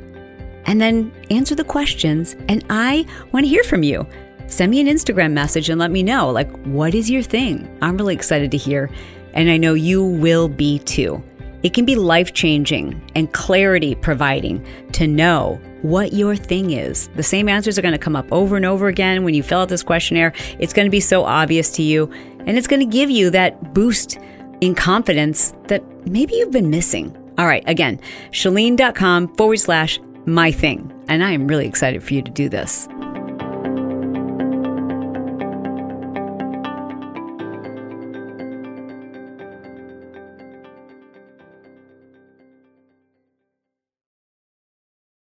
And 0.66 0.80
then 0.80 1.12
answer 1.30 1.55
the 1.55 1.64
questions, 1.64 2.36
and 2.47 2.64
I 2.70 3.05
want 3.32 3.45
to 3.45 3.49
hear 3.49 3.64
from 3.64 3.84
you. 3.84 4.07
Send 4.47 4.72
me 4.72 4.80
an 4.82 4.88
Instagram 4.88 5.32
message 5.32 5.70
and 5.70 5.80
let 5.80 5.91
me 5.91 6.03
know, 6.03 6.30
like, 6.30 6.51
what 6.66 6.93
is 6.93 7.09
your 7.09 7.24
thing? 7.24 7.68
I'm 7.82 7.97
really 7.97 8.14
excited 8.14 8.51
to 8.51 8.57
hear, 8.57 8.89
and 9.34 9.49
I 9.49 9.57
know 9.57 9.74
you 9.74 10.03
will 10.03 10.47
be 10.47 10.80
too. 10.80 11.24
It 11.64 11.74
can 11.74 11.86
be 11.86 11.95
life 11.95 12.34
changing 12.34 12.99
and 13.16 13.32
clarity 13.34 13.95
providing 13.95 14.66
to 14.93 15.07
know 15.07 15.62
what 15.84 16.12
your 16.12 16.36
thing 16.36 16.72
is. 16.72 17.07
The 17.16 17.24
same 17.24 17.47
answers 17.47 17.78
are 17.78 17.82
going 17.82 17.93
to 17.93 17.97
come 17.97 18.16
up 18.16 18.32
over 18.32 18.55
and 18.55 18.66
over 18.66 18.88
again 18.88 19.24
when 19.24 19.34
you 19.34 19.43
fill 19.43 19.62
out 19.62 19.70
this 19.70 19.84
questionnaire. 19.84 20.34
It's 20.59 20.74
going 20.74 20.88
to 20.88 20.91
be 20.91 20.99
so 20.99 21.24
obvious 21.24 21.70
to 21.72 21.84
you, 21.84 22.12
and 22.45 22.57
it's 22.57 22.68
going 22.68 22.80
to 22.82 22.86
give 22.86 23.09
you 23.09 23.30
that 23.30 23.74
boost 23.74 24.18
in 24.59 24.76
confidence 24.76 25.53
that 25.68 25.84
maybe 26.07 26.36
you've 26.36 26.51
been 26.51 26.70
missing. 26.70 27.16
All 27.41 27.47
right, 27.47 27.63
again, 27.65 27.99
chalene.com 28.29 29.35
forward 29.35 29.59
slash 29.59 29.99
my 30.27 30.51
thing. 30.51 30.93
And 31.07 31.23
I 31.23 31.31
am 31.31 31.47
really 31.47 31.65
excited 31.65 32.03
for 32.03 32.13
you 32.13 32.21
to 32.21 32.29
do 32.29 32.47
this. 32.47 32.87